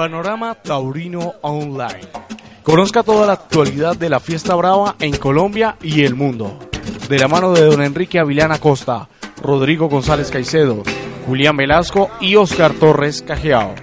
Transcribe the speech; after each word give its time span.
Panorama 0.00 0.54
Taurino 0.54 1.34
Online. 1.42 2.08
Conozca 2.62 3.02
toda 3.02 3.26
la 3.26 3.34
actualidad 3.34 3.94
de 3.94 4.08
la 4.08 4.18
fiesta 4.18 4.54
brava 4.54 4.96
en 4.98 5.14
Colombia 5.14 5.76
y 5.82 6.04
el 6.04 6.14
mundo. 6.14 6.58
De 7.10 7.18
la 7.18 7.28
mano 7.28 7.52
de 7.52 7.66
don 7.66 7.82
Enrique 7.82 8.18
Avilán 8.18 8.50
Acosta, 8.50 9.10
Rodrigo 9.42 9.90
González 9.90 10.30
Caicedo, 10.30 10.84
Julián 11.26 11.54
Velasco 11.58 12.08
y 12.18 12.36
Oscar 12.36 12.72
Torres 12.72 13.20
Cajeao. 13.20 13.74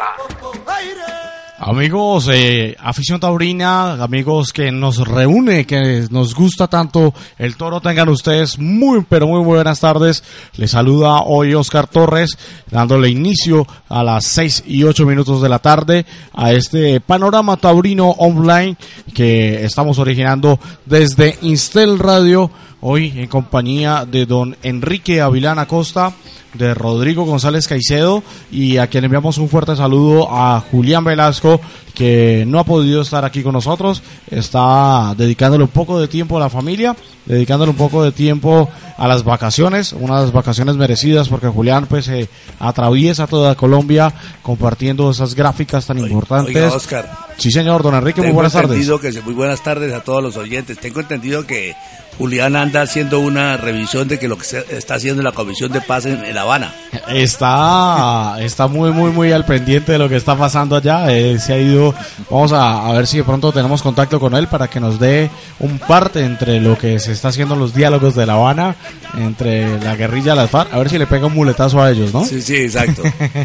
Amigos, 1.66 2.30
eh, 2.30 2.76
afición 2.78 3.22
taurina, 3.22 3.94
amigos 3.94 4.52
que 4.52 4.70
nos 4.70 4.98
reúne, 4.98 5.66
que 5.66 6.06
nos 6.12 6.36
gusta 6.36 6.68
tanto 6.68 7.14
el 7.38 7.56
toro, 7.56 7.80
tengan 7.80 8.10
ustedes 8.10 8.60
muy, 8.60 9.06
pero 9.08 9.28
muy 9.28 9.42
buenas 9.42 9.80
tardes. 9.80 10.26
Les 10.58 10.72
saluda 10.72 11.22
hoy 11.22 11.54
Oscar 11.54 11.88
Torres, 11.88 12.38
dándole 12.70 13.10
inicio 13.10 13.66
a 13.88 14.04
las 14.04 14.26
6 14.26 14.66
y 14.68 14.84
8 14.84 15.06
minutos 15.06 15.42
de 15.42 15.48
la 15.48 15.60
tarde 15.60 16.06
a 16.34 16.52
este 16.52 17.00
panorama 17.00 17.56
taurino 17.56 18.10
online 18.10 18.76
que 19.14 19.64
estamos 19.64 20.00
originando 20.00 20.60
desde 20.86 21.38
Instel 21.44 21.98
Radio, 21.98 22.52
hoy 22.86 23.14
en 23.16 23.28
compañía 23.28 24.06
de 24.06 24.26
don 24.26 24.58
Enrique 24.62 25.22
Avilán 25.22 25.58
Acosta 25.58 26.14
de 26.54 26.74
Rodrigo 26.74 27.24
González 27.24 27.68
Caicedo 27.68 28.24
y 28.52 28.78
a 28.78 28.88
quien 28.88 29.06
enviamos 29.06 29.38
un 29.38 29.48
fuerte 29.48 29.76
saludo 29.78 30.28
a 30.30 30.60
Julián 30.60 31.06
Velasco 31.06 31.62
que 31.94 32.44
no 32.48 32.60
ha 32.60 32.64
podido 32.64 33.02
estar 33.02 33.24
aquí 33.26 33.44
con 33.44 33.54
nosotros, 33.54 34.02
está 34.30 35.14
dedicándole 35.16 35.64
un 35.64 35.70
poco 35.70 36.00
de 36.00 36.08
tiempo 36.08 36.38
a 36.38 36.40
la 36.40 36.50
familia, 36.50 36.96
dedicándole 37.26 37.72
un 37.72 37.78
poco 37.78 38.04
de 38.04 38.12
tiempo 38.12 38.70
a 38.98 39.08
las 39.08 39.24
vacaciones, 39.24 39.94
unas 39.94 40.32
vacaciones 40.32 40.76
merecidas 40.76 41.30
porque 41.30 41.48
Julián 41.48 41.86
pues 41.88 42.08
eh, 42.08 42.28
atraviesa 42.60 43.28
toda 43.28 43.56
Colombia 43.56 44.14
compartiendo 44.42 45.10
esas 45.12 45.36
gráficas 45.36 45.86
tan 45.86 46.00
importantes. 46.00 46.56
Oiga, 46.56 46.74
Oscar. 46.74 47.10
Sí, 47.38 47.52
señor, 47.52 47.84
don 47.84 47.96
Enrique, 47.96 48.22
muy 48.22 48.32
buenas 48.32 48.54
tardes. 48.54 48.72
entendido 48.72 49.00
Que, 49.00 49.22
muy 49.22 49.34
buenas 49.34 49.62
tardes 49.64 49.94
a 49.94 50.02
todos 50.02 50.22
los 50.22 50.38
oyentes. 50.38 50.78
Tengo 50.78 51.00
entendido 51.00 51.46
que 51.46 51.76
Julián 52.18 52.56
anda 52.56 52.82
haciendo 52.82 53.20
una 53.20 53.58
revisión 53.58 54.08
de 54.08 54.20
que 54.20 54.28
lo 54.28 54.38
que 54.38 54.46
se 54.46 54.66
está 54.70 54.96
haciendo 54.96 55.24
la 55.24 55.32
Comisión 55.32 55.72
de 55.72 55.82
Paz 55.82 56.06
en, 56.06 56.24
en 56.24 56.36
La 56.36 56.42
Habana. 56.42 56.74
Está, 57.10 58.38
está 58.40 58.68
muy, 58.68 58.92
muy, 58.92 59.12
muy 59.12 59.32
al 59.32 59.46
pendiente 59.46 59.94
de 59.94 59.98
lo 59.98 60.10
que 60.10 60.16
está 60.16 60.36
pasando 60.38 60.76
allá. 60.76 61.12
Eh, 61.12 61.40
se 61.40 61.54
ha 61.54 61.58
ido, 61.58 61.83
vamos 62.30 62.52
a, 62.52 62.88
a 62.88 62.94
ver 62.94 63.08
si 63.08 63.18
de 63.18 63.24
pronto 63.24 63.52
tenemos 63.52 63.82
contacto 63.82 64.20
con 64.20 64.36
él 64.36 64.48
para 64.48 64.70
que 64.70 64.80
nos 64.80 65.00
dé 65.00 65.30
un 65.60 65.80
parte 65.80 66.24
entre 66.24 66.60
lo 66.60 66.78
que 66.78 67.00
se 67.00 67.12
está 67.12 67.30
haciendo 67.30 67.56
en 67.56 67.62
los 67.62 67.74
diálogos 67.74 68.16
de 68.16 68.26
La 68.26 68.34
Habana, 68.34 68.76
entre 69.18 69.80
la 69.80 69.96
guerrilla 69.96 70.34
y 70.34 70.36
las 70.36 70.50
FARC. 70.50 70.74
A 70.74 70.78
ver 70.78 70.90
si 70.90 70.98
le 70.98 71.08
pega 71.08 71.28
un 71.28 71.34
muletazo 71.34 71.82
a 71.82 71.92
ellos, 71.92 72.14
¿no? 72.14 72.24
Sí, 72.26 72.42
sí, 72.42 72.56
exacto. 72.58 73.02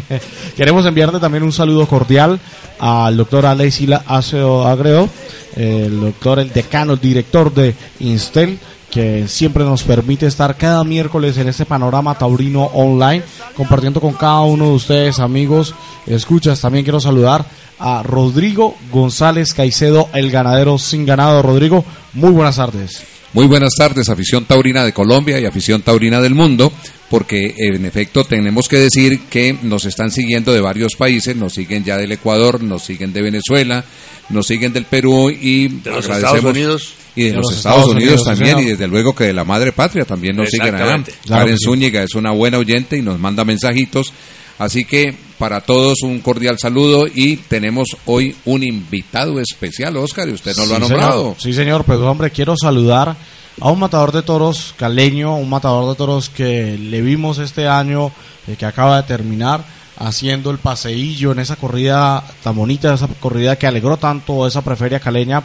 Queremos 0.55 0.85
enviarle 0.85 1.19
también 1.19 1.43
un 1.43 1.51
saludo 1.51 1.87
cordial 1.87 2.39
al 2.79 3.17
doctor 3.17 3.45
Alexi 3.45 3.89
Aceo 4.05 4.67
Agreo, 4.67 5.09
el 5.55 5.99
doctor, 5.99 6.39
el 6.39 6.51
decano, 6.51 6.93
el 6.93 6.99
director 7.01 7.53
de 7.53 7.75
Instel, 7.99 8.59
que 8.89 9.27
siempre 9.27 9.63
nos 9.63 9.83
permite 9.83 10.25
estar 10.25 10.57
cada 10.57 10.83
miércoles 10.83 11.37
en 11.37 11.47
este 11.47 11.65
panorama 11.65 12.17
taurino 12.17 12.63
online, 12.73 13.23
compartiendo 13.55 14.01
con 14.01 14.13
cada 14.13 14.41
uno 14.41 14.65
de 14.69 14.73
ustedes, 14.73 15.19
amigos, 15.19 15.75
escuchas. 16.07 16.61
También 16.61 16.83
quiero 16.83 16.99
saludar 16.99 17.45
a 17.79 18.03
Rodrigo 18.03 18.75
González 18.91 19.53
Caicedo, 19.53 20.09
el 20.13 20.31
ganadero 20.31 20.77
sin 20.77 21.05
ganado. 21.05 21.41
Rodrigo, 21.41 21.85
muy 22.13 22.31
buenas 22.31 22.55
tardes. 22.57 23.03
Muy 23.33 23.45
buenas 23.45 23.73
tardes, 23.77 24.09
afición 24.09 24.45
taurina 24.45 24.83
de 24.83 24.91
Colombia 24.91 25.39
y 25.39 25.45
afición 25.45 25.83
taurina 25.83 26.19
del 26.19 26.33
mundo, 26.33 26.73
porque 27.11 27.53
en 27.57 27.85
efecto 27.85 28.23
tenemos 28.23 28.67
que 28.67 28.77
decir 28.77 29.19
que 29.29 29.55
nos 29.61 29.85
están 29.85 30.09
siguiendo 30.09 30.51
de 30.51 30.61
varios 30.61 30.95
países, 30.95 31.35
nos 31.35 31.53
siguen 31.53 31.83
ya 31.83 31.95
del 31.97 32.11
Ecuador, 32.11 32.63
nos 32.63 32.83
siguen 32.83 33.13
de 33.13 33.21
Venezuela, 33.21 33.85
nos 34.29 34.47
siguen 34.47 34.73
del 34.73 34.85
Perú 34.85 35.29
y 35.29 35.67
De 35.67 35.91
los 35.91 36.05
agradecemos- 36.09 36.15
Estados 36.37 36.43
Unidos. 36.55 36.93
y 37.15 37.23
de, 37.25 37.33
los, 37.33 37.53
Estados, 37.55 37.85
Unidos, 37.87 38.23
también 38.23 38.55
señor. 38.55 38.61
y 38.67 38.71
desde 38.71 38.87
luego 38.87 39.13
que 39.13 39.25
de 39.25 39.33
la 39.33 39.43
madre 39.43 39.73
patria 39.73 40.05
también 40.05 40.35
nos 40.35 40.49
siguen 40.49 40.73
allá. 40.73 41.03
Claro 41.25 41.43
Karen 41.43 41.57
sí. 41.59 41.65
Zúñiga 41.65 42.01
es 42.01 42.15
una 42.15 42.31
buena 42.31 42.57
oyente 42.57 42.97
y 42.97 43.01
nos 43.03 43.19
manda 43.19 43.45
mensajitos. 43.45 44.11
Así 44.57 44.85
que 44.85 45.13
para 45.39 45.61
todos 45.61 46.03
un 46.03 46.19
cordial 46.19 46.59
saludo 46.59 47.07
y 47.07 47.37
tenemos 47.37 47.87
hoy 48.05 48.35
un 48.45 48.61
invitado 48.61 49.39
especial, 49.39 49.95
Oscar, 49.97 50.27
y 50.27 50.33
usted 50.33 50.51
no 50.57 50.65
lo 50.65 50.75
ha 50.75 50.79
nombrado. 50.79 51.21
señor. 51.21 51.35
Sí, 51.39 51.53
señor, 51.53 51.83
pues 51.85 51.97
hombre, 51.99 52.29
quiero 52.29 52.55
saludar 52.57 53.15
a 53.61 53.71
un 53.71 53.79
matador 53.79 54.11
de 54.11 54.21
toros 54.21 54.75
caleño, 54.77 55.37
un 55.37 55.49
matador 55.49 55.89
de 55.89 55.95
toros 55.95 56.29
que 56.29 56.77
le 56.77 57.01
vimos 57.01 57.39
este 57.39 57.67
año, 57.67 58.11
eh, 58.47 58.57
que 58.57 58.65
acaba 58.65 58.97
de 58.97 59.07
terminar 59.07 59.63
haciendo 59.97 60.51
el 60.51 60.57
paseillo 60.57 61.31
en 61.31 61.39
esa 61.39 61.55
corrida 61.55 62.23
tan 62.43 62.55
bonita, 62.55 62.93
esa 62.93 63.07
corrida 63.07 63.55
que 63.55 63.67
alegró 63.67 63.97
tanto 63.97 64.45
esa 64.45 64.61
preferia 64.61 64.99
caleña 64.99 65.41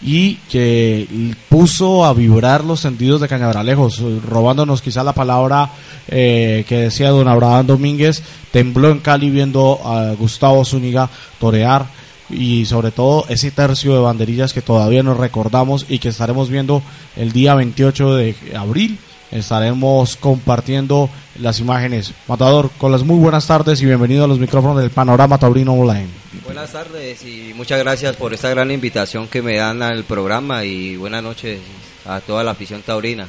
y 0.00 0.34
que 0.50 1.34
puso 1.48 2.04
a 2.04 2.14
vibrar 2.14 2.64
los 2.64 2.80
sentidos 2.80 3.20
de 3.20 3.28
Cañaveralejos, 3.28 3.98
eh, 3.98 4.20
robándonos 4.24 4.80
quizá 4.80 5.02
la 5.02 5.12
palabra 5.12 5.70
eh, 6.06 6.64
que 6.68 6.76
decía 6.76 7.10
don 7.10 7.26
Abraham 7.26 7.66
Domínguez, 7.66 8.22
tembló 8.52 8.90
en 8.90 9.00
Cali 9.00 9.30
viendo 9.30 9.80
a 9.84 10.12
Gustavo 10.12 10.64
Zúñiga 10.64 11.10
torear 11.40 11.86
y 12.30 12.66
sobre 12.66 12.90
todo 12.90 13.24
ese 13.28 13.50
tercio 13.50 13.94
de 13.94 14.00
banderillas 14.00 14.52
que 14.52 14.62
todavía 14.62 15.02
nos 15.02 15.16
recordamos 15.16 15.86
y 15.88 15.98
que 15.98 16.10
estaremos 16.10 16.48
viendo 16.48 16.82
el 17.16 17.32
día 17.32 17.54
28 17.54 18.14
de 18.16 18.36
abril. 18.56 18.98
Estaremos 19.30 20.16
compartiendo 20.16 21.10
las 21.40 21.60
imágenes. 21.60 22.12
Matador, 22.26 22.70
con 22.78 22.92
las 22.92 23.04
muy 23.04 23.16
buenas 23.16 23.46
tardes 23.46 23.80
y 23.80 23.86
bienvenido 23.86 24.24
a 24.24 24.28
los 24.28 24.38
micrófonos 24.38 24.78
del 24.78 24.90
Panorama 24.90 25.38
Taurino 25.38 25.74
Online. 25.74 26.08
Buenas 26.44 26.72
tardes 26.72 27.24
y 27.24 27.52
muchas 27.54 27.78
gracias 27.78 28.16
por 28.16 28.34
esta 28.34 28.50
gran 28.50 28.70
invitación 28.70 29.28
que 29.28 29.42
me 29.42 29.56
dan 29.56 29.82
al 29.82 30.04
programa 30.04 30.64
y 30.64 30.96
buenas 30.96 31.22
noches 31.22 31.60
a 32.06 32.20
toda 32.20 32.44
la 32.44 32.52
afición 32.52 32.82
taurina. 32.82 33.26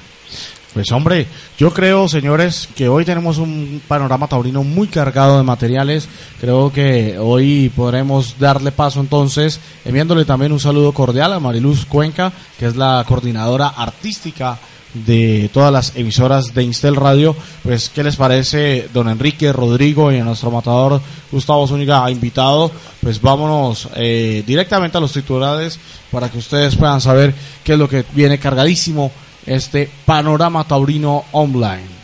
Pues 0.74 0.92
hombre, 0.92 1.26
yo 1.58 1.74
creo, 1.74 2.08
señores, 2.08 2.70
que 2.76 2.88
hoy 2.88 3.04
tenemos 3.04 3.40
un 3.40 3.82
panorama 3.88 4.28
taurino 4.28 4.64
muy 4.64 4.88
cargado 4.88 5.38
de 5.38 5.44
materiales. 5.44 6.08
Creo 6.40 6.72
que 6.72 7.18
hoy 7.18 7.72
podremos 7.76 8.38
darle 8.38 8.72
paso 8.72 9.00
entonces, 9.00 9.60
enviándole 9.84 10.26
también 10.26 10.52
un 10.52 10.60
saludo 10.60 10.92
cordial 10.92 11.34
a 11.34 11.40
Mariluz 11.40 11.86
Cuenca, 11.86 12.32
que 12.60 12.68
es 12.68 12.76
la 12.76 13.04
coordinadora 13.08 13.70
artística 13.70 14.60
de 14.94 15.50
todas 15.54 15.72
las 15.72 15.96
emisoras 15.96 16.54
de 16.54 16.64
Instel 16.64 16.96
Radio. 16.96 17.36
Pues, 17.64 17.90
¿qué 17.90 18.04
les 18.04 18.16
parece, 18.16 18.90
don 18.94 19.10
Enrique, 19.10 19.54
Rodrigo 19.54 20.12
y 20.12 20.20
nuestro 20.22 20.52
matador 20.52 21.02
Gustavo 21.32 21.68
Zúñiga 21.68 22.10
invitado? 22.10 22.72
Pues 23.02 23.22
vámonos 23.22 23.90
eh, 23.96 24.44
directamente 24.46 24.98
a 24.98 25.02
los 25.02 25.14
titulares 25.14 25.80
para 26.12 26.30
que 26.30 26.38
ustedes 26.38 26.76
puedan 26.76 27.02
saber 27.02 27.34
qué 27.64 27.74
es 27.74 27.80
lo 27.80 27.88
que 27.88 28.06
viene 28.14 28.40
cargadísimo 28.40 29.12
este 29.46 29.90
panorama 30.06 30.64
taurino 30.64 31.26
online. 31.32 31.99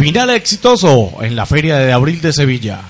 Final 0.00 0.30
exitoso 0.30 1.12
en 1.20 1.36
la 1.36 1.44
Feria 1.44 1.76
de 1.76 1.92
Abril 1.92 2.22
de 2.22 2.32
Sevilla. 2.32 2.80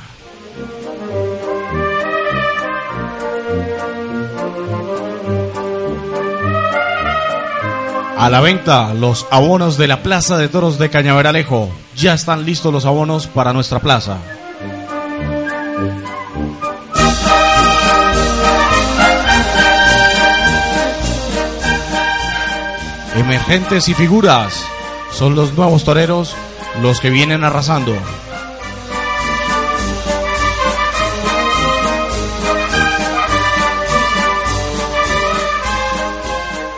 A 8.17 8.31
la 8.31 8.41
venta 8.41 8.95
los 8.95 9.27
abonos 9.33 9.77
de 9.77 9.89
la 9.89 10.05
Plaza 10.05 10.39
de 10.39 10.47
Toros 10.47 10.79
de 10.79 10.89
Cañaveralejo. 10.89 11.69
Ya 11.97 12.15
están 12.15 12.47
listos 12.47 12.73
los 12.73 12.85
abonos 12.85 13.27
para 13.27 13.53
nuestra 13.53 13.81
plaza. 13.81 14.19
Emergentes 23.17 23.89
y 23.89 23.95
figuras 23.95 24.65
son 25.11 25.35
los 25.35 25.55
nuevos 25.55 25.83
toreros 25.83 26.37
los 26.83 27.01
que 27.01 27.11
vienen 27.11 27.45
arrasando. 27.45 27.95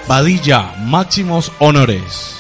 Padilla, 0.07 0.75
máximos 0.79 1.53
honores. 1.59 2.37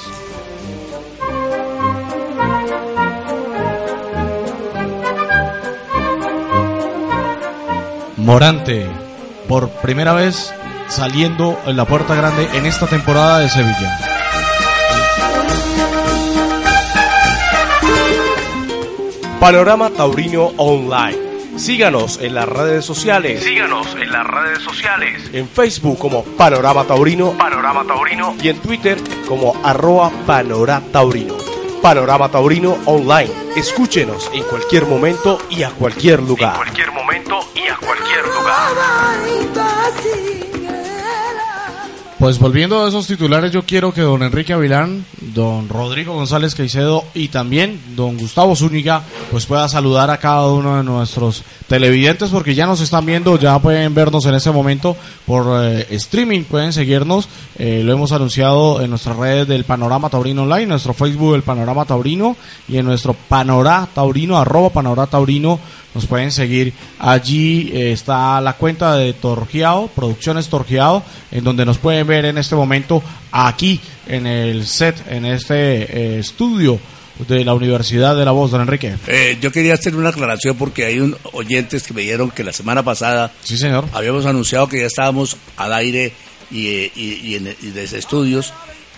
Morante, 8.18 8.86
por 9.48 9.70
primera 9.70 10.12
vez 10.12 10.52
saliendo 10.88 11.58
en 11.64 11.76
la 11.76 11.86
puerta 11.86 12.14
grande 12.14 12.46
en 12.52 12.66
esta 12.66 12.86
temporada 12.86 13.38
de 13.38 13.48
Sevilla. 13.48 14.11
Panorama 19.42 19.90
Taurino 19.90 20.52
Online. 20.56 21.18
Síganos 21.56 22.20
en 22.20 22.32
las 22.36 22.48
redes 22.48 22.84
sociales. 22.84 23.42
Síganos 23.42 23.88
en 24.00 24.12
las 24.12 24.24
redes 24.24 24.60
sociales. 24.60 25.20
En 25.32 25.48
Facebook 25.48 25.98
como 25.98 26.22
Panorama 26.22 26.84
Taurino 26.84 27.32
Panorama 27.32 27.82
Taurino. 27.84 28.36
y 28.40 28.50
en 28.50 28.58
Twitter 28.58 28.98
como 29.26 29.56
arroba 29.64 30.12
Panorama 30.28 30.86
Taurino. 30.92 31.34
Panorama 31.82 32.28
Taurino 32.28 32.78
Online. 32.84 33.32
Escúchenos 33.56 34.30
en 34.32 34.44
cualquier 34.44 34.86
momento 34.86 35.40
y 35.50 35.64
a 35.64 35.70
cualquier 35.70 36.20
En 36.20 36.28
lugar. 36.28 36.54
cualquier 36.54 36.92
momento 36.92 37.40
y 37.56 37.66
a 37.66 37.76
cualquier 37.78 38.24
lugar. 38.24 38.72
Pues 42.22 42.38
volviendo 42.38 42.84
a 42.84 42.88
esos 42.88 43.08
titulares, 43.08 43.50
yo 43.50 43.64
quiero 43.64 43.92
que 43.92 44.00
don 44.00 44.22
Enrique 44.22 44.52
Avilán, 44.52 45.04
don 45.34 45.68
Rodrigo 45.68 46.14
González 46.14 46.54
Caicedo 46.54 47.02
y 47.14 47.26
también 47.26 47.80
don 47.96 48.16
Gustavo 48.16 48.54
Zúñiga, 48.54 49.02
pues 49.32 49.44
pueda 49.46 49.68
saludar 49.68 50.08
a 50.08 50.18
cada 50.18 50.46
uno 50.46 50.76
de 50.76 50.84
nuestros 50.84 51.42
televidentes 51.66 52.30
porque 52.30 52.54
ya 52.54 52.64
nos 52.64 52.80
están 52.80 53.06
viendo, 53.06 53.40
ya 53.40 53.58
pueden 53.58 53.92
vernos 53.92 54.24
en 54.26 54.34
este 54.34 54.52
momento 54.52 54.96
por 55.26 55.64
eh, 55.64 55.88
streaming, 55.90 56.44
pueden 56.44 56.72
seguirnos, 56.72 57.28
eh, 57.58 57.82
lo 57.84 57.92
hemos 57.92 58.12
anunciado 58.12 58.80
en 58.80 58.90
nuestras 58.90 59.16
redes 59.16 59.48
del 59.48 59.64
Panorama 59.64 60.08
Taurino 60.08 60.44
Online, 60.44 60.66
nuestro 60.66 60.94
Facebook 60.94 61.32
del 61.32 61.42
Panorama 61.42 61.86
Taurino 61.86 62.36
y 62.68 62.76
en 62.76 62.86
nuestro 62.86 63.14
Panorá 63.14 63.88
Taurino, 63.92 64.38
arroba 64.38 64.70
Panorá 64.70 65.08
Taurino, 65.08 65.58
nos 65.94 66.06
pueden 66.06 66.30
seguir. 66.30 66.72
Allí 66.98 67.70
eh, 67.72 67.92
está 67.92 68.40
la 68.40 68.54
cuenta 68.54 68.96
de 68.96 69.12
Torgiao, 69.12 69.88
Producciones 69.88 70.48
Torgiao, 70.48 71.02
en 71.30 71.44
donde 71.44 71.66
nos 71.66 71.78
pueden 71.78 72.06
ver 72.06 72.11
en 72.12 72.38
este 72.38 72.54
momento 72.54 73.02
aquí 73.30 73.80
en 74.06 74.26
el 74.26 74.66
set, 74.66 74.96
en 75.08 75.24
este 75.24 75.82
eh, 76.16 76.18
estudio 76.18 76.78
de 77.28 77.44
la 77.44 77.54
Universidad 77.54 78.16
de 78.16 78.24
la 78.24 78.30
Voz, 78.32 78.50
don 78.50 78.62
Enrique. 78.62 78.94
Eh, 79.06 79.38
yo 79.40 79.52
quería 79.52 79.74
hacer 79.74 79.94
una 79.94 80.08
aclaración 80.08 80.56
porque 80.56 80.86
hay 80.86 80.98
un, 81.00 81.16
oyentes 81.32 81.82
que 81.84 81.94
me 81.94 82.00
dijeron 82.02 82.30
que 82.30 82.42
la 82.42 82.52
semana 82.52 82.82
pasada 82.82 83.30
Sí, 83.42 83.56
señor. 83.58 83.84
habíamos 83.92 84.26
anunciado 84.26 84.66
que 84.68 84.80
ya 84.80 84.86
estábamos 84.86 85.36
al 85.56 85.72
aire 85.74 86.12
y, 86.50 86.66
eh, 86.68 86.92
y, 86.96 87.12
y 87.28 87.34
en, 87.36 87.54
y 87.62 87.66
desde 87.70 87.98
estudios, 87.98 88.52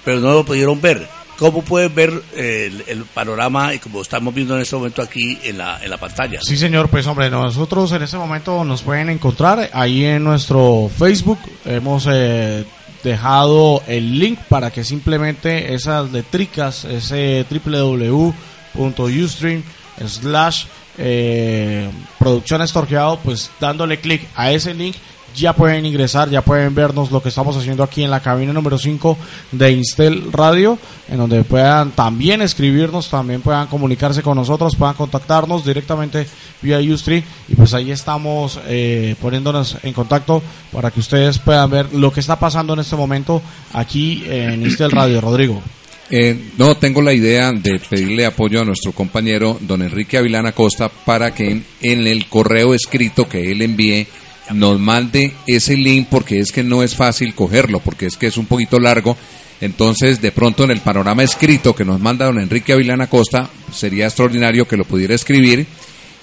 pero 0.04 0.20
no 0.20 0.32
lo 0.32 0.44
pudieron 0.44 0.80
ver. 0.80 1.06
¿Cómo 1.36 1.62
pueden 1.62 1.92
ver 1.92 2.12
eh, 2.36 2.70
el, 2.70 2.84
el 2.86 3.04
panorama 3.06 3.74
y 3.74 3.80
como 3.80 4.00
estamos 4.00 4.32
viendo 4.32 4.54
en 4.54 4.62
este 4.62 4.76
momento 4.76 5.02
aquí 5.02 5.36
en 5.42 5.58
la, 5.58 5.80
en 5.82 5.90
la 5.90 5.96
pantalla? 5.98 6.38
Sí, 6.40 6.56
señor, 6.56 6.88
pues 6.88 7.06
hombre, 7.08 7.28
nosotros 7.28 7.90
en 7.90 8.02
este 8.04 8.16
momento 8.16 8.62
nos 8.64 8.82
pueden 8.82 9.10
encontrar 9.10 9.68
ahí 9.72 10.04
en 10.04 10.22
nuestro 10.22 10.88
Facebook. 10.96 11.40
Hemos 11.64 12.06
eh, 12.08 12.64
dejado 13.04 13.84
el 13.86 14.18
link 14.18 14.40
para 14.48 14.72
que 14.72 14.82
simplemente 14.82 15.74
esas 15.74 16.10
letricas, 16.10 16.84
ese 16.84 17.46
www.ustream 17.48 19.62
slash 20.04 20.64
eh, 20.98 21.88
producciones 22.18 22.72
torqueado, 22.72 23.18
pues 23.18 23.52
dándole 23.60 24.00
clic 24.00 24.26
a 24.34 24.50
ese 24.50 24.74
link 24.74 24.96
ya 25.34 25.52
pueden 25.52 25.84
ingresar, 25.84 26.30
ya 26.30 26.42
pueden 26.42 26.74
vernos 26.74 27.10
lo 27.10 27.22
que 27.22 27.28
estamos 27.28 27.56
haciendo 27.56 27.82
aquí 27.82 28.02
en 28.04 28.10
la 28.10 28.20
cabina 28.20 28.52
número 28.52 28.78
5 28.78 29.18
de 29.52 29.72
Instel 29.72 30.32
Radio, 30.32 30.78
en 31.08 31.18
donde 31.18 31.42
puedan 31.44 31.90
también 31.90 32.42
escribirnos, 32.42 33.10
también 33.10 33.40
puedan 33.40 33.66
comunicarse 33.66 34.22
con 34.22 34.36
nosotros, 34.36 34.76
puedan 34.76 34.94
contactarnos 34.94 35.64
directamente 35.64 36.26
vía 36.62 36.78
Ustream 36.78 37.22
y 37.48 37.54
pues 37.54 37.74
ahí 37.74 37.90
estamos 37.90 38.60
eh, 38.66 39.14
poniéndonos 39.20 39.78
en 39.82 39.92
contacto 39.92 40.42
para 40.72 40.90
que 40.90 41.00
ustedes 41.00 41.38
puedan 41.38 41.70
ver 41.70 41.92
lo 41.92 42.12
que 42.12 42.20
está 42.20 42.38
pasando 42.38 42.74
en 42.74 42.80
este 42.80 42.96
momento 42.96 43.42
aquí 43.72 44.24
en 44.26 44.62
Instel 44.62 44.90
Radio, 44.90 45.20
Rodrigo. 45.20 45.62
Eh, 46.10 46.50
no, 46.58 46.76
tengo 46.76 47.00
la 47.00 47.14
idea 47.14 47.50
de 47.52 47.80
pedirle 47.88 48.26
apoyo 48.26 48.60
a 48.60 48.64
nuestro 48.64 48.92
compañero 48.92 49.58
don 49.60 49.82
Enrique 49.82 50.18
Avilán 50.18 50.46
Acosta 50.46 50.88
para 50.88 51.34
que 51.34 51.62
en 51.80 52.06
el 52.06 52.26
correo 52.26 52.74
escrito 52.74 53.26
que 53.26 53.50
él 53.50 53.62
envíe 53.62 54.06
nos 54.52 54.78
mande 54.78 55.32
ese 55.46 55.76
link 55.76 56.08
porque 56.10 56.40
es 56.40 56.52
que 56.52 56.62
no 56.62 56.82
es 56.82 56.94
fácil 56.94 57.34
cogerlo, 57.34 57.80
porque 57.80 58.06
es 58.06 58.16
que 58.16 58.26
es 58.26 58.36
un 58.36 58.46
poquito 58.46 58.78
largo. 58.78 59.16
Entonces, 59.60 60.20
de 60.20 60.32
pronto 60.32 60.64
en 60.64 60.70
el 60.70 60.80
panorama 60.80 61.22
escrito 61.22 61.74
que 61.74 61.84
nos 61.84 62.00
manda 62.00 62.26
don 62.26 62.40
Enrique 62.40 62.72
Avilán 62.72 63.00
Acosta, 63.00 63.48
sería 63.72 64.06
extraordinario 64.06 64.66
que 64.68 64.76
lo 64.76 64.84
pudiera 64.84 65.14
escribir 65.14 65.66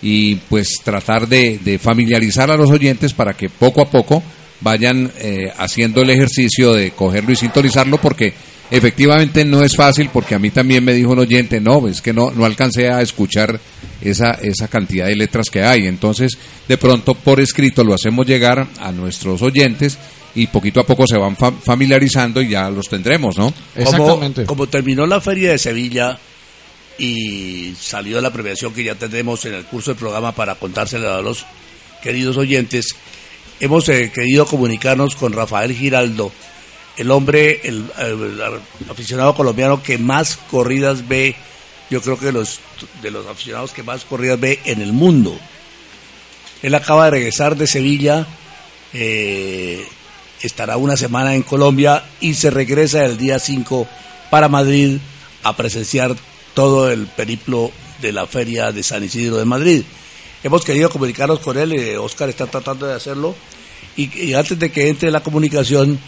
y 0.02 0.36
pues 0.36 0.80
tratar 0.84 1.28
de, 1.28 1.60
de 1.64 1.80
familiarizar 1.80 2.52
a 2.52 2.58
los 2.58 2.70
oyentes 2.70 3.14
para 3.14 3.34
que 3.34 3.50
poco 3.50 3.82
a 3.82 3.90
poco 3.90 4.22
vayan 4.62 5.12
eh, 5.20 5.52
haciendo 5.58 6.02
el 6.02 6.10
ejercicio 6.12 6.74
de 6.74 6.92
cogerlo 6.92 7.32
y 7.32 7.36
sintonizarlo 7.36 8.00
porque 8.00 8.34
efectivamente 8.72 9.46
no 9.46 9.64
es 9.64 9.76
fácil 9.76 10.10
porque 10.12 10.34
a 10.36 10.40
mí 10.40 10.50
también 10.50 10.84
me 10.84 10.94
dijo 10.94 11.12
un 11.12 11.20
oyente, 11.20 11.60
no, 11.60 11.88
es 11.88 12.02
que 12.02 12.14
no, 12.14 12.32
no 12.32 12.46
alcancé 12.46 12.90
a 12.90 13.02
escuchar 13.02 13.60
esa, 14.02 14.32
esa 14.42 14.68
cantidad 14.68 15.06
de 15.08 15.16
letras 15.16 15.50
que 15.52 15.62
hay. 15.62 15.86
Entonces, 15.88 16.38
de 16.68 16.78
pronto 16.78 17.14
por 17.14 17.40
escrito 17.40 17.84
lo 17.84 17.94
hacemos 17.94 18.26
llegar 18.26 18.68
a 18.80 18.92
nuestros 18.92 19.42
oyentes 19.42 19.98
y 20.34 20.48
poquito 20.48 20.80
a 20.80 20.86
poco 20.86 21.06
se 21.06 21.18
van 21.18 21.36
fa- 21.36 21.52
familiarizando 21.52 22.42
y 22.42 22.48
ya 22.50 22.70
los 22.70 22.88
tendremos, 22.88 23.38
¿no? 23.38 23.54
Exactamente. 23.76 24.46
Como, 24.46 24.60
como 24.64 24.68
terminó 24.70 25.06
la 25.06 25.20
feria 25.20 25.52
de 25.52 25.58
Sevilla 25.58 26.18
y 26.98 27.74
salió 27.80 28.22
la 28.22 28.32
premiación 28.32 28.74
que 28.74 28.84
ya 28.84 28.96
tendremos 28.96 29.44
en 29.46 29.56
el 29.56 29.66
curso 29.66 29.92
del 29.92 29.98
programa 30.00 30.32
para 30.34 30.56
contársela 30.56 31.18
a 31.18 31.22
los 31.22 31.46
queridos 32.02 32.38
oyentes, 32.38 32.96
hemos 33.60 33.88
eh, 33.90 34.12
querido 34.14 34.46
comunicarnos 34.46 35.16
con 35.16 35.34
Rafael 35.34 35.74
Giraldo, 35.74 36.32
el 36.98 37.12
hombre, 37.12 37.62
el, 37.64 37.90
aficionado 38.90 39.34
colombiano 39.36 39.82
que 39.82 39.98
más 39.98 40.38
corridas 40.50 41.08
ve, 41.08 41.36
yo 41.90 42.02
creo 42.02 42.18
que 42.18 42.32
los, 42.32 42.60
de 43.02 43.12
los 43.12 43.28
aficionados 43.28 43.72
que 43.72 43.84
más 43.84 44.04
corridas 44.06 44.40
ve 44.40 44.60
en 44.66 44.82
el 44.82 44.94
mundo. 44.94 45.38
Él 46.62 46.76
acaba 46.76 47.06
de 47.06 47.12
regresar 47.12 47.56
de 47.56 47.68
Sevilla, 47.68 48.28
eh, 48.94 49.86
estará 50.42 50.78
una 50.78 50.98
semana 50.98 51.34
en 51.34 51.44
Colombia 51.44 52.04
y 52.20 52.34
se 52.34 52.50
regresa 52.50 53.06
el 53.06 53.18
día 53.18 53.40
5 53.40 53.88
para 54.30 54.48
Madrid 54.48 55.00
a 55.44 55.56
presenciar 55.56 56.16
todo 56.54 56.92
el 56.92 57.08
periplo 57.08 57.72
de 58.02 58.12
la 58.12 58.28
feria 58.28 58.72
de 58.72 58.84
San 58.84 59.04
Isidro 59.04 59.38
de 59.38 59.46
Madrid. 59.46 59.84
Hemos 60.44 60.66
querido 60.66 60.90
comunicarnos 60.90 61.40
con 61.40 61.58
él, 61.58 61.72
eh, 61.74 61.98
Oscar 61.98 62.30
está 62.30 62.48
tratando 62.48 62.86
de 62.86 62.96
hacerlo 62.96 63.36
y 63.96 64.34
antes 64.34 64.58
de 64.58 64.72
que 64.72 64.88
entre 64.88 65.12
la 65.12 65.22
comunicación 65.22 66.00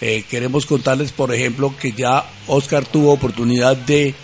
eh, 0.00 0.24
queremos 0.30 0.64
contarles, 0.66 1.12
por 1.12 1.34
ejemplo, 1.34 1.74
que 1.80 1.92
ya 1.92 2.24
Oscar 2.46 2.84
tuvo 2.86 3.12
oportunidad 3.12 3.76
de 3.76 4.14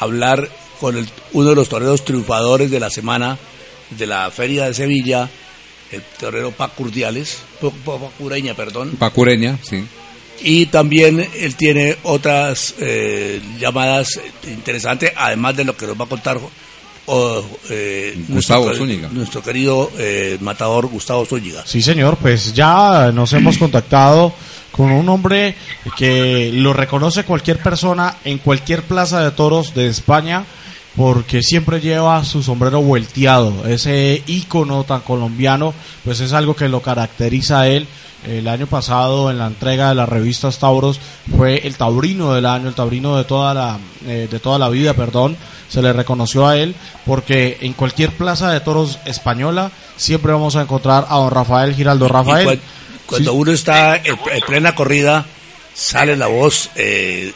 hablar 0.00 0.48
con 0.80 0.96
el- 0.96 1.08
uno 1.32 1.50
de 1.50 1.54
los 1.56 1.68
toreros 1.68 2.04
triunfadores 2.04 2.70
de 2.70 2.80
la 2.80 2.90
semana 2.90 3.38
de 3.90 4.06
la 4.06 4.30
Feria 4.30 4.66
de 4.66 4.74
Sevilla, 4.74 5.28
el 5.92 6.02
torero 6.18 6.50
Paco 6.50 6.84
Urdiales, 6.84 7.38
Pa- 7.60 7.70
Pa- 7.70 7.98
Paco 7.98 8.24
Ureña, 8.24 8.54
perdón, 8.54 8.92
Pacureña, 8.98 9.58
sí. 9.62 9.84
y 10.42 10.66
también 10.66 11.28
él 11.38 11.54
tiene 11.54 11.96
otras 12.02 12.74
eh, 12.80 13.40
llamadas 13.60 14.18
interesantes, 14.48 15.12
además 15.16 15.56
de 15.56 15.64
lo 15.64 15.76
que 15.76 15.86
nos 15.86 16.00
va 16.00 16.04
a 16.06 16.08
contar 16.08 16.40
o, 17.06 17.44
eh, 17.68 18.16
Gustavo 18.28 18.64
nuestro, 18.66 18.84
Zúñiga. 18.86 19.08
nuestro 19.08 19.42
querido 19.42 19.90
eh, 19.98 20.38
matador 20.40 20.86
Gustavo 20.86 21.26
Zúñiga. 21.26 21.62
Sí, 21.66 21.82
señor, 21.82 22.16
pues 22.16 22.52
ya 22.54 23.10
nos 23.12 23.32
hemos 23.34 23.58
contactado 23.58 24.32
con 24.72 24.90
un 24.90 25.08
hombre 25.08 25.54
que 25.96 26.50
lo 26.52 26.72
reconoce 26.72 27.24
cualquier 27.24 27.58
persona 27.58 28.16
en 28.24 28.38
cualquier 28.38 28.82
plaza 28.82 29.22
de 29.22 29.30
toros 29.30 29.74
de 29.74 29.86
España 29.86 30.44
porque 30.96 31.42
siempre 31.42 31.80
lleva 31.80 32.22
su 32.24 32.42
sombrero 32.42 32.82
volteado, 32.82 33.66
ese 33.66 34.22
ícono 34.26 34.84
tan 34.84 35.00
colombiano, 35.00 35.72
pues 36.04 36.20
es 36.20 36.32
algo 36.32 36.54
que 36.54 36.68
lo 36.68 36.82
caracteriza 36.82 37.60
a 37.60 37.68
él. 37.68 37.86
El 38.26 38.46
año 38.46 38.68
pasado 38.68 39.32
en 39.32 39.38
la 39.38 39.48
entrega 39.48 39.88
de 39.88 39.96
las 39.96 40.08
revistas 40.08 40.58
Tauros 40.58 41.00
fue 41.36 41.66
el 41.66 41.76
taurino 41.76 42.32
del 42.32 42.46
año, 42.46 42.68
el 42.68 42.74
taurino 42.74 43.16
de 43.16 43.24
toda 43.24 43.52
la 43.52 43.78
eh, 44.06 44.28
de 44.30 44.38
toda 44.38 44.60
la 44.60 44.68
vida, 44.68 44.94
perdón, 44.94 45.36
se 45.68 45.82
le 45.82 45.92
reconoció 45.92 46.46
a 46.46 46.56
él 46.56 46.76
porque 47.04 47.58
en 47.62 47.72
cualquier 47.72 48.12
plaza 48.12 48.52
de 48.52 48.60
toros 48.60 49.00
española 49.06 49.72
siempre 49.96 50.30
vamos 50.30 50.54
a 50.54 50.62
encontrar 50.62 51.06
a 51.08 51.16
don 51.16 51.32
Rafael 51.32 51.74
Giraldo. 51.74 52.06
Rafael, 52.06 52.60
cuando 53.12 53.30
sí. 53.32 53.36
uno 53.38 53.52
está 53.52 53.96
en, 53.96 54.18
en 54.30 54.40
plena 54.46 54.74
corrida, 54.74 55.24
sale 55.74 56.16
la 56.16 56.26
voz 56.26 56.70
eh, 56.76 57.32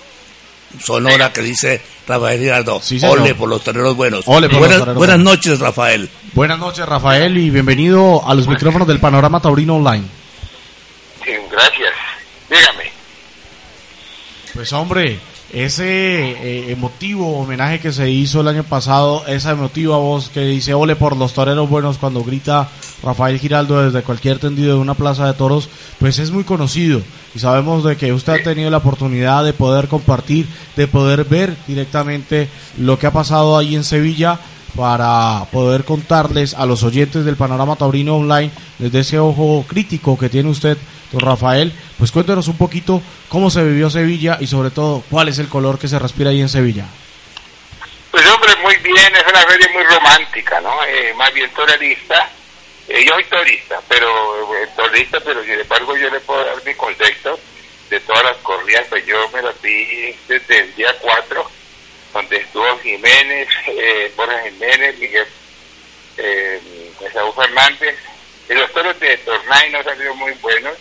sonora 0.82 1.32
que 1.32 1.40
dice 1.42 1.80
Rafael 2.06 2.40
Giraldo, 2.40 2.80
Sí, 2.82 3.00
ole 3.02 3.34
por 3.34 3.48
los 3.48 3.62
toreros 3.62 3.96
buenos. 3.96 4.24
Ole 4.26 4.48
por 4.48 4.54
los 4.54 4.60
buenas 4.60 4.78
toreros 4.78 4.96
buenas 4.98 5.16
buenos. 5.18 5.36
noches, 5.38 5.58
Rafael. 5.60 6.08
buenas 6.34 6.58
noches 6.58 6.86
Rafael 6.86 7.36
y 7.38 7.50
bienvenido 7.50 8.22
a 8.28 8.34
los 8.34 8.46
micrófonos 8.46 8.86
del 8.88 9.00
Panorama 9.00 9.40
Taurino 9.40 9.76
Online. 9.76 10.04
Sí, 11.24 11.32
gracias. 11.50 11.92
Dígame. 12.48 12.92
Pues 14.54 14.72
hombre, 14.72 15.18
ese 15.52 16.30
eh, 16.30 16.72
emotivo 16.72 17.38
homenaje 17.38 17.78
que 17.78 17.92
se 17.92 18.10
hizo 18.10 18.40
el 18.40 18.48
año 18.48 18.64
pasado, 18.64 19.24
esa 19.26 19.52
emotiva 19.52 19.96
voz 19.96 20.28
que 20.28 20.44
dice 20.44 20.74
ole 20.74 20.96
por 20.96 21.16
los 21.16 21.34
toreros 21.34 21.68
buenos 21.68 21.98
cuando 21.98 22.24
grita 22.24 22.68
Rafael 23.02 23.38
Giraldo 23.38 23.84
desde 23.84 24.02
cualquier 24.02 24.38
tendido 24.38 24.74
de 24.74 24.80
una 24.80 24.94
plaza 24.94 25.26
de 25.26 25.34
toros, 25.34 25.68
pues 25.98 26.18
es 26.18 26.30
muy 26.30 26.44
conocido. 26.44 27.00
Y 27.34 27.38
sabemos 27.38 27.84
de 27.84 27.96
que 27.96 28.12
usted 28.12 28.32
ha 28.32 28.42
tenido 28.42 28.70
la 28.70 28.78
oportunidad 28.78 29.44
de 29.44 29.52
poder 29.52 29.88
compartir, 29.88 30.48
de 30.76 30.88
poder 30.88 31.24
ver 31.24 31.56
directamente 31.66 32.48
lo 32.78 32.98
que 32.98 33.06
ha 33.06 33.12
pasado 33.12 33.56
ahí 33.56 33.76
en 33.76 33.84
Sevilla 33.84 34.40
para 34.74 35.46
poder 35.50 35.84
contarles 35.84 36.54
a 36.54 36.66
los 36.66 36.82
oyentes 36.82 37.24
del 37.24 37.36
Panorama 37.36 37.76
Taurino 37.76 38.16
Online 38.16 38.50
desde 38.78 39.00
ese 39.00 39.18
ojo 39.18 39.64
crítico 39.66 40.18
que 40.18 40.28
tiene 40.28 40.50
usted, 40.50 40.76
don 41.12 41.20
Rafael, 41.20 41.72
pues 41.98 42.12
cuéntenos 42.12 42.48
un 42.48 42.56
poquito 42.56 43.02
cómo 43.28 43.50
se 43.50 43.62
vivió 43.62 43.90
Sevilla 43.90 44.38
y 44.40 44.46
sobre 44.46 44.70
todo 44.70 45.02
cuál 45.10 45.28
es 45.28 45.38
el 45.38 45.48
color 45.48 45.78
que 45.78 45.88
se 45.88 45.98
respira 45.98 46.30
ahí 46.30 46.40
en 46.40 46.48
Sevilla. 46.48 46.86
Pues 48.10 48.26
hombre, 48.26 48.50
muy 48.62 48.76
bien, 48.76 49.14
es 49.14 49.24
una 49.28 49.42
feria 49.42 49.68
muy 49.72 49.82
romántica, 49.84 50.60
¿no? 50.60 50.84
Eh, 50.84 51.12
más 51.16 51.32
bien 51.34 51.50
torerista. 51.50 52.30
Eh, 52.88 53.04
yo 53.04 53.14
soy 53.14 53.24
torista, 53.24 53.80
pero 53.88 54.08
eh, 54.56 54.68
torista, 54.76 55.18
pero 55.20 55.42
sin 55.42 55.60
embargo 55.60 55.96
yo 55.96 56.08
le 56.08 56.20
puedo 56.20 56.44
dar 56.44 56.64
mi 56.64 56.74
contexto 56.74 57.38
de 57.90 58.00
todas 58.00 58.24
las 58.24 58.36
corridas, 58.38 58.86
pues 58.88 59.04
yo 59.06 59.16
me 59.30 59.42
las 59.42 59.60
vi 59.60 60.14
desde 60.28 60.60
el 60.60 60.74
día 60.74 60.94
4 61.00 61.50
donde 62.16 62.36
estuvo 62.38 62.78
Jiménez, 62.78 63.48
eh, 63.66 64.12
Borja 64.16 64.40
Jiménez, 64.44 64.98
Miguel 64.98 65.26
eh, 66.16 66.60
Saúl 67.12 67.34
Fernández. 67.34 67.96
Y 68.48 68.54
los 68.54 68.72
toros 68.72 68.98
de 69.00 69.16
Tornay 69.18 69.70
no 69.70 69.82
salieron 69.82 70.16
muy 70.18 70.32
buenos, 70.34 70.74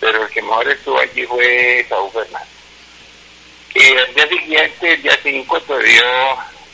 pero 0.00 0.22
el 0.24 0.30
que 0.30 0.42
mejor 0.42 0.68
estuvo 0.68 0.98
allí 0.98 1.24
fue 1.26 1.84
Saúl 1.88 2.10
Fernández. 2.12 2.48
Y 3.74 3.82
el 3.84 4.14
día 4.14 4.26
siguiente, 4.28 4.92
el 4.94 5.02
día 5.02 5.18
5, 5.22 5.60
dio 5.60 6.04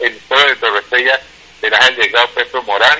el 0.00 0.18
toro 0.28 0.46
de 0.48 0.56
Torre 0.56 0.78
Estrella 0.80 1.20
del 1.60 1.74
Ángel 1.74 1.96
Delgado 1.96 2.28
Pedro 2.30 2.62
Morán 2.62 2.98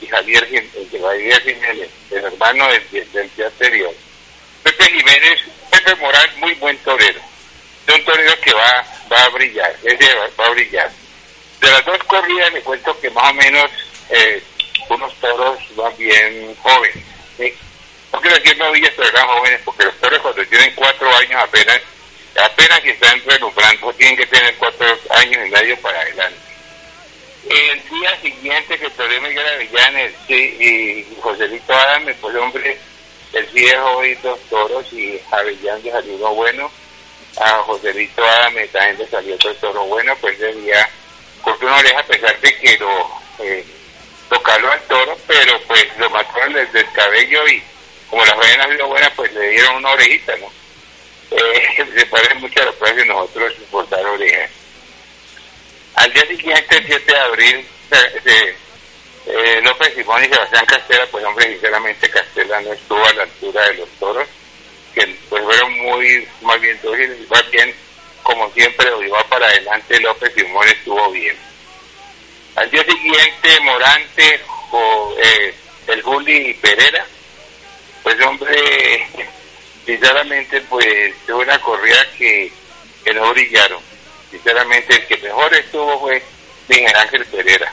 y 0.00 0.06
Javier, 0.06 0.46
Jim- 0.48 1.00
Javier 1.00 1.42
Jiménez, 1.42 1.88
el 2.10 2.24
hermano 2.24 2.68
del, 2.68 3.10
del 3.12 3.34
día 3.36 3.46
anterior. 3.46 3.92
Pepe 4.62 4.84
Jiménez, 4.84 5.40
Pepe 5.70 5.94
Morán, 5.96 6.28
muy 6.40 6.54
buen 6.54 6.76
torero 6.78 7.20
de 7.86 7.94
un 7.94 8.04
torero 8.04 8.38
que 8.42 8.52
va, 8.52 8.86
va 9.10 9.22
a 9.24 9.28
brillar, 9.30 9.74
ese 9.82 10.14
va, 10.14 10.28
va 10.38 10.46
a 10.46 10.50
brillar. 10.50 10.90
De 11.60 11.70
las 11.70 11.84
dos 11.86 11.98
corridas 12.04 12.52
le 12.52 12.60
cuento 12.60 13.00
que 13.00 13.10
más 13.10 13.30
o 13.30 13.34
menos 13.34 13.70
eh, 14.10 14.42
unos 14.90 15.14
toros 15.20 15.58
van 15.74 15.96
bien 15.96 16.54
jóvenes. 16.56 17.04
¿sí? 17.38 17.54
No 18.12 18.20
quiero 18.20 18.36
decir 18.36 18.56
novillas, 18.58 18.92
pero 18.96 19.08
eran 19.08 19.26
jóvenes, 19.26 19.60
porque 19.64 19.84
los 19.84 19.94
toros 19.96 20.20
cuando 20.20 20.46
tienen 20.46 20.74
cuatro 20.74 21.14
años 21.16 21.42
apenas, 21.42 21.80
apenas 22.42 22.80
que 22.80 22.90
están 22.90 23.22
relumbrando, 23.26 23.92
tienen 23.94 24.16
que 24.16 24.26
tener 24.26 24.54
cuatro 24.56 24.86
años 25.10 25.46
y 25.46 25.50
medio 25.50 25.76
para 25.80 26.00
adelante. 26.00 26.38
El 27.48 27.88
día 27.88 28.20
siguiente 28.20 28.78
que 28.78 28.90
Torero 28.90 29.22
Miguel 29.22 29.46
Avellanes 29.46 30.12
sí, 30.26 30.34
y 30.34 31.20
Joselito 31.20 31.72
Adame, 31.72 32.12
pues 32.14 32.34
hombre, 32.36 32.78
el 33.32 33.46
viejo 33.46 34.04
y 34.04 34.14
dos 34.16 34.38
toros 34.50 34.92
y 34.92 35.20
Avellán 35.30 35.82
le 35.82 35.90
salió 35.90 36.14
uno 36.14 36.34
bueno 36.34 36.70
a 37.36 37.50
Joselito 37.62 38.24
Adame 38.24 38.66
también 38.68 38.98
le 38.98 39.06
salió 39.08 39.34
otro 39.34 39.54
toro 39.56 39.84
bueno, 39.84 40.14
pues 40.20 40.34
ese 40.40 40.52
día 40.60 40.88
cortó 41.42 41.66
una 41.66 41.76
oreja 41.76 42.00
a 42.00 42.06
pesar 42.06 42.40
de 42.40 42.56
que 42.56 42.78
lo, 42.78 43.20
eh, 43.38 43.64
lo 44.30 44.42
caló 44.42 44.72
al 44.72 44.80
toro, 44.82 45.16
pero 45.26 45.60
pues 45.66 45.86
lo 45.98 46.10
mataron 46.10 46.52
desde 46.54 46.80
el 46.80 46.92
cabello 46.92 47.48
y 47.48 47.62
como 48.10 48.24
la 48.24 48.34
faena 48.36 48.64
ha 48.64 48.68
sido 48.68 48.86
buena, 48.88 49.10
pues 49.14 49.32
le 49.32 49.48
dieron 49.50 49.76
una 49.76 49.90
orejita, 49.90 50.34
¿no? 50.36 50.50
Eh, 51.30 51.86
se 51.96 52.06
parece 52.06 52.34
mucho 52.34 52.62
a 52.62 52.64
lo 52.66 52.78
que 52.78 53.04
nosotros 53.04 53.52
cortar 53.70 54.04
orejas. 54.06 54.50
Al 55.94 56.12
día 56.12 56.26
siguiente, 56.26 56.76
el 56.76 56.86
7 56.86 57.12
de 57.12 57.18
abril, 57.18 57.66
se- 57.90 58.56
eh, 59.26 59.60
López 59.62 59.92
Simón 59.94 60.24
y 60.24 60.28
Sebastián 60.28 60.64
Castela, 60.66 61.06
pues 61.10 61.24
hombre, 61.24 61.46
sinceramente 61.52 62.08
Castela 62.08 62.60
no 62.62 62.72
estuvo 62.72 63.04
a 63.04 63.12
la 63.14 63.22
altura 63.24 63.62
de 63.68 63.74
los 63.74 63.88
toros, 63.98 64.26
que 64.94 65.06
pues 65.28 65.44
fueron 65.44 65.72
muy, 65.80 66.26
más 66.42 66.58
bien 66.60 66.78
dóciles, 66.82 67.28
más 67.28 67.50
bien, 67.50 67.74
como 68.22 68.50
siempre, 68.52 68.88
lo 68.90 69.02
iba 69.02 69.22
para 69.24 69.46
adelante, 69.46 70.00
López 70.00 70.32
Simón 70.34 70.66
estuvo 70.68 71.10
bien. 71.10 71.36
Al 72.56 72.70
día 72.70 72.82
siguiente, 72.84 73.60
Morante, 73.60 74.40
o, 74.70 75.14
eh, 75.22 75.54
el 75.88 76.02
Juli 76.02 76.54
Pereira, 76.54 77.06
pues 78.08 78.26
hombre, 78.26 79.06
sinceramente, 79.84 80.62
pues 80.62 81.14
tuvo 81.26 81.40
una 81.40 81.60
corrida 81.60 82.10
que, 82.16 82.50
que 83.04 83.12
brillaron. 83.12 83.82
Sinceramente, 84.30 84.94
el 84.94 85.06
que 85.06 85.18
mejor 85.18 85.52
estuvo 85.52 86.00
fue 86.00 86.22
Miguel 86.68 86.96
Ángel 86.96 87.26
Pereira, 87.26 87.70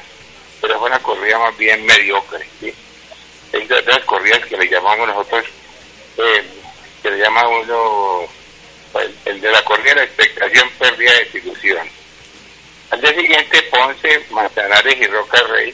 pero 0.59 0.77
fue 0.77 0.89
una 0.89 0.99
corrida 0.99 1.39
más 1.39 1.57
bien 1.57 1.85
mediocre. 1.85 2.45
¿sí? 2.59 2.73
Esas 3.53 3.85
las 3.85 4.03
corridas 4.03 4.45
que 4.45 4.57
le 4.57 4.67
llamamos 4.67 5.07
nosotros, 5.07 5.45
eh, 6.17 6.43
que 7.01 7.11
le 7.11 7.17
llama 7.17 7.47
uno, 7.47 8.27
el, 9.23 9.39
de 9.39 9.51
la 9.51 9.63
corrida 9.63 9.91
de 9.91 9.95
la 9.95 10.03
expectación, 10.03 10.69
pérdida 10.71 11.13
de 11.13 11.19
desilusión. 11.19 11.89
Al 12.89 12.99
día 12.99 13.13
siguiente, 13.15 13.63
Ponce, 13.71 14.25
Manzanares 14.31 14.97
y 14.99 15.07
Roca 15.07 15.41
Rey. 15.43 15.73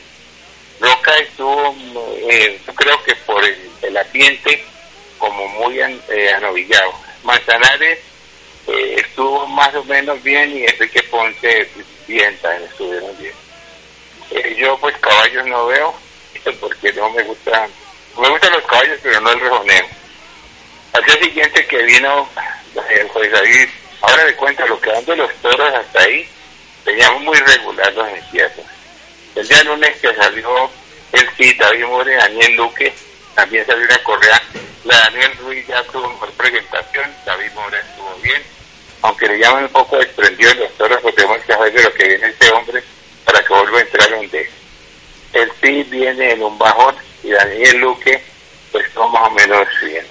Roca 0.81 1.15
estuvo, 1.19 1.75
eh, 2.29 2.59
creo 2.75 3.03
que 3.03 3.15
por 3.17 3.43
el, 3.45 3.55
el 3.83 3.97
ambiente, 3.97 4.65
como 5.19 5.47
muy 5.49 5.79
an- 5.81 6.01
eh, 6.09 6.33
anovillado. 6.33 6.91
Manzanares 7.23 7.99
eh, 8.67 8.95
estuvo 8.97 9.45
más 9.47 9.73
o 9.75 9.83
menos 9.85 10.21
bien 10.23 10.57
y 10.57 10.63
Enrique 10.65 11.03
Ponce 11.03 11.69
bien, 12.07 12.35
también 12.39 12.63
estuvieron 12.69 13.17
bien. 13.19 13.33
Eh, 14.31 14.55
yo 14.57 14.77
pues 14.79 14.97
caballos 14.97 15.45
no 15.45 15.67
veo, 15.67 15.93
porque 16.59 16.91
no 16.93 17.09
me 17.11 17.23
gustan, 17.23 17.69
me 18.17 18.29
gustan 18.29 18.51
los 18.53 18.63
caballos, 18.63 18.99
pero 19.03 19.21
no 19.21 19.31
el 19.31 19.39
rejoneo. 19.39 19.85
Al 20.93 21.05
día 21.05 21.15
siguiente 21.19 21.67
que 21.67 21.77
vino 21.83 22.27
el 22.89 23.07
juez 23.09 23.31
David, 23.31 23.69
ahora 24.01 24.25
le 24.25 24.35
cuento 24.35 24.65
lo 24.67 24.81
que 24.81 24.89
van 24.89 25.05
de 25.05 25.15
los 25.15 25.33
toros 25.35 25.73
hasta 25.75 26.01
ahí, 26.01 26.27
teníamos 26.83 27.21
muy 27.21 27.37
regular 27.37 27.93
los 27.93 28.07
encierros. 28.09 28.65
El 29.35 29.47
día 29.47 29.63
lunes 29.63 29.97
que 30.01 30.13
salió 30.15 30.69
el 31.13 31.29
sí, 31.37 31.53
David 31.53 31.85
More, 31.85 32.15
Daniel 32.15 32.55
Luque, 32.55 32.93
también 33.35 33.65
salió 33.65 33.85
una 33.85 34.03
correa. 34.03 34.41
La 34.83 34.97
Daniel 34.99 35.37
Ruiz 35.37 35.67
ya 35.67 35.83
tuvo 35.83 36.09
mejor 36.09 36.31
presentación, 36.31 37.15
David 37.25 37.51
More 37.53 37.77
estuvo 37.77 38.15
bien, 38.21 38.41
aunque 39.01 39.27
le 39.27 39.39
llaman 39.39 39.63
un 39.63 39.69
poco 39.69 39.97
desprendido 39.97 40.53
de 40.53 40.59
los 40.61 40.77
toros, 40.77 40.99
porque 41.01 41.15
tenemos 41.15 41.41
que 41.41 41.53
saber 41.53 41.73
de 41.73 41.83
lo 41.83 41.93
que 41.93 42.07
viene 42.07 42.27
este 42.27 42.51
hombre 42.51 42.83
para 43.25 43.43
que 43.43 43.53
vuelva 43.53 43.77
a 43.77 43.81
entrar 43.81 44.09
donde 44.09 44.49
el 45.33 45.51
sí 45.61 45.83
viene 45.83 46.31
en 46.31 46.43
un 46.43 46.57
bajón 46.57 46.95
y 47.23 47.31
Daniel 47.31 47.77
Luque 47.77 48.21
pues 48.71 48.85
más 48.95 49.27
o 49.27 49.31
menos 49.31 49.67
bien. 49.83 50.05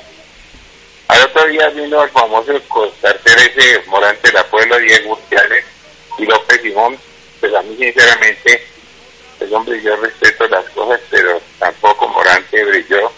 Al 1.08 1.24
otro 1.24 1.46
día 1.46 1.68
vino 1.70 2.02
el 2.02 2.10
famoso 2.10 2.52
cartel 3.02 3.38
ese 3.38 3.82
Morante 3.86 4.28
de 4.28 4.34
la 4.34 4.44
Puebla, 4.44 4.78
Diego 4.78 5.12
Urtiales 5.12 5.64
y 6.18 6.24
López 6.24 6.62
Simón, 6.62 6.96
pues 7.40 7.54
a 7.54 7.62
mí 7.62 7.76
sinceramente, 7.76 8.66
pues 9.40 9.52
hombre, 9.52 9.80
yo 9.80 9.96
respeto 9.96 10.46
las 10.48 10.68
cosas, 10.68 11.00
pero 11.08 11.40
tampoco 11.58 12.06
Morante 12.08 12.62
brilló. 12.62 13.10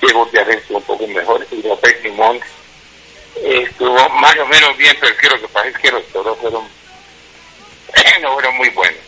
Diego 0.00 0.22
Urtiales 0.22 0.56
estuvo 0.56 0.78
un 0.78 0.84
poco 0.84 1.06
mejor 1.06 1.46
y 1.50 1.62
López 1.62 1.94
Simón 2.00 2.40
eh, 3.36 3.66
estuvo 3.68 4.08
más 4.08 4.36
o 4.38 4.46
menos 4.46 4.74
bien, 4.78 4.96
pero 4.98 5.14
que 5.14 5.28
lo 5.28 5.40
que 5.40 5.48
pasa 5.48 5.68
es 5.68 5.78
que 5.78 5.92
los 5.92 6.06
toros 6.06 6.38
fueron, 6.38 6.64
no 8.22 8.32
fueron 8.32 8.56
muy 8.56 8.70
buenos. 8.70 8.98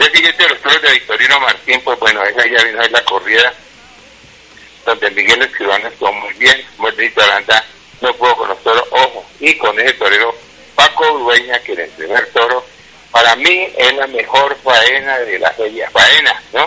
El 0.00 0.12
siguiente 0.12 0.48
los 0.48 0.60
toros 0.60 0.82
de 0.82 0.90
Victorino 0.90 1.38
Martín, 1.38 1.80
pues 1.84 1.98
bueno, 2.00 2.24
esa 2.24 2.44
ya 2.44 2.64
vino 2.64 2.82
la 2.82 3.04
corrida 3.04 3.54
donde 4.84 5.10
Miguel 5.12 5.42
Escribano 5.42 5.86
estuvo 5.86 6.12
muy 6.12 6.34
bien, 6.34 6.66
Muertito 6.76 7.22
Aranda 7.22 7.64
no 8.00 8.12
pudo 8.14 8.36
con 8.36 8.48
los 8.48 8.60
toros, 8.64 8.84
ojo, 8.90 9.24
y 9.38 9.56
con 9.58 9.78
ese 9.78 9.92
torero 9.92 10.34
Paco 10.74 11.18
Dueña, 11.18 11.60
que 11.60 11.74
en 11.74 11.80
el 11.82 11.90
primer 11.90 12.26
toro, 12.32 12.64
para 13.12 13.36
mí 13.36 13.66
es 13.78 13.94
la 13.96 14.06
mejor 14.08 14.56
faena 14.64 15.18
de 15.18 15.38
la 15.38 15.50
feria, 15.52 15.88
faena, 15.90 16.32
¿no? 16.54 16.66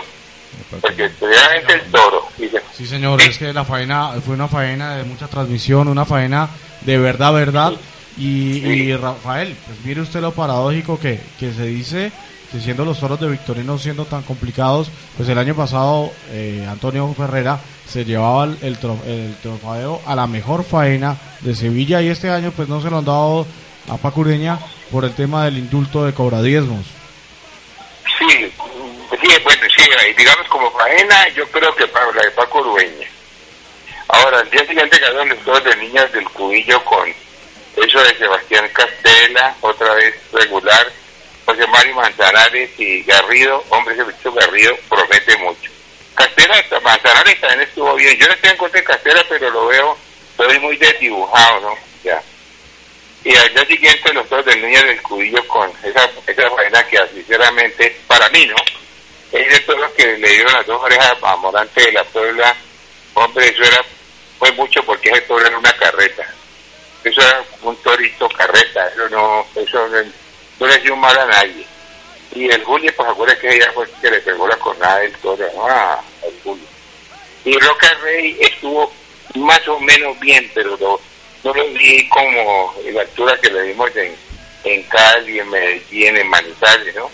Porque 0.80 1.10
realmente 1.20 1.74
el 1.74 1.82
toro, 1.90 2.26
y 2.38 2.46
de- 2.46 2.62
Sí, 2.76 2.86
señor, 2.86 3.20
es 3.22 3.38
que 3.38 3.52
la 3.52 3.64
faena 3.64 4.12
fue 4.24 4.34
una 4.34 4.48
faena 4.48 4.96
de 4.96 5.04
mucha 5.04 5.26
transmisión, 5.28 5.88
una 5.88 6.04
faena 6.04 6.48
de 6.82 6.98
verdad, 6.98 7.32
verdad. 7.32 7.72
Y, 8.18 8.58
y 8.66 8.96
Rafael, 8.96 9.54
pues 9.66 9.78
mire 9.84 10.00
usted 10.00 10.20
lo 10.20 10.32
paradójico 10.32 10.98
que, 10.98 11.20
que 11.38 11.52
se 11.52 11.64
dice 11.64 12.10
que 12.50 12.60
siendo 12.60 12.84
los 12.84 12.98
toros 12.98 13.20
de 13.20 13.28
Victorino 13.28 13.76
siendo 13.78 14.04
tan 14.06 14.22
complicados, 14.22 14.88
pues 15.16 15.28
el 15.28 15.36
año 15.38 15.54
pasado 15.54 16.10
eh, 16.30 16.66
Antonio 16.70 17.12
Ferrera 17.14 17.58
se 17.86 18.04
llevaba 18.04 18.44
el, 18.44 18.56
el, 18.62 18.78
el 19.06 19.36
trofeo 19.42 20.00
a 20.06 20.14
la 20.14 20.26
mejor 20.26 20.64
faena 20.64 21.16
de 21.40 21.54
Sevilla 21.54 22.00
y 22.00 22.08
este 22.08 22.30
año 22.30 22.52
pues 22.56 22.68
no 22.68 22.80
se 22.80 22.88
lo 22.88 22.98
han 22.98 23.04
dado 23.04 23.46
a 23.88 23.96
Pacureña 23.98 24.58
por 24.90 25.04
el 25.04 25.14
tema 25.14 25.44
del 25.44 25.58
indulto 25.58 26.04
de 26.04 26.12
cobradiezmos. 26.12 26.86
Sí, 28.18 28.52
sí, 29.20 29.38
bueno, 29.42 29.62
sí, 29.76 29.82
digamos 30.16 30.46
como 30.48 30.70
faena, 30.72 31.28
yo 31.30 31.48
creo 31.50 31.74
que 31.74 31.86
para 31.88 32.12
la 32.12 32.22
de 32.22 32.30
Paco 32.30 32.60
Urueña. 32.60 33.06
Ahora, 34.08 34.40
el 34.40 34.50
día 34.50 34.66
siguiente 34.66 34.98
quedaron 34.98 35.28
los 35.28 35.44
dos 35.44 35.64
de 35.64 35.76
niñas 35.76 36.10
del 36.12 36.24
cubillo 36.30 36.82
con 36.84 37.08
eso 37.08 38.02
de 38.02 38.16
Sebastián 38.16 38.68
Castela, 38.72 39.54
otra 39.60 39.92
vez 39.94 40.14
regular, 40.32 40.90
José 41.44 41.66
Mario 41.66 41.94
Manzanares 41.94 42.70
y 42.78 43.02
Garrido, 43.02 43.62
hombre, 43.68 43.94
ese 43.94 44.04
bicho 44.04 44.32
Garrido 44.32 44.76
promete 44.88 45.36
mucho. 45.38 45.70
Castela, 46.14 46.54
Manzanares 46.82 47.40
también 47.40 47.68
estuvo 47.68 47.94
bien, 47.94 48.16
yo 48.18 48.26
no 48.26 48.34
estoy 48.34 48.50
en 48.50 48.56
contra 48.56 48.80
de 48.80 48.86
Castela, 48.86 49.24
pero 49.28 49.50
lo 49.50 49.66
veo, 49.66 49.96
lo 50.38 50.48
veo 50.48 50.60
muy 50.60 50.76
desdibujado, 50.76 51.60
¿no? 51.60 51.85
Y 53.28 53.34
al 53.34 53.52
día 53.52 53.66
siguiente 53.66 54.12
los 54.14 54.28
dos 54.28 54.44
del 54.44 54.62
niño 54.62 54.80
del 54.84 55.02
cubillo 55.02 55.44
con 55.48 55.68
esa, 55.82 56.08
esa 56.28 56.48
vaina 56.50 56.86
que 56.86 56.96
sinceramente, 57.12 57.96
para 58.06 58.28
mí, 58.30 58.46
¿no? 58.46 58.54
Es 59.32 59.50
de 59.52 59.60
todos 59.60 59.80
los 59.80 59.90
que 59.94 60.06
le 60.16 60.28
dieron 60.28 60.52
las 60.52 60.64
dos 60.64 60.80
orejas 60.80 61.16
a 61.20 61.36
Morante 61.36 61.80
de 61.82 61.90
la 61.92 62.04
Puebla, 62.04 62.54
hombre, 63.14 63.48
eso 63.48 63.64
era, 63.64 63.84
fue 64.38 64.52
mucho 64.52 64.80
porque 64.84 65.10
ese 65.10 65.22
toro 65.22 65.44
era 65.44 65.58
una 65.58 65.72
carreta. 65.76 66.24
Eso 67.02 67.20
era 67.20 67.42
un 67.62 67.76
torito 67.82 68.28
carreta, 68.28 68.86
eso 68.94 69.08
no, 69.08 69.44
eso 69.56 69.88
no, 69.88 70.02
no 70.60 70.66
le 70.68 70.78
dio 70.78 70.94
un 70.94 71.00
mal 71.00 71.18
a 71.18 71.26
nadie. 71.26 71.66
Y 72.32 72.48
el 72.48 72.62
Julio, 72.62 72.92
pues 72.96 73.08
acuérdate 73.08 73.40
que 73.40 73.56
ella 73.56 73.72
fue 73.74 73.86
el 73.86 73.90
que 74.00 74.10
le 74.10 74.20
pegó 74.20 74.46
la 74.46 74.56
cornada 74.56 74.98
del 75.00 75.12
toro, 75.16 75.44
¿no? 75.56 75.66
A- 75.66 75.94
al 75.94 76.40
Julio. 76.44 76.64
Y 77.44 77.58
Roca 77.58 77.92
Rey 78.02 78.36
estuvo 78.40 78.92
más 79.34 79.66
o 79.66 79.80
menos 79.80 80.16
bien, 80.20 80.48
pero 80.54 80.76
lo- 80.76 81.00
no 81.46 81.54
lo 81.54 81.68
vi 81.70 82.08
como 82.08 82.74
la 82.92 83.02
altura 83.02 83.38
que 83.40 83.50
le 83.50 83.62
dimos 83.62 83.94
en, 83.96 84.14
en 84.64 84.82
Cali, 84.84 85.38
en 85.38 85.48
Medellín, 85.48 86.16
en 86.16 86.28
Manizales, 86.28 86.94
¿no? 86.96 87.08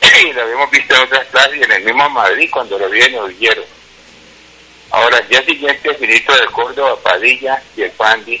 y 0.22 0.32
lo 0.32 0.42
habíamos 0.42 0.70
visto 0.70 0.94
en 0.94 1.02
otras 1.02 1.26
clases 1.26 1.56
y 1.58 1.62
en 1.64 1.72
el 1.72 1.82
mismo 1.84 2.08
Madrid 2.10 2.48
cuando 2.52 2.78
lo 2.78 2.88
vi 2.88 3.00
en 3.02 3.18
Ovillero. 3.18 3.64
Ahora, 4.90 5.18
el 5.18 5.28
día 5.28 5.42
siguiente, 5.44 5.94
Finito 5.94 6.32
de 6.32 6.46
Córdoba, 6.46 6.96
Padilla 7.02 7.60
y 7.76 7.82
el 7.82 7.90
Pandi, 7.90 8.40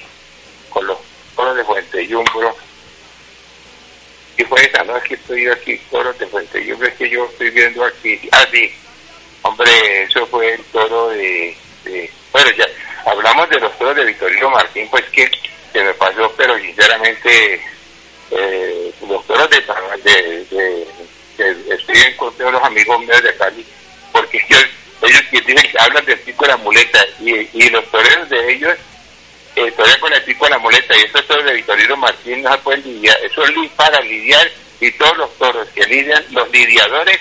con 0.70 0.86
los 0.86 0.98
toros 1.34 1.56
de 1.56 1.64
Fuente 1.64 2.06
Yumbro. 2.06 2.56
Y 4.38 4.44
fue 4.44 4.62
esa, 4.64 4.84
no 4.84 4.96
es 4.96 5.02
que 5.04 5.14
estoy 5.14 5.46
aquí, 5.48 5.76
toros 5.90 6.16
de 6.20 6.26
Fuente 6.28 6.64
Yumbro, 6.64 6.86
es 6.86 6.94
que 6.94 7.10
yo 7.10 7.24
estoy 7.26 7.50
viendo 7.50 7.84
aquí. 7.84 8.20
Ah, 8.30 8.46
sí, 8.52 8.72
hombre, 9.42 10.02
eso 10.04 10.24
fue 10.28 10.54
el 10.54 10.62
toro 10.66 11.08
de. 11.08 11.56
de- 11.84 12.10
bueno, 12.32 12.50
ya 12.52 12.65
hablamos 13.06 13.48
de 13.48 13.60
los 13.60 13.76
toros 13.78 13.96
de 13.96 14.04
Victorino 14.04 14.50
Martín, 14.50 14.88
pues 14.90 15.04
que 15.06 15.30
se 15.72 15.82
me 15.82 15.94
pasó, 15.94 16.32
pero 16.36 16.58
sinceramente, 16.58 17.62
eh, 18.30 18.92
los 19.08 19.26
toros 19.26 19.48
de, 19.50 19.60
de, 20.50 20.86
de, 21.38 21.74
estoy 21.74 21.96
en 21.96 22.16
contra 22.16 22.46
de 22.46 22.52
los 22.52 22.62
amigos 22.62 22.98
míos 23.00 23.22
de 23.22 23.34
Cali, 23.36 23.64
porque 24.12 24.42
ellos, 24.48 24.66
ellos 25.02 25.22
dicen 25.30 25.56
que 25.70 25.78
hablan 25.78 26.04
del 26.04 26.18
pico 26.20 26.44
de 26.44 26.50
la 26.50 26.56
muleta, 26.58 27.04
y, 27.20 27.48
y 27.52 27.70
los 27.70 27.84
toreros 27.90 28.28
de 28.28 28.52
ellos 28.52 28.76
eh, 29.56 29.72
con 30.00 30.12
el 30.12 30.22
pico 30.22 30.44
de 30.44 30.50
la 30.50 30.58
muleta, 30.58 30.96
y 30.96 31.00
estos 31.02 31.26
toros 31.26 31.44
de 31.44 31.54
Victorino 31.54 31.96
Martín 31.96 32.42
no 32.42 32.52
se 32.52 32.58
pueden 32.58 32.82
lidiar, 32.84 33.16
eso 33.24 33.44
es 33.44 33.70
para 33.76 34.00
lidiar, 34.00 34.50
y 34.80 34.90
todos 34.92 35.16
los 35.16 35.34
toros 35.38 35.68
que 35.74 35.84
lidian, 35.84 36.24
los 36.30 36.50
lidiadores, 36.50 37.18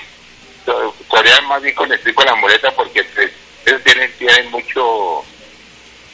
to- 0.66 0.96
torean 1.10 1.46
más 1.48 1.62
bien 1.62 1.76
con 1.76 1.92
el 1.92 2.00
pico 2.00 2.22
de 2.24 2.30
la 2.30 2.36
muleta, 2.36 2.72
porque 2.72 3.04
pues, 3.04 3.32
ellos 3.66 3.82
tienen, 3.84 4.12
tienen 4.18 4.52
mucho, 4.52 5.24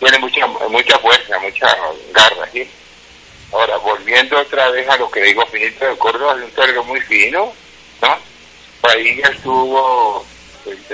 tienen 0.01 0.19
mucha, 0.19 0.47
mucha 0.47 0.97
fuerza, 0.97 1.37
mucha 1.39 1.77
garra, 2.11 2.49
¿sí? 2.51 2.67
Ahora, 3.53 3.77
volviendo 3.77 4.39
otra 4.39 4.71
vez 4.71 4.89
a 4.89 4.97
lo 4.97 5.11
que 5.11 5.21
digo, 5.21 5.45
Finito 5.45 5.85
de 5.85 5.95
Córdoba 5.97 6.35
es 6.37 6.43
un 6.43 6.51
torero 6.51 6.83
muy 6.85 6.99
fino, 7.01 7.53
¿no? 8.01 8.17
Padilla 8.81 9.27
estuvo, 9.29 10.25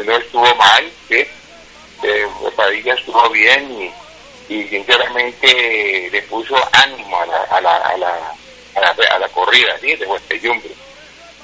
no 0.03 0.17
estuvo 0.17 0.55
mal, 0.55 0.91
¿sí? 1.07 1.25
Eh, 2.03 2.27
Padilla 2.55 2.95
estuvo 2.95 3.29
bien 3.29 3.91
y, 4.49 4.53
y 4.53 4.67
sinceramente 4.67 6.09
le 6.11 6.21
puso 6.23 6.55
ánimo 6.73 7.21
a 7.21 7.25
la, 7.27 7.43
a 7.43 7.61
la, 7.61 7.75
a 7.77 7.97
la, 7.97 8.33
a 8.75 8.81
la, 8.81 9.15
a 9.15 9.19
la 9.19 9.29
corrida, 9.29 9.77
¿sí? 9.79 9.95
De 9.95 10.05
Huesteyumbre. 10.05 10.71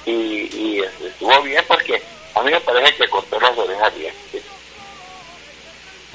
Y, 0.06 0.12
y 0.54 0.84
estuvo 1.06 1.41
bien 1.43 1.63
porque 1.65 2.02
a 2.36 2.41
mí 2.41 2.52
me 2.52 2.60
parece 2.60 2.97
que 2.97 3.08
cortó 3.08 3.39
las 3.39 3.58
orejas 3.58 3.95
bien, 3.95 4.13
¿sí? 4.34 4.41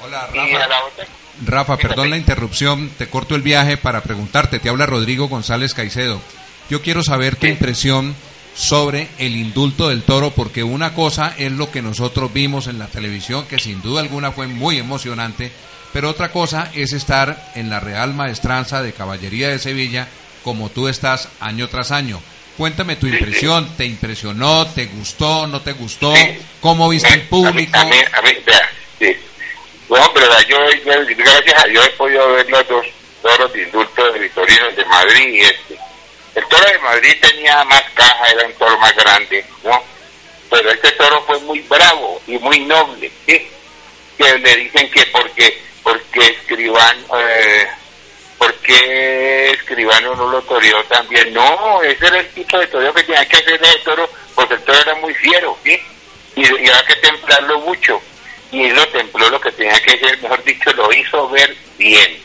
Hola, 0.03 0.29
Y 0.31 0.53
a 0.53 0.67
la 0.67 0.85
otra, 0.85 1.05
Rafa, 1.45 1.77
perdón 1.77 2.09
la 2.09 2.17
interrupción, 2.17 2.89
te 2.97 3.07
corto 3.07 3.35
el 3.35 3.41
viaje 3.41 3.77
para 3.77 4.01
preguntarte, 4.01 4.59
te 4.59 4.69
habla 4.69 4.85
Rodrigo 4.85 5.27
González 5.27 5.73
Caicedo. 5.73 6.21
Yo 6.69 6.81
quiero 6.81 7.03
saber 7.03 7.35
tu 7.35 7.47
impresión 7.47 8.13
sobre 8.55 9.07
el 9.19 9.35
indulto 9.35 9.87
del 9.89 10.03
toro, 10.03 10.31
porque 10.31 10.63
una 10.63 10.93
cosa 10.93 11.33
es 11.37 11.51
lo 11.51 11.71
que 11.71 11.81
nosotros 11.81 12.33
vimos 12.33 12.67
en 12.67 12.77
la 12.77 12.87
televisión, 12.87 13.45
que 13.47 13.57
sin 13.59 13.81
duda 13.81 14.01
alguna 14.01 14.31
fue 14.31 14.47
muy 14.47 14.77
emocionante, 14.77 15.51
pero 15.93 16.09
otra 16.09 16.31
cosa 16.31 16.69
es 16.75 16.91
estar 16.93 17.51
en 17.55 17.69
la 17.69 17.79
Real 17.79 18.13
Maestranza 18.13 18.81
de 18.81 18.91
Caballería 18.93 19.49
de 19.49 19.59
Sevilla, 19.59 20.07
como 20.43 20.69
tú 20.69 20.87
estás 20.87 21.29
año 21.39 21.67
tras 21.69 21.91
año. 21.91 22.19
Cuéntame 22.57 22.97
tu 22.97 23.07
impresión, 23.07 23.69
¿te 23.77 23.85
impresionó, 23.85 24.67
te 24.67 24.87
gustó, 24.87 25.47
no 25.47 25.61
te 25.61 25.71
gustó? 25.71 26.13
Sí. 26.15 26.37
¿Cómo 26.59 26.89
viste 26.89 27.07
el 27.07 27.13
A 27.13 27.17
mí- 27.23 27.27
público? 27.29 27.77
A 27.79 27.85
mí, 27.85 27.91
a 28.11 28.21
mí, 28.21 28.29
vea, 28.45 28.69
sí. 28.99 29.15
Bueno, 29.89 30.05
pero 30.13 30.27
yo, 30.47 30.57
gracias 31.17 31.63
a 31.63 31.67
Dios 31.67 31.83
he 31.87 31.89
podido 31.91 32.31
ver 32.33 32.47
los 32.47 32.67
dos 32.67 32.85
toros 33.23 33.51
de 33.51 33.63
indulto 33.63 34.11
de 34.11 34.19
Victorino, 34.19 34.67
el 34.67 34.75
de 34.75 34.85
Madrid 34.85 35.27
y 35.33 35.39
este. 35.39 35.79
El 36.35 36.45
toro 36.45 36.63
de 36.71 36.77
Madrid 36.77 37.17
tenía 37.19 37.63
más 37.63 37.83
caja, 37.95 38.25
era 38.27 38.45
un 38.45 38.53
toro 38.53 38.77
más 38.77 38.95
grande, 38.95 39.43
¿no? 39.63 39.83
Pero 40.51 40.69
este 40.69 40.91
toro 40.91 41.23
fue 41.23 41.39
muy 41.39 41.59
bravo 41.61 42.21
y 42.27 42.37
muy 42.37 42.59
noble, 42.59 43.11
¿sí? 43.25 43.47
Que 44.15 44.37
le 44.37 44.55
dicen 44.57 44.91
que 44.91 45.07
porque, 45.07 45.59
porque 45.81 46.19
escriban, 46.19 46.97
eh, 47.17 47.67
porque 48.37 49.51
escribano 49.53 50.13
no 50.13 50.29
lo 50.29 50.41
toreó 50.43 50.83
también. 50.83 51.33
No, 51.33 51.81
ese 51.81 52.05
era 52.05 52.19
el 52.19 52.29
tipo 52.29 52.59
de 52.59 52.67
toreo 52.67 52.93
que 52.93 53.03
tenía 53.03 53.27
que 53.27 53.37
hacer 53.37 53.59
el 53.59 53.83
toro, 53.83 54.07
porque 54.35 54.53
el 54.53 54.61
toro 54.61 54.79
era 54.79 54.93
muy 54.95 55.15
fiero, 55.15 55.57
¿sí? 55.63 55.81
Y, 56.35 56.41
y 56.43 56.69
había 56.69 56.85
que 56.85 56.95
templarlo 56.97 57.59
mucho. 57.61 57.99
Y 58.51 58.65
él 58.65 58.75
lo 58.75 58.87
templó 58.87 59.29
lo 59.29 59.39
que 59.39 59.51
tenía 59.51 59.79
que 59.81 59.93
hacer, 59.93 60.19
mejor 60.21 60.43
dicho, 60.43 60.71
lo 60.73 60.91
hizo 60.93 61.29
ver 61.29 61.55
bien. 61.77 62.19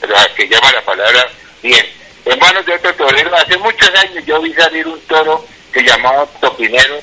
Pero 0.00 0.14
que 0.34 0.48
llama 0.48 0.72
la 0.72 0.82
palabra 0.84 1.26
bien. 1.62 1.86
En 2.24 2.38
manos 2.38 2.64
de 2.66 2.74
otro 2.74 2.94
torero, 2.94 3.34
hace 3.36 3.56
muchos 3.58 3.88
años 3.94 4.24
yo 4.26 4.40
vi 4.40 4.52
salir 4.54 4.86
un 4.86 5.00
toro 5.02 5.44
que 5.72 5.82
llamaba 5.82 6.26
Topinero, 6.40 6.98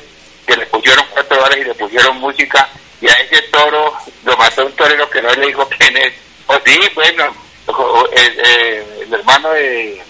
que 0.46 0.56
le 0.58 0.66
pusieron 0.68 1.06
cuatro 1.12 1.42
horas 1.44 1.58
y 1.58 1.64
le 1.64 1.74
pusieron 1.74 2.18
música, 2.18 2.68
y 3.02 3.08
a 3.08 3.14
ese 3.14 3.42
toro 3.44 3.94
lo 4.24 4.38
mató 4.38 4.66
un 4.66 4.72
torero 4.74 5.10
que 5.10 5.22
no 5.22 5.34
le 5.34 5.48
dijo 5.48 5.68
quién 5.78 5.96
es. 5.98 6.14
O 6.48 6.56
sí, 6.66 6.80
bueno, 6.94 7.36
o- 7.68 7.72
o- 7.72 8.12
el, 8.12 8.40
eh, 8.46 8.86
el 9.02 9.14
hermano 9.14 9.50
de, 9.52 10.02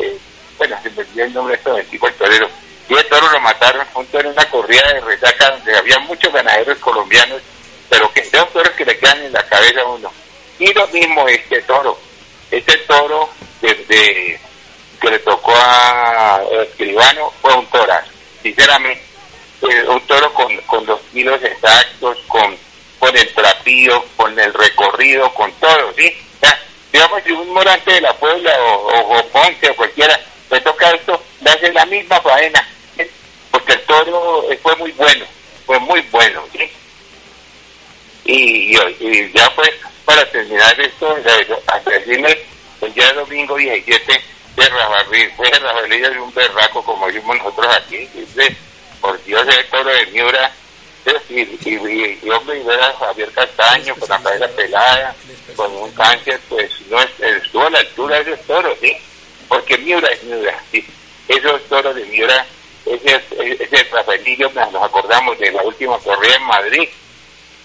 eh, 0.00 0.18
bueno, 0.58 0.76
se 0.82 0.90
me 0.90 1.00
olvidó 1.02 1.24
el 1.24 1.32
nombre 1.34 1.56
de 1.56 1.70
este 1.80 1.84
tipo 1.90 2.08
el 2.08 2.14
torero. 2.14 2.50
Y 2.88 2.94
el 2.94 3.06
toro 3.08 3.30
lo 3.30 3.40
mataron 3.40 3.86
junto 3.92 4.20
en 4.20 4.26
una 4.26 4.44
corrida 4.50 4.92
de 4.92 5.00
resaca 5.00 5.50
donde 5.52 5.76
había 5.76 5.98
muchos 6.00 6.32
ganaderos 6.32 6.78
colombianos, 6.78 7.40
pero 7.88 8.12
que 8.12 8.24
son 8.24 8.48
toros 8.52 8.72
que 8.74 8.84
le 8.84 8.98
quedan 8.98 9.22
en 9.24 9.32
la 9.32 9.42
cabeza 9.46 9.80
a 9.80 9.86
uno. 9.86 10.12
Y 10.58 10.72
lo 10.72 10.86
mismo 10.88 11.26
este 11.28 11.62
toro. 11.62 11.98
Este 12.50 12.76
toro 12.78 13.28
de, 13.60 13.74
de- 13.74 14.40
que 15.00 15.10
le 15.10 15.18
tocó 15.20 15.52
a, 15.54 16.40
Escribano 16.62 17.32
fue 17.40 17.54
un 17.54 17.66
torazo, 17.66 18.10
sinceramente. 18.42 19.02
Eh, 19.62 19.84
un 19.88 20.00
toro 20.06 20.32
con, 20.34 20.56
con 20.62 20.86
los 20.86 21.00
kilos 21.12 21.42
exactos, 21.42 22.16
con, 22.28 22.56
con 22.98 23.16
el 23.16 23.32
trapío, 23.34 24.04
con 24.16 24.38
el 24.38 24.52
recorrido, 24.54 25.32
con 25.34 25.50
todo, 25.54 25.92
¿sí? 25.96 26.16
Digamos, 26.92 27.22
si 27.22 27.32
un 27.32 27.52
morante 27.52 27.92
de 27.92 28.00
la 28.00 28.12
Puebla 28.14 28.50
o, 28.60 28.74
o, 28.88 29.18
o 29.18 29.74
cualquiera 29.76 30.18
le 30.50 30.60
toca 30.62 30.90
esto, 30.90 31.22
le 31.42 31.50
hace 31.50 31.72
la 31.72 31.84
misma 31.86 32.20
faena, 32.20 32.66
porque 33.50 33.72
el 33.74 33.80
toro 33.82 34.44
fue 34.62 34.74
muy 34.76 34.90
bueno, 34.92 35.24
fue 35.66 35.78
muy 35.80 36.00
bueno, 36.10 36.42
¿sí? 36.52 36.70
Y, 38.30 39.32
ya 39.32 39.50
pues, 39.54 39.70
para 40.04 40.22
terminar 40.30 40.78
esto, 40.78 41.16
hasta 41.66 41.90
decirme, 41.90 42.36
el 42.82 42.92
día 42.92 43.10
domingo 43.14 43.56
17 43.56 44.20
de 44.56 44.68
Rafael, 44.68 45.32
fue 45.34 45.48
Rafaelillo 45.50 46.10
de 46.10 46.20
un 46.20 46.34
berraco, 46.34 46.84
como 46.84 47.06
decimos 47.06 47.38
nosotros 47.38 47.74
aquí, 47.74 48.06
dice, 48.14 48.54
por 49.00 49.22
Dios, 49.24 49.46
el 49.48 49.64
toro 49.70 49.88
de 49.90 50.06
Miura, 50.08 50.52
y, 51.30 51.40
y, 51.40 51.58
y, 51.70 52.18
y 52.22 52.30
hombre, 52.30 52.58
y 52.60 52.64
ver 52.64 52.78
a 52.82 52.92
Javier 52.98 53.30
Castaño 53.32 53.94
con 53.96 54.08
la 54.10 54.18
cabeza 54.22 54.48
pelada, 54.48 55.14
con 55.56 55.74
un 55.74 55.90
cáncer, 55.92 56.38
pues 56.50 56.70
no 56.90 57.00
es- 57.00 57.20
estuvo 57.20 57.62
a 57.66 57.70
la 57.70 57.78
altura 57.78 58.22
de 58.22 58.32
esos 58.32 58.46
toros, 58.46 58.76
¿sí? 58.82 58.94
Porque 59.48 59.78
Miura 59.78 60.06
es 60.08 60.22
Miura, 60.24 60.62
¿sí? 60.70 60.86
Esos 61.28 61.62
toros 61.68 61.94
de 61.94 62.04
Miura, 62.04 62.44
ese, 62.84 63.22
ese 63.58 63.84
Rafaelillo, 63.90 64.50
nos 64.54 64.82
acordamos 64.82 65.38
de 65.38 65.50
la 65.50 65.62
última 65.62 65.98
corrida 66.00 66.36
en 66.36 66.42
Madrid, 66.44 66.88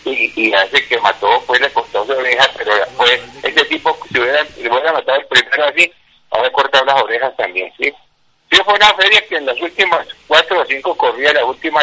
y, 0.05 0.31
y 0.35 0.53
hace 0.53 0.85
que 0.87 0.99
mató, 0.99 1.41
pues 1.45 1.61
le 1.61 1.69
cortó 1.71 2.05
su 2.05 2.11
oreja, 2.11 2.49
pero 2.57 2.73
pues 2.97 3.21
ese 3.43 3.65
tipo, 3.65 3.97
si 4.11 4.19
hubiera, 4.19 4.45
si 4.45 4.67
hubiera 4.67 4.93
matado 4.93 5.19
el 5.19 5.25
primero 5.27 5.65
así, 5.65 5.91
habría 6.31 6.51
cortado 6.51 6.85
las 6.85 7.01
orejas 7.01 7.35
también, 7.37 7.71
¿sí? 7.77 7.93
Sí, 8.51 8.61
fue 8.63 8.73
una 8.75 8.93
feria 8.93 9.25
que 9.27 9.37
en 9.37 9.45
las 9.45 9.59
últimas 9.59 10.07
cuatro 10.27 10.61
o 10.61 10.65
cinco 10.65 10.95
corridas, 10.95 11.33
la 11.33 11.45
última, 11.45 11.81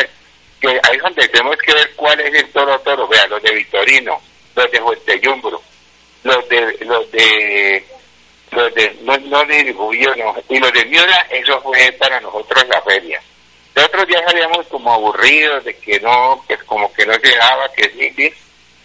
que 0.60 0.68
ahí 0.68 0.98
donde 0.98 1.28
tenemos 1.28 1.56
que 1.56 1.74
ver 1.74 1.90
cuál 1.96 2.20
es 2.20 2.34
el 2.34 2.50
toro 2.52 2.78
toro, 2.80 3.08
vea, 3.08 3.26
los 3.26 3.42
de 3.42 3.52
Victorino, 3.52 4.20
los 4.54 4.70
de 4.70 5.20
Yumbro, 5.20 5.60
los 6.22 6.48
de, 6.48 6.76
los 6.84 7.10
de 7.10 7.84
los 8.52 8.74
de, 8.74 8.96
no, 9.02 9.16
no 9.18 9.44
distribuyó, 9.44 10.14
no. 10.16 10.34
Y 10.48 10.58
los 10.58 10.72
de 10.72 10.84
Miura, 10.86 11.26
eso 11.30 11.60
fue 11.62 11.92
para 11.92 12.20
nosotros 12.20 12.66
la 12.68 12.80
feria. 12.82 13.22
De 13.80 13.86
otros 13.86 14.06
días 14.08 14.22
salíamos 14.26 14.66
como 14.66 14.92
aburridos 14.92 15.64
de 15.64 15.74
que 15.74 15.98
no, 16.00 16.44
que 16.46 16.54
como 16.66 16.92
que 16.92 17.06
no 17.06 17.14
llegaba, 17.14 17.72
que 17.72 17.88
sí, 18.14 18.30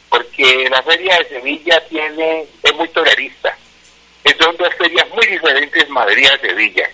porque 0.08 0.70
la 0.70 0.82
feria 0.84 1.18
de 1.18 1.28
Sevilla 1.28 1.86
tiene, 1.90 2.46
es 2.64 2.76
muy 2.76 2.88
tolerista. 2.88 3.58
Son 4.40 4.56
dos 4.56 4.74
ferias 4.76 5.06
muy 5.10 5.28
diferentes, 5.28 5.90
Madrid 5.90 6.30
y 6.34 6.48
Sevilla. 6.48 6.90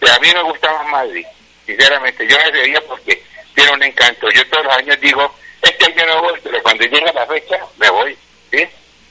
Pero 0.00 0.14
a 0.14 0.18
mí 0.18 0.28
me 0.32 0.42
gusta 0.44 0.72
más 0.72 0.88
Madrid, 0.88 1.26
sinceramente. 1.66 2.26
Yo 2.26 2.38
a 2.38 2.44
Sevilla 2.44 2.80
porque 2.88 3.22
tiene 3.54 3.70
un 3.70 3.82
encanto. 3.82 4.30
Yo 4.30 4.48
todos 4.48 4.64
los 4.64 4.74
años 4.74 4.98
digo, 4.98 5.34
este 5.60 5.92
año 5.92 6.06
no 6.06 6.22
voy, 6.22 6.40
pero 6.42 6.62
cuando 6.62 6.84
llega 6.84 7.12
la 7.12 7.26
fecha, 7.26 7.58
me 7.76 7.90
voy. 7.90 8.16
¿sí? 8.50 8.66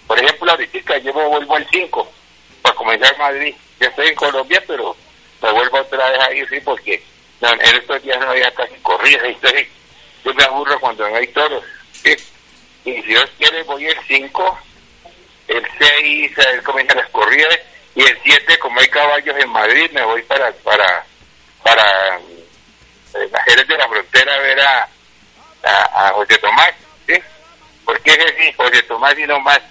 Por 0.08 0.18
ejemplo, 0.18 0.50
ahorita 0.50 0.98
yo 0.98 1.14
me 1.14 1.28
vuelvo 1.28 1.58
el 1.58 1.68
5 1.72 2.12
para 2.64 2.76
comenzar 2.76 3.16
Madrid. 3.20 3.54
Yo 3.80 3.88
estoy 3.88 4.08
en 4.08 4.16
Colombia, 4.16 4.64
pero 4.66 4.98
me 5.44 5.52
vuelvo 5.52 5.78
otra 5.78 6.10
vez 6.10 6.20
ahí, 6.22 6.44
sí, 6.48 6.60
porque 6.62 7.04
no, 7.42 7.52
en 7.52 7.76
estos 7.76 8.02
días 8.04 8.20
no 8.20 8.30
había 8.30 8.52
casi 8.52 8.76
corridas. 8.82 9.24
Entonces, 9.26 9.68
yo 10.24 10.34
me 10.34 10.44
aburro 10.44 10.80
cuando 10.80 11.08
no 11.10 11.16
hay 11.16 11.28
toros. 11.28 11.64
Y 12.04 12.94
si 12.94 13.02
Dios 13.02 13.26
quiere, 13.38 13.64
voy 13.64 13.86
el 13.88 13.98
5, 14.08 14.60
el 15.48 15.68
6, 15.80 16.32
eh, 16.38 16.62
comienzan 16.64 16.98
las 16.98 17.10
corridas, 17.10 17.58
y 17.96 18.04
el 18.04 18.20
7, 18.24 18.60
como 18.60 18.80
hay 18.80 18.88
caballos 18.90 19.36
en 19.40 19.50
Madrid, 19.50 19.90
me 19.92 20.04
voy 20.04 20.22
para 20.24 20.52
para 20.52 21.06
para 21.64 22.20
eh, 23.16 23.32
Jerez 23.48 23.68
de 23.68 23.78
la 23.78 23.88
Frontera 23.88 24.36
a 24.36 24.40
ver 24.40 24.60
a, 24.60 24.90
a, 25.64 26.08
a 26.08 26.12
José 26.14 26.38
Tomás, 26.38 26.74
¿sí? 27.08 27.16
Porque 27.86 28.12
es 28.12 28.20
así, 28.20 28.54
José 28.54 28.84
Tomás 28.84 29.18
y 29.18 29.26
no 29.26 29.40
más. 29.40 29.62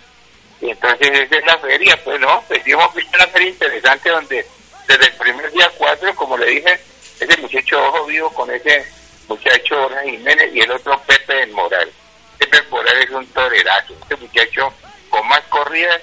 Y 0.61 0.71
entonces 0.71 1.09
esa 1.11 1.37
es 1.37 1.47
la 1.47 1.59
feria, 1.59 2.03
pues 2.03 2.19
no, 2.19 2.43
pues 2.49 2.63
sí 2.65 2.73
hemos 2.73 2.93
visto 2.95 3.17
una 3.17 3.27
feria 3.29 3.49
interesante 3.49 4.11
donde 4.11 4.47
desde 4.89 5.07
el 5.07 5.13
primer 5.15 5.51
día 5.53 5.71
4, 5.77 6.15
como 6.17 6.37
le 6.37 6.47
dije, 6.47 6.81
ese 7.21 7.37
muchacho 7.41 7.83
ojo 7.87 8.07
vivo 8.07 8.31
con 8.31 8.51
ese 8.51 8.85
muchacho 9.29 9.81
Borja 9.81 10.03
Jiménez 10.03 10.55
y 10.55 10.61
el 10.61 10.71
otro 10.71 11.01
Pepe 11.07 11.35
del 11.35 11.51
Moral. 11.53 11.91
Pepe 12.39 12.57
del 12.57 12.69
Moral 12.69 12.97
es 13.03 13.11
un 13.11 13.27
torerazo, 13.29 13.95
este 14.03 14.17
muchacho 14.17 14.73
con 15.11 15.27
más 15.29 15.41
corridas. 15.49 16.01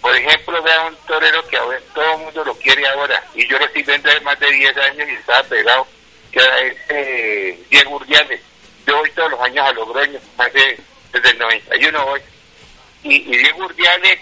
Por 0.00 0.16
ejemplo, 0.16 0.62
vea 0.62 0.86
un 0.86 0.96
torero 1.06 1.46
que 1.46 1.58
ahora 1.58 1.78
todo 1.94 2.14
el 2.14 2.20
mundo 2.20 2.44
lo 2.44 2.54
quiere 2.54 2.86
ahora, 2.88 3.22
y 3.34 3.46
yo 3.46 3.58
lo 3.58 3.66
estoy 3.66 3.82
viendo 3.82 4.08
hace 4.08 4.20
más 4.20 4.40
de 4.40 4.50
10 4.50 4.76
años 4.78 5.08
y 5.08 5.12
estaba 5.12 5.42
pegado, 5.42 5.86
que 6.32 6.38
era 6.38 6.60
ese 6.60 7.58
Diego 7.68 7.96
Urdiales. 7.96 8.40
Yo 8.86 8.96
voy 8.96 9.10
todos 9.10 9.30
los 9.32 9.40
años 9.42 9.68
a 9.68 9.72
Logroño, 9.72 10.18
hace, 10.38 10.78
desde 11.12 11.30
el 11.30 11.38
91 11.38 12.06
hoy. 12.06 12.20
Y, 13.02 13.14
y 13.14 13.36
Diego 13.36 13.66
Urdiales 13.66 14.20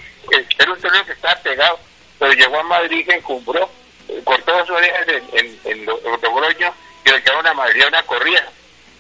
era 0.59 0.73
un 0.73 0.81
torero 0.81 1.07
que 1.07 1.13
estaba 1.13 1.37
pegado, 1.43 1.79
pero 2.19 2.33
llegó 2.33 2.59
a 2.59 2.65
Madrid, 2.65 3.07
se 3.07 3.15
encumbró, 3.15 3.71
cortó 4.25 4.53
dos 4.53 4.71
orejas 4.71 5.07
en, 5.09 5.25
en, 5.39 5.59
en 5.65 5.87
Lo- 5.87 5.99
en 5.99 6.21
Logroño 6.23 6.73
y 7.05 7.11
le 7.11 7.23
una 7.41 7.55
Madrid 7.55 7.83
a 7.83 7.89
una 7.89 8.03
corrida. 8.05 8.45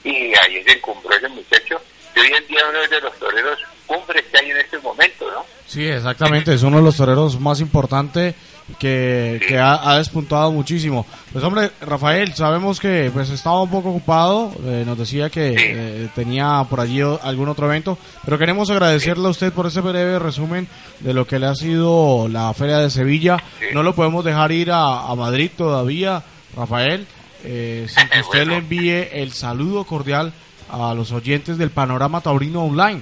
Y 0.04 0.34
ahí 0.38 0.62
se 0.64 0.72
encumbró 0.72 1.14
ese 1.16 1.28
muchacho. 1.28 1.80
Y 2.16 2.20
hoy 2.20 2.32
en 2.32 2.46
día 2.46 2.60
uno 2.68 2.78
de 2.88 3.00
los 3.00 3.18
toreros 3.18 3.58
cumbres 3.86 4.24
que 4.30 4.38
hay 4.38 4.50
en 4.50 4.56
este 4.58 4.78
momento, 4.78 5.30
¿no? 5.30 5.44
Sí, 5.66 5.86
exactamente, 5.86 6.54
es 6.54 6.62
uno 6.62 6.78
de 6.78 6.82
los 6.84 6.96
toreros 6.96 7.38
más 7.40 7.60
importantes 7.60 8.34
que, 8.78 9.40
que 9.46 9.58
ha, 9.58 9.90
ha 9.90 9.98
despuntado 9.98 10.52
muchísimo. 10.52 11.06
Pues 11.32 11.44
hombre, 11.44 11.70
Rafael, 11.80 12.34
sabemos 12.34 12.80
que 12.80 13.10
pues 13.12 13.30
estaba 13.30 13.62
un 13.62 13.70
poco 13.70 13.90
ocupado, 13.90 14.52
eh, 14.64 14.84
nos 14.86 14.98
decía 14.98 15.30
que 15.30 15.54
eh, 15.58 16.08
tenía 16.14 16.64
por 16.68 16.80
allí 16.80 17.00
algún 17.00 17.48
otro 17.48 17.66
evento, 17.66 17.98
pero 18.24 18.38
queremos 18.38 18.70
agradecerle 18.70 19.26
a 19.26 19.30
usted 19.30 19.52
por 19.52 19.66
ese 19.66 19.80
breve 19.80 20.18
resumen 20.18 20.68
de 21.00 21.14
lo 21.14 21.26
que 21.26 21.38
le 21.38 21.46
ha 21.46 21.54
sido 21.54 22.28
la 22.28 22.52
Feria 22.54 22.78
de 22.78 22.90
Sevilla. 22.90 23.38
No 23.72 23.82
lo 23.82 23.94
podemos 23.94 24.24
dejar 24.24 24.52
ir 24.52 24.70
a, 24.70 25.08
a 25.08 25.14
Madrid 25.14 25.50
todavía, 25.56 26.22
Rafael, 26.56 27.06
eh, 27.44 27.86
sin 27.88 28.08
que 28.08 28.20
usted 28.22 28.46
le 28.46 28.56
envíe 28.56 29.08
el 29.12 29.32
saludo 29.32 29.84
cordial 29.84 30.32
a 30.70 30.94
los 30.94 31.12
oyentes 31.12 31.58
del 31.58 31.70
Panorama 31.70 32.20
Taurino 32.20 32.64
Online. 32.64 33.00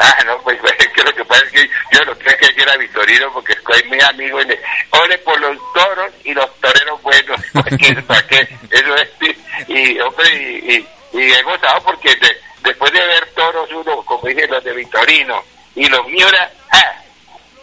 Ah, 0.00 0.16
no, 0.26 0.32
pues, 0.42 0.58
pues, 0.60 0.71
que 1.04 1.10
lo 1.10 1.16
que 1.16 1.24
pasa 1.24 1.44
es 1.46 1.50
que 1.52 1.70
yo 1.92 2.04
lo 2.04 2.18
creo 2.18 2.36
que 2.38 2.46
decir 2.46 2.68
a 2.70 2.76
Vitorino 2.76 3.32
porque 3.32 3.56
soy 3.66 3.82
mi 3.90 4.00
amigo 4.02 4.40
y 4.40 4.44
le 4.46 4.60
ore 4.90 5.18
por 5.18 5.40
los 5.40 5.56
toros 5.74 6.12
y 6.24 6.32
los 6.34 6.60
toreros 6.60 7.00
buenos, 7.02 7.40
porque 7.52 7.94
para 8.06 8.26
qué, 8.26 8.48
eso 8.70 8.94
es, 8.96 9.68
y, 9.68 9.98
hombre, 10.00 10.28
y, 10.34 10.74
y, 10.76 11.18
y 11.20 11.32
he 11.32 11.42
gozado 11.42 11.82
porque 11.82 12.14
de- 12.16 12.40
después 12.62 12.92
de 12.92 13.06
ver 13.06 13.26
toros 13.34 13.68
uno, 13.72 14.02
como 14.02 14.26
dije, 14.28 14.46
los 14.48 14.62
de 14.64 14.72
Vitorino 14.72 15.42
y 15.74 15.88
los 15.88 16.06
Miura, 16.08 16.50
ah, 16.70 16.94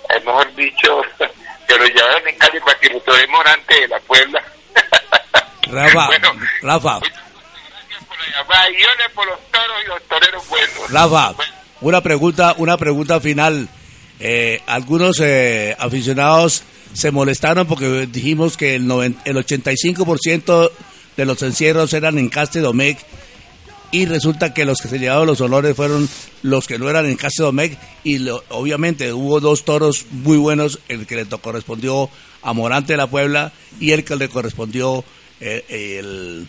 eh, 0.09 0.19
mejor 0.25 0.53
dicho, 0.55 1.01
que 1.67 1.77
los 1.77 1.89
llevaron 1.89 2.27
en 2.27 2.37
Cali 2.37 2.59
para 2.59 2.79
que 2.79 2.89
los 2.89 3.03
toremos 3.05 3.45
antes 3.45 3.79
de 3.79 3.87
la 3.87 3.99
Puebla. 4.01 4.43
Rafa, 5.71 6.07
Bueno, 6.07 6.33
Rafa, 6.63 6.99
por 6.99 8.19
la 8.19 8.37
llamada, 8.37 8.69
y 8.71 8.83
ore 8.83 9.09
por 9.13 9.27
los 9.27 9.39
toros 9.51 9.77
y 9.83 9.87
los 9.87 10.03
toreros 10.07 10.47
buenos. 10.49 10.91
Rafa, 10.91 11.33
una 11.81 12.01
pregunta, 12.01 12.55
una 12.57 12.77
pregunta 12.77 13.19
final. 13.19 13.67
Eh, 14.19 14.59
algunos 14.67 15.19
eh, 15.21 15.75
aficionados 15.79 16.63
se 16.93 17.11
molestaron 17.11 17.67
porque 17.67 18.07
dijimos 18.11 18.57
que 18.57 18.75
el, 18.75 18.85
noven- 18.85 19.15
el 19.25 19.37
85% 19.37 20.71
de 21.15 21.25
los 21.25 21.41
encierros 21.41 21.93
eran 21.93 22.17
en 22.17 22.29
Caste 22.29 22.59
Domecq 22.59 22.99
y 23.91 24.05
resulta 24.05 24.53
que 24.53 24.65
los 24.65 24.79
que 24.79 24.87
se 24.89 24.99
llevaron 24.99 25.25
los 25.25 25.41
honores 25.41 25.75
fueron 25.75 26.07
los 26.43 26.67
que 26.67 26.77
no 26.77 26.89
eran 26.89 27.05
en 27.05 27.15
Caste 27.15 27.43
Domecq 27.43 27.77
y 28.03 28.27
obviamente 28.49 29.13
hubo 29.13 29.39
dos 29.39 29.63
toros 29.65 30.05
muy 30.11 30.37
buenos, 30.37 30.79
el 30.89 31.05
que 31.07 31.15
le 31.15 31.25
correspondió 31.25 32.09
a 32.41 32.53
Morante 32.53 32.93
de 32.93 32.97
la 32.97 33.07
Puebla 33.07 33.51
y 33.79 33.91
el 33.91 34.03
que 34.03 34.15
le 34.15 34.27
correspondió 34.29 35.03
eh, 35.39 35.97
el, 35.99 36.47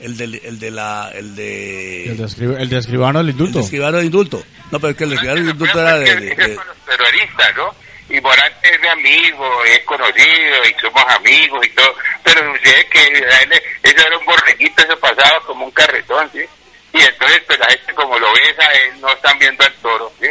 el, 0.00 0.16
del- 0.16 0.40
el 0.44 0.58
de 0.58 0.70
la 0.70 1.10
el 1.14 1.34
de 1.36 2.04
El 2.10 2.16
de, 2.16 2.24
escri- 2.24 2.60
el 2.60 2.68
de 2.68 2.78
escribano 2.78 3.18
del 3.20 3.28
el 3.28 3.32
indulto. 3.32 3.58
de 3.58 3.64
escribano 3.64 3.98
de 3.98 4.04
indulto. 4.06 4.42
No, 4.70 4.78
pero 4.80 4.90
es 4.92 4.96
que 4.96 5.04
el 5.04 5.10
de 5.10 5.16
escribano 5.16 5.44
de 5.44 5.50
indulto 5.50 5.80
era 5.80 5.98
de... 5.98 6.14
de- 6.16 6.34
de- 6.34 6.58
terroristas, 6.86 7.56
¿no? 7.56 7.74
Y 8.08 8.20
Morante 8.20 8.74
es 8.74 8.80
mi 8.80 8.88
amigo, 8.88 9.64
es 9.64 9.78
conocido 9.84 10.64
y 10.68 10.80
somos 10.80 11.04
amigos 11.14 11.64
y 11.64 11.70
todo, 11.70 11.94
pero 12.24 12.40
sucede 12.56 12.86
que 12.90 12.98
a 12.98 13.42
él, 13.42 13.52
eso 13.84 14.06
era 14.06 14.18
un 14.18 14.24
borreguito, 14.26 14.82
eso 14.82 14.96
pasaba 14.98 15.40
como 15.46 15.66
un 15.66 15.70
carretón, 15.70 16.28
¿sí? 16.32 16.40
Y 16.92 17.00
entonces, 17.02 17.40
pues 17.46 17.56
la 17.60 17.66
gente 17.66 17.94
como 17.94 18.18
lo 18.18 18.32
ves 18.32 18.58
a 18.58 18.72
él, 18.72 19.00
no 19.00 19.08
están 19.12 19.38
viendo 19.38 19.62
al 19.64 19.72
toro, 19.74 20.12
¿sí? 20.20 20.26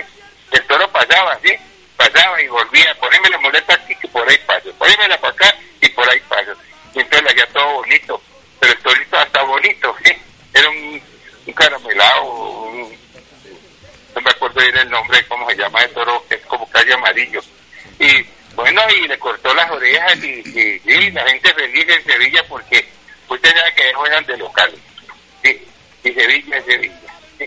El 0.51 0.61
toro 0.63 0.91
pasaba, 0.91 1.39
¿sí? 1.41 1.53
Pasaba 1.95 2.41
y 2.41 2.47
volvía, 2.49 2.93
poneme 2.99 3.29
la 3.29 3.37
muleta 3.39 3.73
aquí 3.75 3.95
que 3.95 4.07
por 4.09 4.29
ahí 4.29 4.37
paso, 4.45 4.69
ponémela 4.77 5.17
para 5.21 5.33
acá 5.33 5.55
y 5.79 5.87
por 5.89 6.09
ahí 6.09 6.19
paso. 6.27 6.51
Y 6.93 6.99
entonces 6.99 7.23
le 7.23 7.29
hacía 7.29 7.47
todo 7.53 7.73
bonito, 7.75 8.21
pero 8.59 8.73
el 8.73 8.79
torito 8.79 9.17
hasta 9.17 9.43
bonito, 9.43 9.95
¿sí? 10.03 10.11
Era 10.53 10.69
un, 10.69 11.01
un 11.45 11.53
caramelado, 11.53 12.23
un, 12.23 12.97
no 14.15 14.21
me 14.21 14.29
acuerdo 14.29 14.61
bien 14.61 14.77
el 14.77 14.89
nombre, 14.89 15.25
cómo 15.27 15.49
se 15.49 15.57
llama 15.57 15.81
el 15.81 15.91
toro, 15.91 16.23
que 16.27 16.35
es 16.35 16.45
como 16.45 16.69
calle 16.69 16.93
amarillo. 16.93 17.41
Y 17.99 18.25
bueno, 18.55 18.81
y 18.89 19.07
le 19.07 19.17
cortó 19.19 19.53
las 19.53 19.69
orejas 19.71 20.23
y, 20.23 20.43
y, 20.45 20.81
y 20.85 21.11
la 21.11 21.27
gente 21.27 21.53
feliz 21.53 21.85
en 21.87 22.03
Sevilla 22.03 22.43
porque 22.47 22.87
usted 23.27 23.55
sabe 23.55 23.73
que 23.75 23.93
juegan 23.93 24.25
de 24.25 24.37
locales. 24.37 24.79
Sí, 25.43 25.67
y 26.03 26.11
Sevilla 26.13 26.57
es 26.57 26.65
Sevilla. 26.65 27.13
sí. 27.37 27.45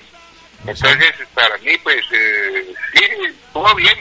Entonces, 0.67 1.13
para 1.35 1.57
mí, 1.59 1.77
pues, 1.83 2.05
eh, 2.13 2.75
sí, 2.95 3.05
estuvo 3.27 3.75
bien. 3.75 3.99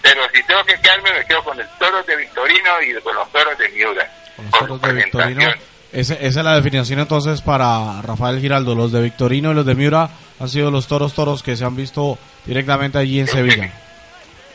Pero 0.00 0.22
si 0.34 0.42
tengo 0.44 0.62
que 0.64 0.78
quedarme, 0.80 1.12
me 1.12 1.26
quedo 1.26 1.42
con 1.42 1.58
el 1.58 1.68
toro 1.78 2.02
de 2.02 2.16
Victorino 2.16 2.82
y 2.82 2.94
con 3.00 3.14
los 3.14 3.32
toros 3.32 3.56
de 3.58 3.68
Miura. 3.70 4.12
Con 4.50 4.68
los 4.68 4.80
toros 4.80 4.80
su 4.80 4.86
de 4.86 4.92
Victorino. 4.92 5.54
Ese- 5.94 6.18
esa 6.26 6.40
es 6.40 6.44
la 6.44 6.54
definición 6.56 6.98
entonces 6.98 7.40
para 7.40 8.02
Rafael 8.02 8.40
Giraldo. 8.40 8.74
Los 8.74 8.92
de 8.92 9.00
Victorino 9.00 9.52
y 9.52 9.54
los 9.54 9.64
de 9.64 9.74
Miura 9.74 10.10
han 10.40 10.48
sido 10.48 10.70
los 10.70 10.86
toros 10.86 11.14
toros 11.14 11.42
que 11.42 11.56
se 11.56 11.64
han 11.64 11.76
visto 11.76 12.18
directamente 12.44 12.98
allí 12.98 13.20
en 13.20 13.28
Sevilla. 13.28 13.72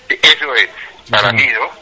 Eso 0.10 0.46
es, 0.56 0.70
para 1.10 1.30
señor. 1.30 1.36
mí, 1.36 1.52
¿no? 1.54 1.80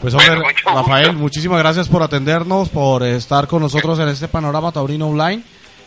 Pues 0.00 0.14
hombre, 0.14 0.30
Bueno, 0.36 0.48
Rafael, 0.82 1.12
muchísimas 1.14 1.58
gracias 1.58 1.88
por 1.88 2.02
atendernos, 2.02 2.68
por 2.68 3.02
estar 3.02 3.48
con 3.48 3.62
nosotros 3.62 3.98
en 3.98 4.08
este 4.08 4.28
panorama 4.28 4.70
taurino 4.70 5.08
online. 5.08 5.42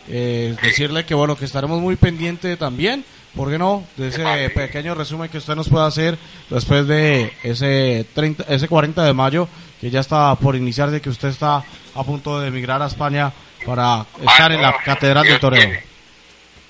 Eh, 0.08 0.54
decirle 0.62 1.04
que 1.06 1.14
bueno, 1.14 1.36
que 1.36 1.44
estaremos 1.44 1.80
muy 1.80 1.94
pendientes 1.96 2.58
también, 2.58 3.04
¿por 3.34 3.50
qué 3.50 3.58
no? 3.58 3.84
De 3.96 4.08
ese 4.08 4.50
pequeño 4.50 4.94
resumen 4.94 5.28
que 5.28 5.38
usted 5.38 5.54
nos 5.54 5.68
pueda 5.68 5.86
hacer 5.86 6.18
después 6.50 6.86
de 6.86 7.32
ese 7.42 8.06
30, 8.14 8.44
ese 8.48 8.68
40 8.68 9.04
de 9.04 9.12
mayo, 9.12 9.48
que 9.80 9.90
ya 9.90 10.00
está 10.00 10.34
por 10.36 10.56
iniciar, 10.56 10.90
de 10.90 11.00
que 11.00 11.10
usted 11.10 11.28
está 11.28 11.64
a 11.94 12.04
punto 12.04 12.40
de 12.40 12.48
emigrar 12.48 12.82
a 12.82 12.86
España 12.86 13.32
para 13.64 14.04
estar 14.20 14.52
en 14.52 14.62
la 14.62 14.76
Catedral 14.84 15.24
Dios 15.24 15.40
Toreo. 15.40 15.60
quiere. 15.60 15.84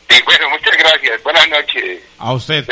Sí, 0.09 0.22
bueno, 0.25 0.51
muchas 0.51 0.77
gracias. 0.79 1.22
Buenas 1.22 1.48
noches. 1.48 2.01
A 2.18 2.33
usted. 2.33 2.66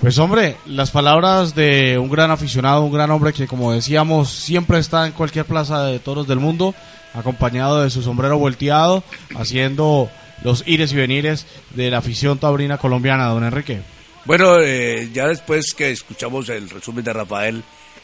Pues 0.00 0.18
hombre, 0.18 0.56
las 0.66 0.90
palabras 0.90 1.54
de 1.54 1.98
un 1.98 2.10
gran 2.10 2.30
aficionado, 2.30 2.82
un 2.82 2.92
gran 2.92 3.10
hombre 3.10 3.34
que 3.34 3.46
como 3.46 3.72
decíamos 3.72 4.30
siempre 4.30 4.78
está 4.78 5.06
en 5.06 5.12
cualquier 5.12 5.44
plaza 5.44 5.84
de 5.84 5.98
toros 5.98 6.26
del 6.26 6.38
mundo, 6.38 6.74
acompañado 7.12 7.82
de 7.82 7.90
su 7.90 8.02
sombrero 8.02 8.38
volteado, 8.38 9.02
haciendo 9.36 10.10
los 10.42 10.62
ires 10.66 10.92
y 10.92 10.96
venires 10.96 11.46
de 11.74 11.90
la 11.90 11.98
afición 11.98 12.38
taurina 12.38 12.78
colombiana, 12.78 13.26
don 13.26 13.44
Enrique. 13.44 13.80
Bueno, 14.24 14.56
eh, 14.60 15.08
ya 15.12 15.28
después 15.28 15.72
que 15.74 15.90
escuchamos 15.90 16.48
el 16.48 16.68
resumen 16.70 17.04
de 17.04 17.12
Rafael, 17.12 17.62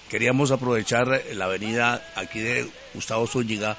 queríamos 0.08 0.50
aprovechar 0.50 1.22
la 1.34 1.44
avenida 1.44 2.02
aquí 2.16 2.38
de 2.40 2.66
Gustavo 2.94 3.26
Zúñiga 3.26 3.76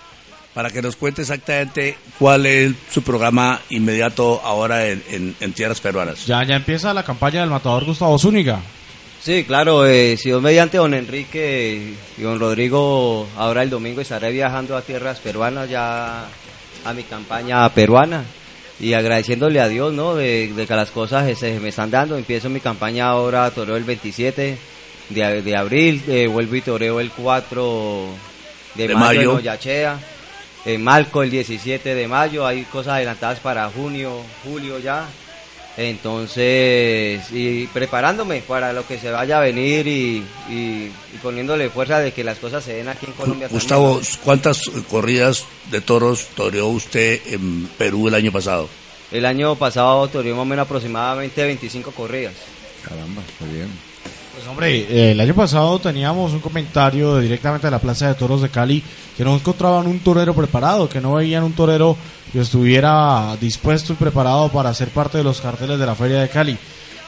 para 0.53 0.69
que 0.71 0.81
nos 0.81 0.95
cuente 0.95 1.21
exactamente 1.21 1.97
cuál 2.17 2.45
es 2.47 2.73
su 2.91 3.01
programa 3.03 3.61
inmediato 3.69 4.41
ahora 4.43 4.87
en, 4.87 5.03
en- 5.09 5.35
en 5.39 5.53
tierras 5.53 5.79
peruanas. 5.79 6.25
Ya, 6.25 6.43
ya 6.43 6.55
empieza 6.55 6.93
la 6.93 7.03
campaña 7.03 7.41
del 7.41 7.49
matador 7.49 7.85
Gustavo 7.85 8.17
Zúñiga. 8.17 8.59
Sí, 9.21 9.43
claro, 9.43 9.85
eh, 9.85 10.15
si 10.17 10.29
Dios 10.29 10.41
mediante 10.41 10.77
don 10.77 10.93
Enrique 10.93 11.93
y 12.17 12.21
don 12.21 12.39
Rodrigo, 12.39 13.27
ahora 13.35 13.61
el 13.63 13.69
domingo 13.69 14.01
estaré 14.01 14.31
viajando 14.31 14.77
a 14.77 14.81
tierras 14.81 15.19
peruanas 15.19 15.69
ya 15.69 16.25
a 16.85 16.93
mi 16.93 17.03
campaña 17.03 17.67
peruana 17.69 18.23
y 18.79 18.93
agradeciéndole 18.93 19.59
a 19.59 19.67
Dios, 19.67 19.93
¿no? 19.93 20.15
De, 20.15 20.53
de 20.53 20.67
que 20.67 20.75
las 20.75 20.91
cosas 20.91 21.27
eh, 21.27 21.35
se 21.35 21.59
me 21.59 21.69
están 21.69 21.89
dando. 21.91 22.17
Empiezo 22.17 22.49
mi 22.49 22.59
campaña 22.59 23.07
ahora, 23.07 23.49
toreo 23.51 23.75
el 23.75 23.83
27 23.83 24.57
de, 25.09 25.41
de 25.41 25.55
abril, 25.57 26.03
eh, 26.07 26.27
vuelvo 26.27 26.55
y 26.55 26.61
toreo 26.61 26.99
el 26.99 27.11
4 27.11 28.05
de, 28.75 28.87
De 28.87 28.93
mayo, 28.95 29.05
mayo. 29.19 29.31
en 29.31 29.37
Oyachea. 29.37 29.99
En 30.65 30.83
Malco 30.83 31.23
el 31.23 31.31
17 31.31 31.95
de 31.95 32.07
mayo, 32.07 32.45
hay 32.45 32.63
cosas 32.63 32.95
adelantadas 32.95 33.39
para 33.39 33.69
junio, 33.69 34.21
julio 34.43 34.79
ya. 34.79 35.05
Entonces, 35.77 37.21
y 37.31 37.67
preparándome 37.67 38.41
para 38.41 38.73
lo 38.73 38.85
que 38.87 38.97
se 38.97 39.11
vaya 39.11 39.37
a 39.37 39.41
venir 39.41 39.87
y, 39.87 40.23
y- 40.49 40.91
y 41.13 41.17
poniéndole 41.21 41.69
fuerza 41.69 41.99
de 41.99 42.11
que 42.11 42.23
las 42.23 42.37
cosas 42.39 42.63
se 42.63 42.73
den 42.73 42.87
aquí 42.87 43.05
en 43.05 43.13
Colombia. 43.13 43.47
Gustavo. 43.47 44.01
¿cuántas 44.23 44.59
corridas 44.89 45.45
de 45.69 45.81
toros 45.81 46.27
toreó 46.35 46.67
usted 46.67 47.21
en 47.27 47.67
Perú 47.77 48.07
el 48.07 48.15
año 48.15 48.31
pasado? 48.31 48.67
El 49.11 49.25
año 49.25 49.55
pasado 49.55 50.07
toreó 50.07 50.35
más 50.35 50.41
o 50.41 50.45
menos 50.45 50.65
aproximadamente 50.65 51.43
25 51.43 51.91
corridas. 51.91 52.33
Caramba, 52.83 53.21
muy 53.39 53.49
bien. 53.55 53.69
Pues 54.37 54.47
hombre, 54.49 54.77
eh, 54.89 55.11
el 55.11 55.19
año 55.19 55.33
pasado 55.33 55.79
teníamos 55.79 56.31
un 56.31 56.39
comentario 56.39 57.15
de- 57.15 57.23
directamente 57.23 57.65
de 57.67 57.71
la 57.71 57.79
Plaza 57.79 58.07
de 58.09 58.13
Toros 58.13 58.41
de 58.43 58.49
Cali 58.49 58.83
que 59.15 59.23
no 59.23 59.33
encontraban 59.35 59.87
un 59.87 59.99
torero 59.99 60.35
preparado, 60.35 60.87
que 60.87 61.01
no 61.01 61.15
veían 61.15 61.43
un 61.43 61.53
torero 61.53 61.97
que 62.31 62.41
estuviera 62.41 63.35
dispuesto 63.41 63.93
y 63.93 63.95
preparado 63.95 64.49
para 64.49 64.71
ser 64.75 64.89
parte 64.89 65.17
de 65.17 65.23
los 65.23 65.41
carteles 65.41 65.79
de 65.79 65.85
la 65.87 65.95
Feria 65.95 66.19
de 66.21 66.29
Cali. 66.29 66.55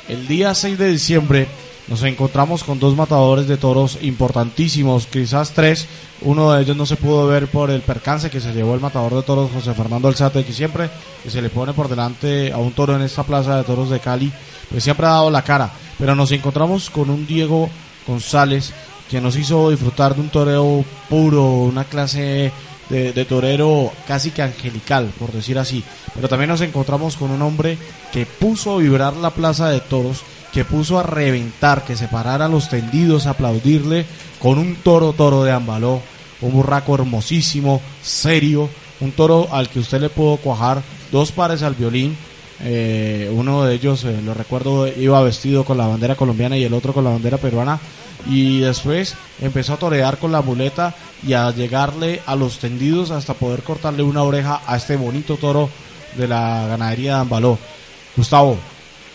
El 0.07 0.27
día 0.27 0.55
6 0.55 0.77
de 0.79 0.89
diciembre 0.89 1.47
nos 1.89 2.03
encontramos 2.03 2.63
con 2.63 2.79
dos 2.79 2.95
matadores 2.95 3.47
de 3.47 3.57
toros 3.57 3.97
importantísimos, 4.01 5.07
quizás 5.07 5.51
tres. 5.51 5.87
Uno 6.21 6.51
de 6.51 6.61
ellos 6.61 6.77
no 6.77 6.85
se 6.85 6.97
pudo 6.97 7.25
ver 7.27 7.47
por 7.47 7.71
el 7.71 7.81
percance 7.81 8.29
que 8.29 8.39
se 8.39 8.53
llevó 8.53 8.75
el 8.75 8.79
matador 8.79 9.15
de 9.15 9.23
toros 9.23 9.51
José 9.51 9.73
Fernando 9.73 10.07
Alzate, 10.07 10.45
que 10.45 10.53
siempre 10.53 10.89
que 11.23 11.31
se 11.31 11.41
le 11.41 11.49
pone 11.49 11.73
por 11.73 11.89
delante 11.89 12.53
a 12.53 12.57
un 12.57 12.73
toro 12.73 12.95
en 12.95 13.01
esta 13.01 13.23
plaza 13.23 13.57
de 13.57 13.63
toros 13.63 13.89
de 13.89 13.99
Cali, 13.99 14.31
pues 14.69 14.83
siempre 14.83 15.07
ha 15.07 15.11
dado 15.11 15.31
la 15.31 15.41
cara. 15.41 15.71
Pero 15.97 16.15
nos 16.15 16.31
encontramos 16.31 16.91
con 16.91 17.09
un 17.09 17.25
Diego 17.25 17.69
González 18.05 18.71
que 19.09 19.19
nos 19.19 19.35
hizo 19.35 19.71
disfrutar 19.71 20.13
de 20.13 20.21
un 20.21 20.29
toreo 20.29 20.85
puro, 21.09 21.43
una 21.43 21.85
clase 21.85 22.51
de, 22.89 23.25
torero 23.25 23.91
casi 24.07 24.31
que 24.31 24.41
angelical, 24.41 25.11
por 25.17 25.31
decir 25.31 25.57
así. 25.57 25.83
Pero 26.13 26.27
también 26.27 26.49
nos 26.49 26.61
encontramos 26.61 27.15
con 27.15 27.31
un 27.31 27.41
hombre 27.41 27.77
que 28.11 28.25
puso 28.25 28.77
vibrar 28.77 29.15
la 29.15 29.31
plaza 29.31 29.69
de 29.69 29.79
toros, 29.79 30.21
que 30.53 30.65
puso 30.65 30.97
a 30.99 31.03
reventar, 31.03 31.83
que 31.83 31.95
se 31.95 32.07
pararan 32.07 32.51
los 32.51 32.69
tendidos 32.69 33.27
a 33.27 33.31
aplaudirle 33.31 34.05
con 34.39 34.57
un 34.57 34.75
toro 34.75 35.13
toro 35.13 35.43
de 35.43 35.51
Ambaló, 35.51 36.01
un 36.41 36.53
burraco 36.53 36.95
hermosísimo, 36.95 37.81
serio, 38.01 38.69
un 38.99 39.11
toro 39.11 39.47
al 39.51 39.69
que 39.69 39.79
usted 39.79 40.01
le 40.01 40.09
pudo 40.09 40.37
cuajar 40.37 40.81
dos 41.11 41.31
pares 41.31 41.63
al 41.63 41.75
violín. 41.75 42.17
eh, 42.61 43.31
uno 43.33 43.63
de 43.63 43.75
ellos, 43.75 44.03
eh, 44.03 44.21
lo 44.21 44.33
recuerdo, 44.33 44.85
iba 44.87 45.21
vestido 45.21 45.63
con 45.63 45.77
la 45.77 45.87
bandera 45.87 46.15
colombiana 46.15 46.57
y 46.57 46.63
el 46.65 46.73
otro 46.73 46.93
con 46.93 47.05
la 47.05 47.11
bandera 47.11 47.37
peruana. 47.37 47.79
Y 48.27 48.59
después 48.59 49.15
empezó 49.39 49.73
a 49.73 49.77
torear 49.77 50.17
con 50.17 50.33
la 50.33 50.41
muleta 50.41 50.93
y 51.25 51.33
a 51.33 51.51
llegarle 51.51 52.21
a 52.25 52.35
los 52.35 52.59
tendidos 52.59 53.11
hasta 53.11 53.33
poder 53.33 53.63
cortarle 53.63 54.03
una 54.03 54.23
oreja 54.23 54.61
a 54.67 54.75
este 54.75 54.97
bonito 54.97 55.37
toro 55.37 55.69
de 56.17 56.27
la 56.27 56.67
ganadería 56.67 57.15
de 57.15 57.21
Ambaló. 57.21 57.57
Gustavo, 58.17 58.57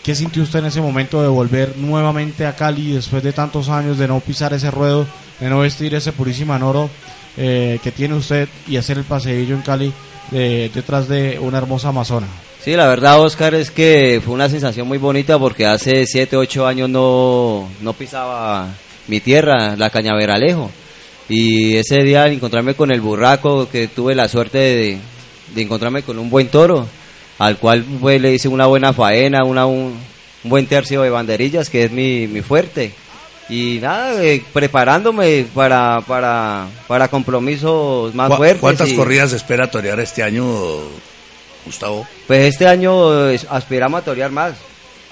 ¿qué 0.05 0.13
sintió 0.13 0.43
usted 0.43 0.59
en 0.59 0.65
ese 0.67 0.81
momento 0.81 1.19
de 1.21 1.27
volver 1.27 1.75
nuevamente 1.77 2.45
a 2.45 2.55
Cali 2.55 2.91
después 2.91 3.23
de 3.23 3.33
tantos 3.33 3.69
años 3.69 3.97
de 3.97 4.07
no 4.07 4.19
pisar 4.19 4.53
ese 4.53 4.69
ruedo, 4.69 5.07
de 5.39 5.49
no 5.49 5.59
vestir 5.59 5.95
ese 5.95 6.11
purísima 6.11 6.63
oro 6.63 6.89
eh, 7.37 7.79
que 7.83 7.91
tiene 7.91 8.13
usted 8.13 8.47
y 8.67 8.77
hacer 8.77 8.99
el 8.99 9.03
paseillo 9.03 9.55
en 9.55 9.61
Cali 9.63 9.91
de- 10.29 10.69
detrás 10.73 11.07
de 11.07 11.39
una 11.39 11.57
hermosa 11.57 11.89
amazona? 11.89 12.27
Sí, 12.63 12.75
la 12.75 12.87
verdad, 12.87 13.19
Oscar, 13.19 13.53
es 13.55 13.71
que 13.71 14.21
fue 14.23 14.33
una 14.33 14.47
sensación 14.49 14.87
muy 14.87 14.97
bonita 14.99 15.37
porque 15.39 15.65
hace 15.65 16.05
7, 16.05 16.37
8 16.37 16.65
años 16.67 16.89
no, 16.89 17.67
no 17.81 17.93
pisaba 17.93 18.69
mi 19.07 19.19
tierra, 19.19 19.75
la 19.75 19.89
Cañaveralejo. 19.89 20.71
Y 21.29 21.75
ese 21.77 22.03
día 22.03 22.23
al 22.23 22.31
encontrarme 22.31 22.75
con 22.75 22.91
el 22.91 23.01
burraco, 23.01 23.67
que 23.69 23.87
tuve 23.87 24.13
la 24.15 24.27
suerte 24.27 24.99
de 25.53 25.61
encontrarme 25.61 26.03
con 26.03 26.17
un 26.19 26.29
buen 26.29 26.47
toro, 26.47 26.87
al 27.39 27.57
cual 27.57 27.83
pues, 27.99 28.21
le 28.21 28.33
hice 28.33 28.47
una 28.47 28.65
buena 28.65 28.93
faena, 28.93 29.43
una, 29.43 29.65
un, 29.65 29.97
un 30.43 30.49
buen 30.49 30.65
tercio 30.67 31.01
de 31.01 31.09
banderillas, 31.09 31.69
que 31.69 31.83
es 31.85 31.91
mi, 31.91 32.27
mi 32.27 32.41
fuerte. 32.41 32.91
Y 33.49 33.77
nada, 33.81 34.23
eh, 34.23 34.43
preparándome 34.53 35.45
para, 35.53 36.01
para, 36.07 36.65
para 36.87 37.07
compromisos 37.09 38.15
más 38.15 38.29
¿Cu- 38.31 38.37
fuertes. 38.37 38.59
¿Cuántas 38.61 38.89
y- 38.89 38.95
corridas 38.95 39.33
espera 39.33 39.69
torear 39.69 39.99
este 39.99 40.23
año, 40.23 40.45
Gustavo? 41.65 42.07
pues 42.27 42.53
este 42.53 42.67
año 42.67 43.29
eh, 43.29 43.39
aspiramos 43.49 44.01
a 44.01 44.05
torear 44.05 44.31
más. 44.31 44.53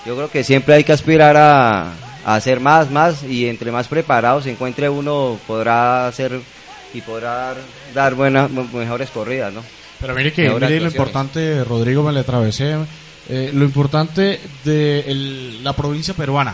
Yo 0.05 0.15
creo 0.15 0.29
que 0.31 0.43
siempre 0.43 0.75
hay 0.75 0.83
que 0.83 0.91
aspirar 0.93 1.37
a, 1.37 1.93
a 2.25 2.35
hacer 2.35 2.59
más, 2.59 2.89
más 2.91 3.23
y 3.23 3.47
entre 3.47 3.71
más 3.71 3.87
preparados 3.87 4.43
se 4.45 4.51
encuentre 4.51 4.89
uno 4.89 5.37
podrá 5.47 6.07
hacer 6.07 6.39
y 6.93 7.01
podrá 7.01 7.53
dar, 7.93 8.13
buenas, 8.15 8.49
me- 8.49 8.63
mejores 8.63 9.09
corridas, 9.11 9.53
¿no? 9.53 9.61
Pero 10.03 10.15
mire 10.15 10.33
que 10.33 10.43
mire 10.67 10.79
lo 10.81 10.87
importante, 10.97 11.63
Rodrigo, 11.63 12.03
me 12.03 12.11
le 12.11 12.19
atravesé, 12.19 12.75
eh, 13.29 13.51
lo 13.53 13.63
importante 13.63 14.39
de 14.65 14.99
el- 15.07 15.63
la 15.63 15.73
provincia 15.73 16.13
peruana, 16.13 16.53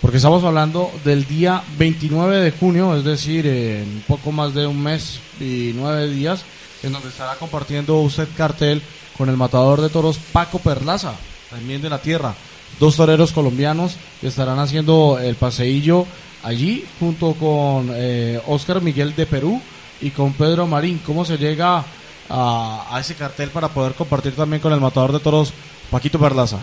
porque 0.00 0.18
estamos 0.18 0.42
hablando 0.44 0.90
del 1.04 1.26
día 1.26 1.62
29 1.78 2.36
de 2.40 2.52
junio, 2.52 2.96
es 2.96 3.04
decir, 3.04 3.44
en 3.46 3.82
un 3.82 4.04
poco 4.06 4.30
más 4.30 4.54
de 4.54 4.66
un 4.68 4.80
mes 4.80 5.18
y 5.40 5.72
nueve 5.74 6.08
días, 6.08 6.44
en 6.84 6.92
donde 6.92 7.08
estará 7.08 7.34
compartiendo 7.34 7.96
usted 7.98 8.28
cartel 8.36 8.80
con 9.18 9.28
el 9.28 9.36
matador 9.36 9.80
de 9.80 9.88
toros 9.88 10.18
Paco 10.32 10.60
Perlaza, 10.60 11.14
también 11.50 11.82
de 11.82 11.90
la 11.90 11.98
tierra, 11.98 12.34
dos 12.78 12.94
toreros 12.96 13.32
colombianos 13.32 13.96
que 14.20 14.28
estarán 14.28 14.58
haciendo 14.60 15.18
el 15.20 15.34
paseillo 15.34 16.06
allí 16.44 16.84
junto 17.00 17.32
con 17.34 17.90
eh, 17.94 18.40
Oscar 18.46 18.80
Miguel 18.80 19.16
de 19.16 19.26
Perú 19.26 19.60
y 20.00 20.10
con 20.10 20.34
Pedro 20.34 20.66
Marín. 20.68 21.00
¿Cómo 21.04 21.24
se 21.24 21.36
llega 21.38 21.82
a, 22.28 22.86
a 22.90 23.00
ese 23.00 23.14
cartel 23.14 23.50
para 23.50 23.68
poder 23.68 23.94
compartir 23.94 24.34
también 24.34 24.60
con 24.60 24.72
el 24.72 24.80
matador 24.80 25.12
de 25.12 25.20
toros 25.20 25.52
Paquito 25.90 26.18
Perlaza? 26.18 26.58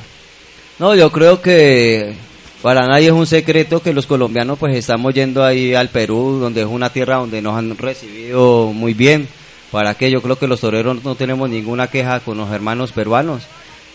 No, 0.80 0.96
yo 0.96 1.12
creo 1.12 1.42
que 1.42 2.16
para 2.62 2.88
nadie 2.88 3.08
es 3.08 3.14
un 3.14 3.28
secreto 3.28 3.82
que 3.82 3.94
los 3.94 4.08
colombianos 4.08 4.58
pues 4.58 4.76
estamos 4.76 5.14
yendo 5.14 5.44
ahí 5.44 5.76
al 5.76 5.90
Perú, 5.90 6.40
donde 6.40 6.62
es 6.62 6.68
una 6.68 6.90
tierra 6.90 7.18
donde 7.18 7.42
nos 7.42 7.58
han 7.58 7.78
recibido 7.78 8.72
muy 8.74 8.94
bien. 8.94 9.28
Para 9.70 9.96
que 9.96 10.12
yo 10.12 10.22
creo 10.22 10.38
que 10.38 10.48
los 10.48 10.62
toreros 10.62 11.04
no 11.04 11.16
tenemos 11.16 11.50
ninguna 11.50 11.88
queja 11.88 12.20
con 12.20 12.38
los 12.38 12.52
hermanos 12.52 12.92
peruanos. 12.92 13.44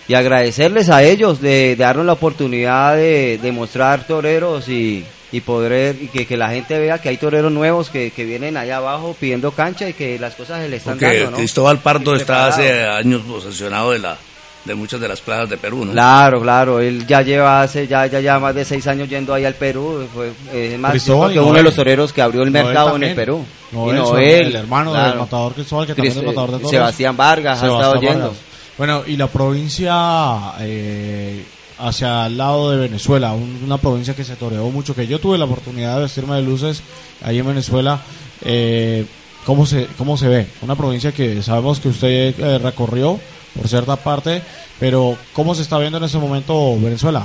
Y 0.08 0.14
agradecerles 0.14 0.90
a 0.90 1.02
ellos 1.02 1.40
de, 1.40 1.50
de 1.50 1.76
darnos 1.76 2.04
la 2.04 2.14
oportunidad 2.14 2.96
de, 2.96 3.38
de 3.40 3.52
mostrar 3.52 4.06
toreros 4.06 4.68
y, 4.68 5.04
y 5.30 5.40
poder 5.40 5.96
y 6.00 6.08
que, 6.08 6.26
que 6.26 6.36
la 6.36 6.50
gente 6.50 6.78
vea 6.78 6.98
que 6.98 7.10
hay 7.10 7.16
toreros 7.16 7.52
nuevos 7.52 7.90
que, 7.90 8.10
que 8.10 8.24
vienen 8.24 8.56
allá 8.56 8.78
abajo 8.78 9.14
pidiendo 9.18 9.50
cancha 9.50 9.88
y 9.88 9.92
que 9.92 10.18
las 10.18 10.34
cosas 10.34 10.62
se 10.62 10.68
le 10.68 10.76
están 10.76 10.94
Porque 10.94 11.16
dando. 11.16 11.30
¿no? 11.32 11.36
Cristóbal 11.36 11.78
Pardo 11.78 12.14
está 12.14 12.46
hace 12.46 12.84
años 12.84 13.22
posesionado 13.22 13.92
de 13.92 13.98
la 13.98 14.16
de 14.64 14.74
muchas 14.74 15.00
de 15.00 15.08
las 15.08 15.20
plazas 15.20 15.48
de 15.48 15.56
Perú, 15.56 15.84
¿no? 15.86 15.92
Claro, 15.92 16.42
claro, 16.42 16.80
él 16.80 17.06
ya 17.06 17.22
lleva 17.22 17.62
hace 17.62 17.86
ya 17.86 18.06
ya 18.06 18.20
ya 18.20 18.38
más 18.38 18.54
de 18.54 18.64
seis 18.64 18.86
años 18.86 19.08
yendo 19.08 19.32
ahí 19.32 19.44
al 19.44 19.54
Perú, 19.54 20.06
fue 20.12 20.32
eh, 20.52 20.72
es 20.74 20.78
más 20.78 21.02
que 21.02 21.10
uno 21.10 21.52
de 21.54 21.62
los 21.62 21.74
toreros 21.74 22.12
que 22.12 22.20
abrió 22.20 22.42
el 22.42 22.50
mercado 22.50 22.96
en 22.96 23.04
el 23.04 23.14
Perú. 23.14 23.44
Noel, 23.72 23.96
y 23.96 23.98
Noel, 23.98 24.46
el 24.48 24.56
hermano 24.56 24.90
claro. 24.90 25.10
del 25.10 25.18
matador 25.18 25.54
Cristóbal, 25.54 25.86
que 25.86 25.94
también 25.94 26.18
es 26.18 26.24
matador 26.24 26.50
de 26.50 26.56
toros. 26.56 26.70
Sebastián 26.70 27.16
Vargas 27.16 27.62
ha 27.62 27.66
estado 27.66 28.00
yendo. 28.00 28.34
Bueno, 28.76 29.02
y 29.06 29.16
la 29.16 29.26
provincia 29.26 30.52
eh, 30.60 31.44
hacia 31.78 32.26
el 32.26 32.36
lado 32.36 32.70
de 32.70 32.76
Venezuela, 32.78 33.32
un- 33.32 33.60
una 33.64 33.78
provincia 33.78 34.14
que 34.14 34.24
se 34.24 34.36
toreó 34.36 34.68
mucho, 34.70 34.94
que 34.94 35.06
yo 35.06 35.18
tuve 35.18 35.38
la 35.38 35.44
oportunidad 35.44 35.96
de 35.96 36.02
vestirme 36.02 36.36
de 36.36 36.42
luces 36.42 36.82
ahí 37.22 37.38
en 37.38 37.46
Venezuela. 37.46 38.00
Eh, 38.44 39.04
¿cómo, 39.44 39.64
se, 39.66 39.86
¿Cómo 39.96 40.16
se 40.16 40.28
ve? 40.28 40.46
Una 40.62 40.74
provincia 40.76 41.12
que 41.12 41.42
sabemos 41.42 41.80
que 41.80 41.88
usted 41.88 42.34
eh, 42.38 42.58
recorrió 42.58 43.18
por 43.56 43.66
cierta 43.68 43.96
parte, 43.96 44.42
pero 44.78 45.16
¿cómo 45.32 45.54
se 45.54 45.62
está 45.62 45.78
viendo 45.78 45.98
en 45.98 46.04
ese 46.04 46.18
momento 46.18 46.76
Venezuela? 46.80 47.24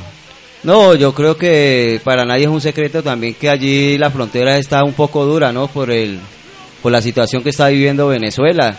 No, 0.64 0.96
yo 0.96 1.14
creo 1.14 1.36
que 1.38 2.00
para 2.06 2.24
nadie 2.24 2.44
es 2.46 2.50
un 2.50 2.62
secreto 2.62 3.04
también 3.04 3.34
que 3.36 3.50
allí 3.50 3.98
la 3.98 4.10
frontera 4.10 4.58
está 4.58 4.84
un 4.84 4.94
poco 4.94 5.26
dura, 5.26 5.52
¿no? 5.52 5.68
Por 5.68 5.92
el 5.92 6.20
por 6.82 6.92
la 6.92 7.02
situación 7.02 7.44
que 7.44 7.50
está 7.50 7.68
viviendo 7.68 8.08
Venezuela. 8.08 8.78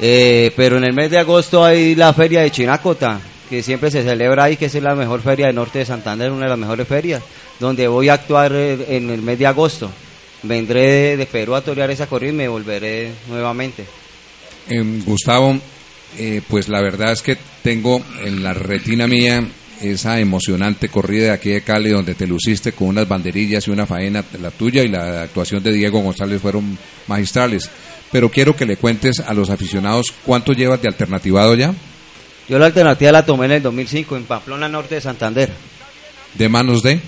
Eh, 0.00 0.52
pero 0.56 0.78
en 0.78 0.84
el 0.84 0.92
mes 0.94 1.10
de 1.10 1.18
agosto 1.18 1.64
hay 1.64 1.94
la 1.94 2.12
feria 2.14 2.40
de 2.40 2.50
Chinacota, 2.50 3.20
que 3.50 3.64
siempre 3.64 3.90
se 3.90 4.04
celebra 4.04 4.44
ahí, 4.44 4.56
que 4.56 4.66
es 4.66 4.74
la 4.76 4.94
mejor 4.94 5.20
feria 5.22 5.46
del 5.46 5.56
norte 5.56 5.80
de 5.80 5.84
Santander, 5.84 6.30
una 6.30 6.44
de 6.44 6.50
las 6.50 6.58
mejores 6.58 6.86
ferias, 6.86 7.20
donde 7.58 7.88
voy 7.88 8.08
a 8.08 8.14
actuar 8.14 8.52
eh, 8.54 8.96
en 8.96 9.10
el 9.10 9.22
mes 9.22 9.40
de 9.40 9.46
agosto. 9.48 9.90
vendré 10.44 11.16
de, 11.16 11.26
Perú 11.26 11.56
a 11.56 11.60
torear 11.60 11.90
esa 11.90 12.06
corrida 12.06 12.30
y 12.30 12.36
me 12.36 12.48
volveré 12.48 13.10
nuevamente. 13.28 13.84
Em, 14.68 15.04
Gustavo, 15.04 15.58
eh, 16.16 16.40
pues 16.46 16.68
la 16.68 16.80
verdad 16.80 17.10
es 17.10 17.22
que 17.22 17.36
tengo 17.62 18.00
en 18.24 18.44
la 18.44 18.54
retina 18.54 19.08
mía 19.08 19.44
esa 19.80 20.20
emocionante 20.20 20.88
corrida 20.88 21.24
de 21.24 21.30
aquí 21.30 21.50
de 21.50 21.62
Cali 21.62 21.90
donde 21.90 22.14
te 22.14 22.28
luciste 22.28 22.72
con 22.72 22.88
unas 22.88 23.08
banderillas 23.08 23.66
y 23.66 23.70
una 23.70 23.86
faena, 23.86 24.24
la 24.40 24.50
tuya 24.52 24.84
y 24.84 24.88
la 24.88 25.22
actuación 25.22 25.62
de 25.62 25.72
Diego 25.72 26.00
González 26.00 26.40
fueron 26.40 26.78
magistrales. 27.08 27.68
Pero 28.12 28.30
quiero 28.30 28.54
que 28.54 28.66
le 28.66 28.76
cuentes 28.76 29.18
a 29.20 29.34
los 29.34 29.50
aficionados 29.50 30.06
cuánto 30.24 30.52
llevas 30.52 30.80
de 30.82 30.88
alternativado 30.88 31.54
ya, 31.54 31.74
Yo 32.50 32.58
la 32.58 32.66
alternativa 32.66 33.12
la 33.12 33.24
tomé 33.24 33.46
en 33.46 33.52
el 33.52 33.62
2005 33.62 34.16
en 34.16 34.24
Pamplona 34.24 34.68
Norte 34.68 34.96
de 34.96 35.00
Santander. 35.00 35.48
de 36.34 36.48
manos 36.48 36.82
de... 36.82 37.00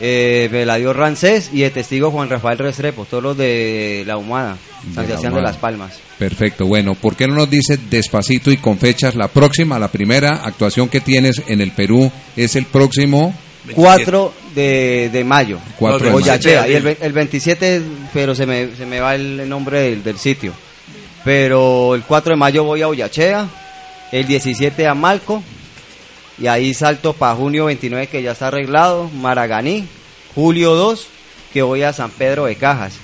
Eh, 0.00 0.48
me 0.50 0.64
la 0.66 0.76
dio 0.76 0.92
Rancés 0.92 1.50
y 1.52 1.62
el 1.62 1.70
testigo 1.70 2.10
Juan 2.10 2.28
Rafael 2.28 2.58
Restrepo, 2.58 3.04
todos 3.04 3.22
los 3.22 3.36
de 3.36 4.02
La 4.06 4.16
Humada, 4.16 4.56
De 4.82 5.16
San 5.16 5.32
La 5.32 5.36
de. 5.38 5.42
Las 5.42 5.56
Palmas. 5.56 5.98
Perfecto, 6.18 6.66
bueno, 6.66 6.94
¿por 6.96 7.14
qué 7.16 7.28
no 7.28 7.34
nos 7.34 7.48
dice 7.50 7.78
despacito 7.90 8.50
y 8.50 8.56
con 8.56 8.76
fechas 8.78 9.14
la 9.14 9.28
próxima, 9.28 9.78
la 9.78 9.88
primera 9.88 10.42
actuación 10.44 10.88
que 10.88 11.00
tienes 11.00 11.42
en 11.46 11.60
el 11.60 11.70
Perú 11.70 12.10
es 12.36 12.56
el 12.56 12.64
próximo 12.66 13.34
4 13.72 14.34
de, 14.56 15.10
de 15.12 15.24
mayo, 15.24 15.58
4 15.78 15.98
de 15.98 16.04
No, 16.06 16.10
mayo? 16.10 16.24
Boyachea, 16.24 16.68
y 16.68 16.74
el, 16.74 16.96
el 17.00 17.12
27, 17.12 17.82
pero 18.12 18.34
se 18.34 18.46
me, 18.46 18.74
se 18.76 18.86
me 18.86 18.98
va 18.98 19.14
el 19.14 19.48
nombre 19.48 19.80
del, 19.80 20.02
del 20.02 20.18
sitio. 20.18 20.52
Pero 21.24 21.94
el 21.94 22.02
4 22.02 22.32
de 22.34 22.36
mayo 22.36 22.64
voy 22.64 22.82
a 22.82 22.86
Boyachea, 22.86 23.48
el 24.14 24.28
17 24.28 24.86
a 24.86 24.94
Malco, 24.94 25.42
y 26.38 26.46
ahí 26.46 26.72
salto 26.72 27.14
para 27.14 27.34
junio 27.34 27.64
29 27.64 28.06
que 28.06 28.22
ya 28.22 28.30
está 28.30 28.46
arreglado, 28.46 29.10
Maraganí, 29.10 29.88
julio 30.36 30.74
2 30.76 31.08
que 31.52 31.62
voy 31.62 31.82
a 31.82 31.92
San 31.92 32.12
Pedro 32.12 32.44
de 32.44 32.54
Cajas. 32.54 32.94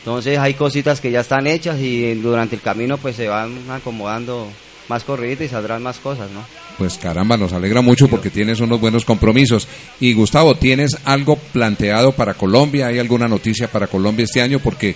Entonces 0.00 0.38
hay 0.38 0.52
cositas 0.52 1.00
que 1.00 1.10
ya 1.10 1.20
están 1.20 1.46
hechas 1.46 1.80
y 1.80 2.12
durante 2.16 2.56
el 2.56 2.60
camino 2.60 2.98
pues 2.98 3.16
se 3.16 3.28
van 3.28 3.70
acomodando 3.70 4.46
más 4.88 5.04
corriditas 5.04 5.46
y 5.46 5.48
saldrán 5.48 5.82
más 5.82 5.98
cosas, 5.98 6.30
¿no? 6.32 6.44
Pues 6.76 6.98
caramba, 6.98 7.38
nos 7.38 7.54
alegra 7.54 7.80
mucho 7.80 8.08
porque 8.08 8.28
tienes 8.28 8.60
unos 8.60 8.78
buenos 8.78 9.06
compromisos. 9.06 9.66
Y 10.00 10.12
Gustavo, 10.12 10.54
¿tienes 10.54 10.98
algo 11.04 11.36
planteado 11.36 12.12
para 12.12 12.34
Colombia? 12.34 12.88
¿Hay 12.88 12.98
alguna 12.98 13.26
noticia 13.26 13.68
para 13.68 13.86
Colombia 13.86 14.24
este 14.24 14.42
año? 14.42 14.60
Porque 14.60 14.94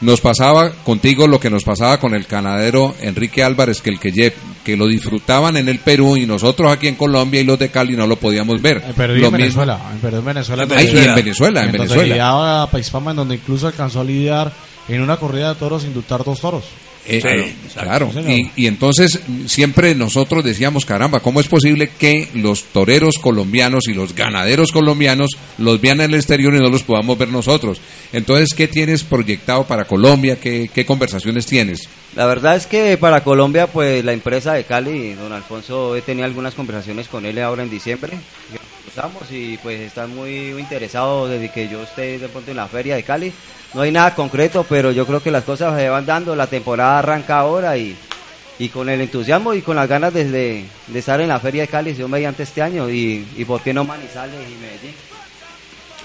nos 0.00 0.20
pasaba 0.20 0.70
contigo 0.84 1.26
lo 1.26 1.40
que 1.40 1.50
nos 1.50 1.64
pasaba 1.64 1.98
con 1.98 2.14
el 2.14 2.24
ganadero 2.24 2.94
Enrique 3.00 3.42
Álvarez, 3.42 3.80
que 3.80 3.90
el 3.90 3.98
que, 3.98 4.32
que 4.64 4.76
lo 4.76 4.86
disfrutaban 4.86 5.56
en 5.56 5.68
el 5.68 5.80
Perú 5.80 6.16
y 6.16 6.26
nosotros 6.26 6.70
aquí 6.70 6.88
en 6.88 6.94
Colombia 6.94 7.40
y 7.40 7.44
los 7.44 7.58
de 7.58 7.70
Cali 7.70 7.96
no 7.96 8.06
lo 8.06 8.16
podíamos 8.16 8.62
ver. 8.62 8.82
En 8.86 9.20
Lo 9.20 9.26
en 9.28 9.32
Venezuela. 9.32 9.80
En 9.92 10.00
y 10.00 10.18
en 10.18 10.24
Venezuela. 10.24 10.62
En 10.62 10.72
Ay, 10.72 10.86
en 10.88 11.14
Venezuela, 11.14 11.60
en 11.60 11.72
donde 11.72 11.78
Venezuela. 11.78 12.62
a 12.62 12.68
en 13.10 13.16
donde 13.16 13.34
incluso 13.34 13.66
alcanzó 13.66 14.00
a 14.00 14.04
lidiar 14.04 14.52
en 14.88 15.00
una 15.02 15.16
corrida 15.16 15.50
de 15.50 15.54
toros 15.56 15.82
sin 15.82 15.90
indultar 15.90 16.24
dos 16.24 16.40
toros. 16.40 16.64
Eh, 17.08 17.20
Claro, 17.20 17.42
eh, 17.42 18.12
claro. 18.12 18.12
Y, 18.28 18.50
y 18.56 18.66
entonces 18.66 19.20
siempre 19.46 19.94
nosotros 19.94 20.44
decíamos, 20.44 20.84
caramba, 20.84 21.20
¿cómo 21.20 21.40
es 21.40 21.48
posible 21.48 21.90
que 21.98 22.28
los 22.34 22.64
toreros 22.64 23.18
colombianos 23.18 23.88
y 23.88 23.94
los 23.94 24.14
ganaderos 24.14 24.72
colombianos 24.72 25.30
los 25.58 25.80
vean 25.80 26.00
en 26.00 26.10
el 26.10 26.16
exterior 26.16 26.54
y 26.54 26.58
no 26.58 26.68
los 26.68 26.82
podamos 26.82 27.16
ver 27.16 27.28
nosotros? 27.28 27.80
Entonces, 28.12 28.50
¿qué 28.54 28.68
tienes 28.68 29.04
proyectado 29.04 29.66
para 29.66 29.86
Colombia? 29.86 30.38
¿Qué, 30.40 30.70
qué 30.72 30.84
conversaciones 30.84 31.46
tienes? 31.46 31.88
La 32.16 32.26
verdad 32.26 32.56
es 32.56 32.66
que 32.66 32.96
para 32.96 33.22
Colombia, 33.22 33.66
pues 33.66 34.04
la 34.04 34.12
empresa 34.12 34.54
de 34.54 34.64
Cali, 34.64 35.14
don 35.14 35.32
Alfonso, 35.32 35.94
he 35.94 36.02
tenido 36.02 36.24
algunas 36.24 36.54
conversaciones 36.54 37.06
con 37.06 37.24
él 37.26 37.38
ahora 37.38 37.62
en 37.62 37.70
diciembre. 37.70 38.18
cruzamos 38.84 39.30
y 39.30 39.58
pues 39.58 39.80
están 39.80 40.14
muy 40.14 40.48
interesados 40.58 41.30
desde 41.30 41.50
que 41.50 41.68
yo 41.68 41.82
esté 41.82 42.18
de 42.18 42.28
pronto 42.28 42.50
en 42.50 42.56
la 42.56 42.66
feria 42.66 42.96
de 42.96 43.02
Cali. 43.02 43.32
No 43.74 43.82
hay 43.82 43.92
nada 43.92 44.14
concreto, 44.14 44.64
pero 44.68 44.90
yo 44.90 45.06
creo 45.06 45.22
que 45.22 45.30
las 45.30 45.44
cosas 45.44 45.78
se 45.78 45.88
van 45.88 46.06
dando. 46.06 46.34
La 46.34 46.46
temporada 46.46 46.98
arranca 46.98 47.38
ahora 47.38 47.76
y, 47.76 47.94
y 48.58 48.70
con 48.70 48.88
el 48.88 49.00
entusiasmo 49.00 49.52
y 49.52 49.60
con 49.62 49.76
las 49.76 49.88
ganas 49.88 50.12
de, 50.14 50.24
de 50.24 50.98
estar 50.98 51.20
en 51.20 51.28
la 51.28 51.38
feria 51.38 51.62
de 51.62 51.68
Cali, 51.68 51.94
yo 51.94 52.08
mediante 52.08 52.42
este 52.42 52.62
año 52.62 52.88
y, 52.88 53.26
y 53.36 53.44
por 53.44 53.60
qué 53.60 53.74
no 53.74 53.84
Manizales 53.84 54.40
y 54.50 54.54
Medellín. 54.54 54.94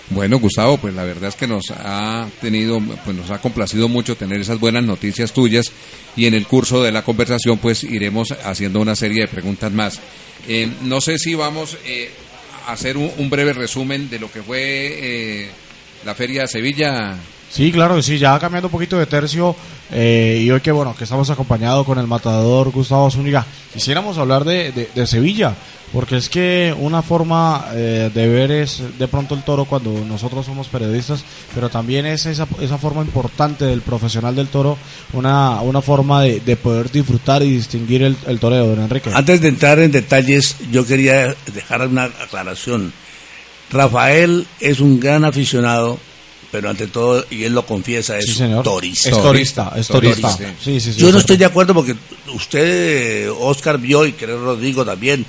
Bueno, 0.09 0.37
Gustavo, 0.37 0.77
pues 0.77 0.93
la 0.93 1.03
verdad 1.03 1.29
es 1.29 1.35
que 1.35 1.47
nos 1.47 1.71
ha 1.71 2.27
tenido, 2.41 2.81
pues 3.05 3.15
nos 3.15 3.31
ha 3.31 3.39
complacido 3.39 3.87
mucho 3.87 4.17
tener 4.17 4.41
esas 4.41 4.59
buenas 4.59 4.83
noticias 4.83 5.31
tuyas 5.31 5.71
y 6.15 6.25
en 6.25 6.33
el 6.33 6.45
curso 6.45 6.83
de 6.83 6.91
la 6.91 7.03
conversación 7.03 7.57
pues 7.57 7.83
iremos 7.83 8.31
haciendo 8.43 8.81
una 8.81 8.95
serie 8.95 9.21
de 9.21 9.27
preguntas 9.27 9.71
más. 9.71 9.99
Eh, 10.47 10.69
no 10.81 10.99
sé 10.99 11.17
si 11.17 11.35
vamos 11.35 11.77
eh, 11.85 12.11
a 12.67 12.73
hacer 12.73 12.97
un, 12.97 13.11
un 13.17 13.29
breve 13.29 13.53
resumen 13.53 14.09
de 14.09 14.19
lo 14.19 14.29
que 14.31 14.43
fue 14.43 14.59
eh, 14.61 15.49
la 16.05 16.13
Feria 16.15 16.41
de 16.41 16.47
Sevilla. 16.47 17.17
Sí, 17.53 17.71
claro 17.71 18.01
sí, 18.01 18.17
ya 18.17 18.39
cambiando 18.39 18.67
un 18.67 18.71
poquito 18.71 18.97
de 18.97 19.05
tercio 19.05 19.55
eh, 19.91 20.41
y 20.43 20.49
hoy 20.49 20.59
que 20.61 20.71
bueno, 20.71 20.95
que 20.95 21.03
estamos 21.03 21.29
acompañados 21.29 21.85
con 21.85 21.99
el 21.99 22.07
matador 22.07 22.71
Gustavo 22.71 23.11
Zúñiga, 23.11 23.45
quisiéramos 23.71 24.17
hablar 24.17 24.43
de, 24.43 24.71
de- 24.71 24.89
de 24.95 25.05
Sevilla, 25.05 25.53
porque 25.93 26.17
es 26.17 26.29
que 26.29 26.75
una 26.79 27.03
forma 27.03 27.67
eh, 27.73 28.09
de 28.11 28.27
ver 28.27 28.49
es 28.49 28.81
de 28.97 29.07
pronto 29.07 29.35
el 29.35 29.43
toro 29.43 29.65
cuando 29.65 29.91
nosotros 30.03 30.47
somos 30.47 30.67
periodistas, 30.67 31.23
pero 31.53 31.69
también 31.69 32.07
es 32.07 32.25
esa, 32.25 32.47
esa 32.59 32.79
forma 32.79 33.03
importante 33.03 33.65
del 33.65 33.81
profesional 33.81 34.35
del 34.35 34.47
toro, 34.47 34.75
una, 35.13 35.61
una 35.61 35.83
forma 35.83 36.23
de, 36.23 36.39
de 36.39 36.55
poder 36.55 36.89
disfrutar 36.89 37.43
y 37.43 37.51
distinguir 37.51 38.01
el, 38.01 38.17
el 38.25 38.39
toreo, 38.39 38.65
don 38.65 38.79
Enrique. 38.81 39.11
Antes 39.13 39.41
de 39.41 39.49
entrar 39.49 39.77
en 39.77 39.91
detalles, 39.91 40.55
yo 40.71 40.87
quería 40.87 41.35
dejar 41.53 41.87
una 41.87 42.05
aclaración. 42.05 42.91
Rafael 43.69 44.47
es 44.59 44.79
un 44.79 44.99
gran 44.99 45.23
aficionado, 45.23 45.99
pero 46.53 46.69
ante 46.69 46.85
todo, 46.85 47.25
y 47.31 47.45
él 47.45 47.53
lo 47.53 47.65
confiesa, 47.65 48.15
es 48.19 48.27
Sí, 48.27 48.43
torista. 48.63 49.09
Es 49.09 49.17
torista, 49.17 49.73
es 49.75 49.87
torista. 49.87 50.37
Torista. 50.37 50.53
Sí, 50.63 50.79
sí, 50.79 50.93
sí, 50.93 51.01
Yo 51.01 51.11
no 51.11 51.17
estoy 51.17 51.35
de 51.35 51.45
acuerdo 51.45 51.73
porque 51.73 51.95
usted, 52.31 53.27
Oscar, 53.39 53.79
vio, 53.79 54.05
y 54.05 54.13
creo 54.13 54.39
Rodrigo 54.39 54.85
también, 54.85 55.25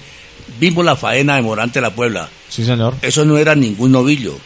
vimos 0.60 0.84
la 0.84 0.96
faena 0.96 1.37
de 1.37 1.40
Morante 1.42 1.80
la 1.80 1.94
Puebla. 1.94 2.28
Sí, 2.50 2.62
señor. 2.62 2.96
Eso 3.00 3.24
no 3.24 3.38
era 3.38 3.54
ningún 3.54 3.92
novillo, 3.92 4.37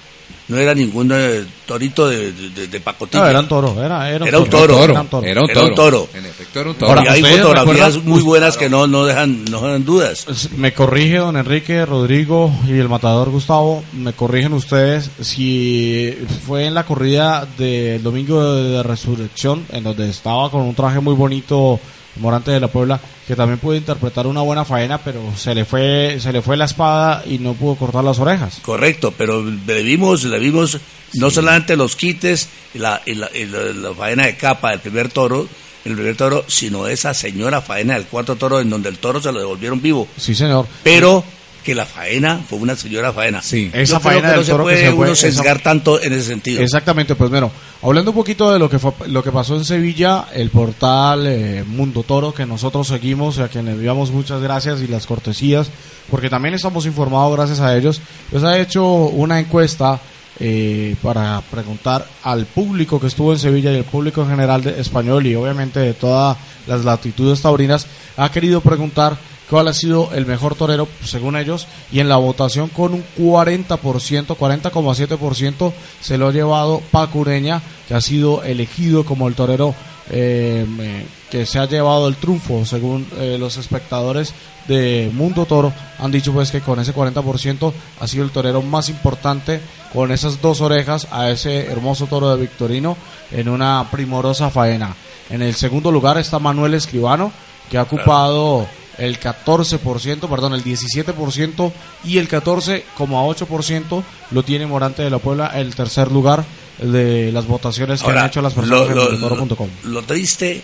no 0.49 0.57
era 0.57 0.75
ningún 0.75 1.11
eh, 1.13 1.45
torito 1.67 2.09
de, 2.09 2.33
de, 2.33 2.67
de 2.69 2.81
pacotilla. 2.81 3.23
No, 3.25 3.29
era 3.31 3.41
un 3.41 3.49
toro, 3.49 3.85
era, 3.85 4.09
era 4.11 4.23
un 4.23 4.29
Era 4.29 4.39
un 4.39 4.49
toro. 4.49 4.67
toro. 4.75 4.85
Era 4.93 5.01
un 5.03 5.07
toro. 5.09 5.27
Era 5.27 5.43
un 5.43 5.51
Era 5.51 5.55
toro. 5.61 5.69
un 5.69 5.75
toro. 5.75 6.09
En 6.15 6.27
efecto, 6.27 6.61
era 6.61 6.71
un 6.71 6.77
toro. 6.77 6.89
Ahora, 6.91 7.03
y 7.05 7.07
hay 7.09 7.23
¿ustedes 7.23 7.41
fotografías 7.43 7.95
recuerdan- 7.95 8.05
muy 8.09 8.23
buenas 8.23 8.57
que 8.57 8.69
no, 8.71 8.87
no 8.87 9.05
dejan 9.05 9.45
no 9.47 9.61
dejan 9.61 9.85
dudas. 9.85 10.49
Me 10.57 10.73
corrige 10.73 11.17
don 11.19 11.37
Enrique, 11.37 11.85
Rodrigo 11.85 12.51
y 12.67 12.73
el 12.73 12.89
matador 12.89 13.31
Gustavo, 13.31 13.85
me 13.93 14.13
corrigen 14.15 14.53
ustedes 14.55 15.11
si 15.21 16.17
fue 16.47 16.65
en 16.67 16.75
la 16.75 16.85
corrida 16.85 17.47
del 17.59 18.03
domingo 18.03 18.55
de 18.55 18.83
resurrección, 18.83 19.65
en 19.71 19.85
donde 19.85 20.09
estaba 20.09 20.51
con 20.51 20.63
un 20.63 20.75
traje 20.75 21.01
muy 21.01 21.15
bonito 21.15 21.79
Morante 22.17 22.51
de 22.51 22.59
la 22.61 22.69
Puebla, 22.69 22.99
que 23.29 23.37
también 23.37 23.59
pudo 23.61 23.77
interpretar 23.77 24.27
una 24.27 24.41
buena 24.41 24.65
faena, 24.65 24.99
pero 24.99 25.21
se 25.37 25.55
le 25.55 25.65
fue, 25.67 26.19
se 26.19 26.33
le 26.33 26.41
fue 26.43 26.57
la 26.57 26.65
espada 26.65 27.23
y 27.27 27.39
no 27.39 27.53
pudo 27.53 27.77
cortar 27.77 28.03
las 28.03 28.19
orejas. 28.19 28.59
Correcto, 28.63 29.13
pero 29.17 29.45
le 29.45 29.83
vimos, 29.83 30.25
le 30.25 30.39
vimos 30.39 30.79
no 31.15 31.31
solamente 31.31 31.77
los 31.77 31.95
quites 31.95 32.49
y 32.75 32.79
la, 32.79 33.01
y 33.07 33.15
la, 33.15 33.29
y 33.35 33.45
la- 33.45 33.65
la 33.75 33.95
faena 33.95 34.25
de 34.27 34.37
capa 34.37 34.71
del 34.71 34.81
primer 34.81 35.11
toro, 35.11 35.47
el 35.85 35.95
primer 35.95 36.17
toro, 36.17 36.45
sino 36.49 36.89
esa 36.89 37.13
señora 37.15 37.61
faena 37.61 37.95
del 37.95 38.07
cuarto 38.07 38.37
toro 38.37 38.61
en 38.61 38.71
donde 38.71 38.89
el 38.89 38.99
toro 38.99 39.21
se 39.21 39.31
lo 39.31 39.39
devolvieron 39.39 39.81
vivo. 39.81 40.09
Sí, 40.17 40.35
señor. 40.35 40.67
Pero 40.83 41.23
que 41.69 41.75
la 41.75 41.85
faena 41.85 42.41
fue 42.49 42.59
una 42.59 42.75
señora 42.77 43.13
faena. 43.13 43.43
Sí. 43.43 43.71
Esa 43.75 43.97
Yo 43.97 44.01
creo 44.01 44.13
faena 44.13 44.21
que 44.21 44.27
no 44.29 44.37
del 44.39 44.45
se 44.47 44.51
toro 44.53 44.65
que 44.65 44.73
puede 44.73 44.85
se 44.87 44.91
fue, 44.93 45.05
uno 45.05 45.13
esa- 45.13 45.21
sesgar 45.31 45.59
tanto 45.63 46.03
en 46.03 46.13
ese 46.15 46.25
sentido. 46.25 46.63
Exactamente, 46.63 47.15
pues 47.15 47.29
bueno, 47.29 47.53
hablando 47.83 48.13
un 48.13 48.17
poquito 48.17 48.51
de 48.51 48.59
lo 48.59 48.71
que 48.71 48.79
fue, 48.79 48.93
lo 49.09 49.23
que 49.23 49.31
pasó 49.31 49.55
en 49.57 49.67
Sevilla, 49.67 50.25
el 50.33 50.49
portal 50.49 51.27
eh, 51.27 51.65
Mundo 51.67 52.05
Toro 52.05 52.33
que 52.33 52.47
nosotros 52.47 52.89
seguimos, 52.89 53.39
a 53.39 53.49
quien 53.49 53.67
le 53.67 53.73
enviamos 53.73 54.11
muchas 54.11 54.41
gracias 54.41 54.81
y 54.81 54.87
las 54.89 55.07
cortesías, 55.07 55.69
porque 56.11 56.31
también 56.31 56.55
estamos 56.55 56.87
informados 56.87 57.37
gracias 57.37 57.61
a 57.61 57.77
ellos, 57.77 58.01
pues 58.31 58.43
ha 58.45 58.59
hecho 58.59 58.87
una 58.87 59.39
encuesta 59.39 60.01
eh, 60.41 60.97
para 61.03 61.43
preguntar 61.51 62.07
al 62.23 62.47
público 62.47 62.99
que 62.99 63.09
estuvo 63.09 63.33
en 63.35 63.39
Sevilla 63.39 63.73
y 63.73 63.77
el 63.77 63.85
público 63.85 64.23
en 64.23 64.31
general 64.31 64.63
de 64.63 64.81
español 64.81 65.27
y 65.27 65.35
obviamente 65.35 65.81
de 65.81 65.93
todas 65.95 66.37
las 66.67 66.85
latitudes 66.85 67.43
taurinas, 67.43 67.87
ha 68.17 68.31
querido 68.31 68.61
preguntar 68.63 69.19
cuál 69.49 69.69
ha 69.69 69.73
sido 69.73 70.11
el 70.15 70.27
mejor 70.27 70.55
torero 70.55 70.89
según 71.05 71.37
ellos 71.37 71.67
y 71.91 72.01
en 72.01 72.09
la 72.09 72.17
votación 72.17 72.69
con 72.69 72.95
un 72.95 73.05
40%, 73.19 73.79
40,7% 73.79 75.73
se 76.01 76.19
lo 76.19 76.29
ha 76.29 76.33
llevado 76.33 76.83
Paco 76.91 77.21
Ureña 77.21 77.63
que 77.87 77.95
ha 77.95 78.01
sido 78.01 78.43
elegido 78.43 79.05
como 79.05 79.29
el 79.29 79.35
torero 79.35 79.75
eh, 80.11 80.67
eh, 80.81 81.07
que 81.31 81.45
se 81.45 81.59
ha 81.59 81.67
llevado 81.67 82.09
el 82.09 82.17
triunfo 82.17 82.65
según 82.65 83.07
eh, 83.19 83.37
los 83.39 83.59
espectadores 83.59 84.33
de 84.67 85.11
Mundo 85.13 85.45
Toro 85.45 85.73
han 85.99 86.11
dicho 86.11 86.33
pues 86.33 86.51
que 86.51 86.61
con 86.61 86.81
ese 86.81 86.95
40% 86.95 87.73
ha 88.01 88.07
sido 88.07 88.25
el 88.25 88.31
torero 88.31 88.63
más 88.63 88.89
importante 88.89 89.61
con 89.93 90.11
esas 90.13 90.41
dos 90.41 90.61
orejas 90.61 91.09
a 91.11 91.31
ese 91.31 91.67
hermoso 91.67 92.07
toro 92.07 92.35
de 92.35 92.41
Victorino 92.41 92.97
en 93.31 93.49
una 93.49 93.87
primorosa 93.91 94.51
faena. 94.51 94.95
En 95.31 95.43
el 95.43 95.55
segundo 95.55 95.91
lugar 95.91 96.19
está 96.19 96.39
Manuel 96.39 96.75
Escribano 96.75 97.33
que 97.71 97.79
ha 97.79 97.83
ocupado 97.83 98.67
el 98.99 99.19
14%, 99.21 100.29
perdón, 100.29 100.55
el 100.55 100.65
17% 100.65 101.73
y 102.05 102.19
el 102.19 102.29
14,8% 102.29 104.03
lo 104.31 104.43
tiene 104.43 104.67
Morante 104.67 105.03
de 105.03 105.11
la 105.11 105.19
Puebla, 105.19 105.49
el 105.55 105.75
tercer 105.75 106.11
lugar 106.11 106.45
de 106.79 107.33
las 107.33 107.47
votaciones 107.47 108.01
que 108.01 108.07
Ahora, 108.07 108.23
han 108.23 108.27
hecho 108.29 108.43
las 108.43 108.55
personas 108.55 108.89
lo, 108.89 108.95
lo- 108.95 109.03
en 109.11 109.15
eletoro.com. 109.17 109.69
lo- 109.85 109.91
lo 109.91 110.03
triste 110.03 110.63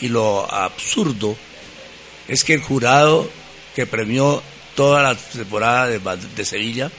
y 0.00 0.08
lo 0.08 0.50
absurdo 0.52 1.36
es 2.28 2.44
que 2.44 2.54
el 2.54 2.62
jurado 2.62 3.28
que 3.74 3.86
premió 3.86 4.42
toda 4.74 5.02
la 5.02 5.14
temporada 5.14 5.86
de, 5.88 5.98
de 6.36 6.44
Sevilla 6.44 6.90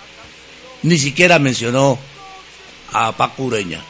ni 0.84 0.98
siquiera 0.98 1.40
mencionó 1.40 1.98
a 2.94 3.12
Paco 3.14 3.44
Ureña. 3.44 3.82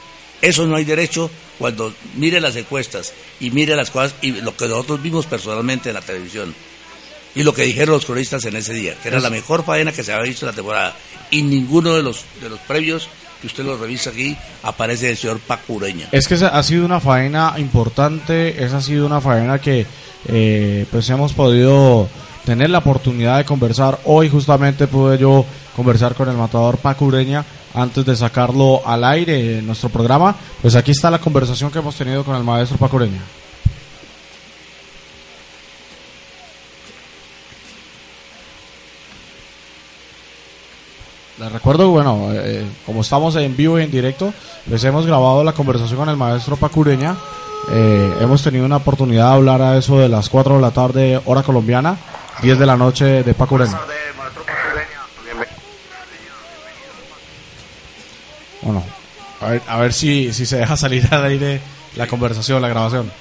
Eso 0.41 0.65
no 0.67 0.75
hay 0.75 0.85
derecho 0.85 1.29
cuando 1.57 1.93
mire 2.15 2.39
las 2.41 2.55
encuestas 2.55 3.13
y 3.39 3.49
mire 3.51 3.75
las 3.75 3.91
cosas 3.91 4.15
y 4.21 4.31
lo 4.31 4.55
que 4.55 4.67
nosotros 4.67 5.01
vimos 5.01 5.25
personalmente 5.25 5.89
en 5.89 5.95
la 5.95 6.01
televisión 6.01 6.53
y 7.35 7.43
lo 7.43 7.53
que 7.53 7.63
dijeron 7.63 7.93
los 7.93 8.05
cronistas 8.05 8.45
en 8.45 8.55
ese 8.55 8.73
día, 8.73 8.95
que 9.01 9.07
era 9.07 9.19
la 9.19 9.29
mejor 9.29 9.63
faena 9.63 9.91
que 9.91 10.03
se 10.03 10.13
había 10.13 10.29
visto 10.29 10.45
en 10.45 10.51
la 10.51 10.55
temporada 10.55 10.95
y 11.29 11.43
ninguno 11.43 11.93
de 11.93 12.03
los 12.03 12.25
de 12.41 12.49
los 12.49 12.59
previos 12.59 13.07
que 13.41 13.47
usted 13.47 13.63
los 13.63 13.79
revisa 13.79 14.11
aquí 14.11 14.37
aparece 14.63 15.09
el 15.09 15.17
señor 15.17 15.39
Paco 15.39 15.73
Ureña. 15.73 16.07
Es 16.11 16.27
que 16.27 16.35
ha 16.35 16.63
sido 16.63 16.85
una 16.85 16.99
faena 16.99 17.55
importante, 17.57 18.63
esa 18.63 18.77
ha 18.77 18.81
sido 18.81 19.05
una 19.05 19.19
faena 19.19 19.59
que 19.59 19.85
eh, 20.27 20.85
pues 20.91 21.09
hemos 21.09 21.33
podido 21.33 22.07
tener 22.45 22.69
la 22.69 22.79
oportunidad 22.79 23.37
de 23.37 23.45
conversar. 23.45 23.99
Hoy 24.05 24.29
justamente 24.29 24.87
pude 24.87 25.17
yo 25.17 25.45
conversar 25.75 26.13
con 26.13 26.29
el 26.29 26.37
matador 26.37 26.77
Paco 26.77 27.05
Ureña 27.05 27.43
antes 27.73 28.05
de 28.05 28.15
sacarlo 28.15 28.81
al 28.85 29.03
aire 29.03 29.59
en 29.59 29.65
nuestro 29.65 29.89
programa. 29.89 30.35
Pues 30.61 30.75
aquí 30.75 30.91
está 30.91 31.09
la 31.09 31.19
conversación 31.19 31.71
que 31.71 31.79
hemos 31.79 31.95
tenido 31.95 32.23
con 32.23 32.35
el 32.35 32.43
maestro 32.43 32.77
Paco 32.77 32.97
Ureña. 32.97 33.21
Les 41.41 41.51
recuerdo, 41.51 41.89
bueno, 41.89 42.29
eh, 42.33 42.63
como 42.85 43.01
estamos 43.01 43.35
en 43.35 43.57
vivo 43.57 43.79
y 43.79 43.83
en 43.83 43.89
directo, 43.89 44.31
les 44.67 44.83
hemos 44.83 45.07
grabado 45.07 45.43
la 45.43 45.53
conversación 45.53 45.97
con 45.97 46.07
el 46.07 46.15
maestro 46.15 46.55
Pacureña. 46.55 47.15
Eh, 47.71 48.13
hemos 48.21 48.43
tenido 48.43 48.63
una 48.63 48.75
oportunidad 48.77 49.29
de 49.29 49.33
hablar 49.33 49.59
a 49.63 49.75
eso 49.75 49.97
de 49.97 50.07
las 50.07 50.29
4 50.29 50.57
de 50.57 50.61
la 50.61 50.69
tarde, 50.69 51.19
hora 51.25 51.41
colombiana, 51.41 51.97
10 52.43 52.59
de 52.59 52.65
la 52.67 52.77
noche 52.77 53.23
de 53.23 53.33
Pacureña. 53.33 53.79
Bueno, 58.61 58.83
a 59.41 59.47
ver, 59.47 59.61
a 59.67 59.77
ver 59.77 59.93
si, 59.93 60.31
si 60.33 60.45
se 60.45 60.57
deja 60.57 60.77
salir 60.77 61.07
al 61.11 61.25
aire 61.25 61.59
la 61.95 62.05
conversación, 62.05 62.61
la 62.61 62.69
grabación. 62.69 63.11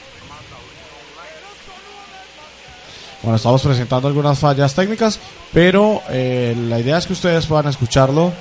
Bueno, 3.23 3.37
estamos 3.37 3.63
presentando 3.63 4.09
algunas 4.09 4.39
fallas 4.39 4.75
técnicas, 4.75 5.21
pero 5.53 6.03
eh, 6.09 6.55
la 6.57 6.79
idea 6.79 6.97
es 6.97 7.07
que 7.07 7.13
ustedes 7.13 7.47
puedan 7.47 7.69
escucharlo. 7.69 8.33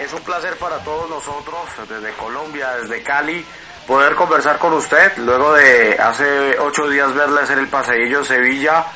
Es 0.00 0.12
un 0.12 0.20
placer 0.20 0.56
para 0.56 0.78
todos 0.78 1.08
nosotros, 1.08 1.56
desde 1.88 2.12
Colombia, 2.14 2.70
desde 2.80 3.02
Cali, 3.02 3.44
poder 3.86 4.14
conversar 4.16 4.58
con 4.58 4.72
usted, 4.72 5.16
luego 5.18 5.54
de 5.54 5.96
hace 5.98 6.58
ocho 6.58 6.88
días 6.88 7.14
verle 7.14 7.42
hacer 7.42 7.58
el 7.58 7.68
paseillo 7.68 8.24
Sevilla, 8.24 8.86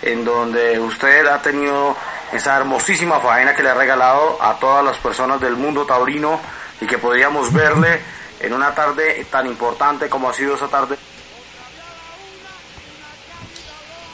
en 0.00 0.24
donde 0.24 0.78
usted 0.78 1.26
ha 1.26 1.42
tenido 1.42 1.96
esa 2.32 2.56
hermosísima 2.56 3.20
faena 3.20 3.54
que 3.54 3.62
le 3.62 3.70
ha 3.70 3.74
regalado 3.74 4.38
a 4.40 4.58
todas 4.58 4.84
las 4.84 4.96
personas 4.98 5.40
del 5.40 5.56
mundo 5.56 5.84
taurino 5.84 6.40
y 6.80 6.86
que 6.86 6.98
podíamos 6.98 7.52
verle 7.52 8.00
en 8.40 8.52
una 8.54 8.74
tarde 8.74 9.26
tan 9.30 9.46
importante 9.46 10.08
como 10.08 10.30
ha 10.30 10.32
sido 10.32 10.54
esa 10.54 10.68
tarde. 10.68 10.96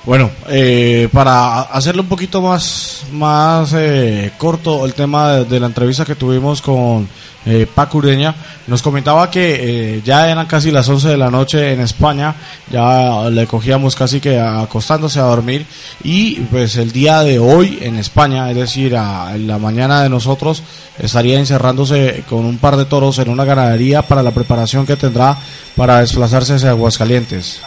Bueno, 0.07 0.31
eh, 0.49 1.09
para 1.13 1.63
hacerlo 1.63 2.03
un 2.03 2.09
poquito 2.09 2.41
más, 2.41 3.03
más 3.11 3.73
eh, 3.77 4.31
corto 4.39 4.87
el 4.87 4.95
tema 4.95 5.39
de, 5.39 5.59
la 5.59 5.67
entrevista 5.67 6.05
que 6.05 6.15
tuvimos 6.15 6.63
con 6.63 7.09
eh, 7.45 7.67
Paco 7.75 7.99
Ureña, 7.99 8.33
nos 8.69 8.83
comentaba 8.83 9.29
que 9.29 9.97
eh, 9.97 10.03
ya 10.05 10.31
eran 10.31 10.47
casi 10.47 10.71
las 10.71 10.89
11 10.89 11.09
de 11.09 11.17
la 11.17 11.29
noche 11.29 11.73
en 11.73 11.81
España, 11.81 12.37
ya 12.71 13.29
le 13.31 13.49
cogíamos 13.49 13.97
casi 13.97 14.21
que 14.21 14.39
acostándose 14.39 15.19
a 15.19 15.25
dormir 15.25 15.67
y 16.05 16.37
pues 16.37 16.77
el 16.77 16.93
día 16.93 17.25
de 17.25 17.41
hoy 17.41 17.81
en 17.83 17.97
España, 17.97 18.49
es 18.49 18.57
decir, 18.57 18.97
a, 18.97 19.35
en 19.35 19.49
la 19.49 19.59
mañana 19.59 20.05
de 20.05 20.09
nosotros, 20.09 20.63
estaría 21.01 21.37
encerrándose 21.37 22.23
con 22.29 22.45
un 22.45 22.59
par 22.59 22.77
de 22.77 22.85
toros 22.85 23.19
en 23.19 23.29
una 23.29 23.45
ganadería 23.45 24.03
para 24.03 24.23
la 24.23 24.31
preparación 24.31 24.87
que 24.87 24.95
tendrá 24.95 25.37
para 25.75 25.99
desplazarse 25.99 26.55
hacia 26.55 26.71
Aguascalientes. 26.71 27.61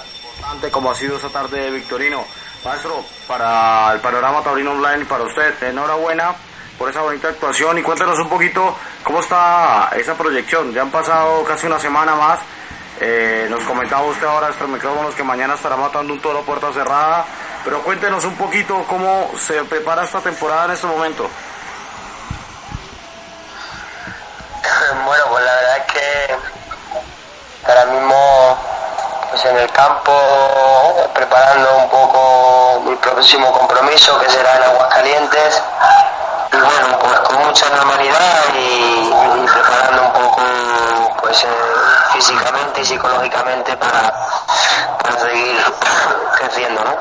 Como 0.70 0.92
ha 0.92 0.96
sido 0.96 1.18
esa 1.18 1.30
tarde 1.30 1.62
de 1.62 1.72
Victorino. 1.72 2.26
Maestro, 2.66 3.04
para 3.28 3.94
el 3.94 4.02
panorama 4.02 4.44
taurino 4.44 4.72
online, 4.72 5.06
para 5.06 5.24
usted, 5.24 5.64
enhorabuena 5.64 6.36
por 6.78 6.90
esa 6.90 7.02
bonita 7.02 7.30
actuación 7.30 7.78
y 7.78 7.82
cuéntenos 7.82 8.20
un 8.20 8.30
poquito 8.30 8.76
cómo 9.04 9.22
está 9.22 9.90
esa 9.96 10.16
proyección. 10.16 10.74
Ya 10.74 10.82
han 10.82 10.92
pasado 10.92 11.44
casi 11.46 11.68
una 11.68 11.80
semana 11.80 12.16
más. 12.16 12.40
Eh, 13.02 13.48
nos 13.50 13.64
comentaba 13.64 14.04
usted 14.04 14.28
ahora, 14.28 14.50
estos 14.50 14.68
micrófonos, 14.68 15.16
que 15.16 15.24
mañana 15.24 15.54
estará 15.54 15.78
matando 15.78 16.14
un 16.14 16.20
toro 16.20 16.40
a 16.40 16.44
puerta 16.44 16.72
cerrada. 16.74 17.26
Pero 17.64 17.82
cuéntenos 17.82 18.26
un 18.26 18.36
poquito 18.36 18.84
cómo 18.88 19.32
se 19.38 19.64
prepara 19.66 20.04
esta 20.04 20.20
temporada 20.20 20.66
en 20.66 20.72
este 20.72 20.88
momento. 20.88 21.30
Bueno, 25.06 25.24
pues 25.30 25.46
la 25.46 25.56
verdad 25.56 25.86
que 25.88 26.36
ahora 27.68 27.86
mismo 27.86 28.79
pues 29.30 29.46
en 29.46 29.58
el 29.58 29.70
campo 29.72 30.12
preparando 31.14 31.78
un 31.78 31.90
poco 31.90 32.82
mi 32.86 32.96
próximo 32.96 33.52
compromiso 33.52 34.20
que 34.20 34.30
será 34.30 34.58
en 34.58 34.64
Aguascalientes. 34.64 35.64
Y 36.52 36.58
bueno 36.58 37.00
pues 37.00 37.20
con 37.22 37.46
mucha 37.46 37.70
normalidad 37.70 38.44
y, 38.56 39.14
y 39.14 39.48
preparando 39.48 40.02
un 40.04 40.14
poco 40.14 40.42
pues 41.22 41.44
eh, 41.44 41.48
físicamente 42.20 42.82
y 42.82 42.86
psicológicamente 42.86 43.78
para, 43.78 44.14
para 45.02 45.20
seguir 45.20 45.56
creciendo 46.38 46.84
¿no? 46.84 46.98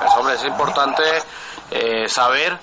Pues 0.00 0.12
hombre, 0.16 0.34
es 0.34 0.44
importante 0.44 1.02
eh, 1.70 2.08
saber, 2.08 2.58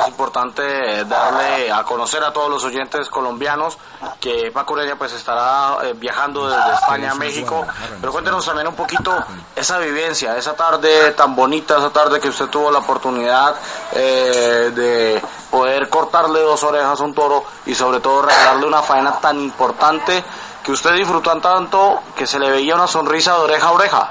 es 0.00 0.08
importante 0.08 1.04
darle 1.04 1.72
a 1.72 1.82
conocer 1.82 2.22
a 2.22 2.32
todos 2.32 2.48
los 2.48 2.62
oyentes 2.62 3.08
colombianos 3.08 3.76
que 4.20 4.52
Paco 4.52 4.74
Ureña 4.74 4.94
pues 4.94 5.12
estará 5.14 5.78
eh, 5.82 5.94
viajando 5.96 6.48
desde 6.48 6.74
España 6.74 7.10
a 7.10 7.14
México. 7.16 7.66
Pero 8.00 8.12
cuéntenos 8.12 8.44
también 8.44 8.68
un 8.68 8.76
poquito 8.76 9.12
esa 9.56 9.78
vivencia, 9.78 10.36
esa 10.36 10.54
tarde 10.54 11.10
tan 11.12 11.34
bonita, 11.34 11.78
esa 11.78 11.90
tarde 11.90 12.20
que 12.20 12.28
usted 12.28 12.46
tuvo 12.46 12.70
la 12.70 12.78
oportunidad 12.78 13.56
eh, 13.92 14.70
de 14.72 15.20
poder 15.50 15.88
cortarle 15.88 16.40
dos 16.40 16.62
orejas 16.62 17.00
a 17.00 17.02
un 17.02 17.14
toro 17.14 17.44
y 17.66 17.74
sobre 17.74 17.98
todo 17.98 18.22
regalarle 18.22 18.64
una 18.64 18.82
faena 18.82 19.18
tan 19.18 19.40
importante 19.40 20.22
que 20.62 20.72
usted 20.72 20.92
disfrutó 20.92 21.40
tanto 21.40 22.00
que 22.16 22.26
se 22.26 22.38
le 22.38 22.50
veía 22.50 22.74
una 22.74 22.86
sonrisa 22.86 23.32
de 23.34 23.40
oreja 23.40 23.66
a 23.66 23.72
oreja. 23.72 24.10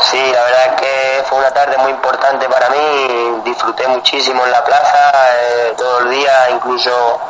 Sí, 0.00 0.18
la 0.32 0.42
verdad 0.42 0.66
es 0.66 0.80
que 0.80 1.24
fue 1.28 1.38
una 1.38 1.50
tarde 1.50 1.78
muy 1.78 1.90
importante 1.92 2.46
para 2.48 2.68
mí, 2.68 3.40
disfruté 3.44 3.88
muchísimo 3.88 4.44
en 4.44 4.50
la 4.50 4.62
plaza 4.62 5.12
eh, 5.38 5.74
todo 5.78 6.00
el 6.00 6.10
día, 6.10 6.50
incluso 6.50 7.20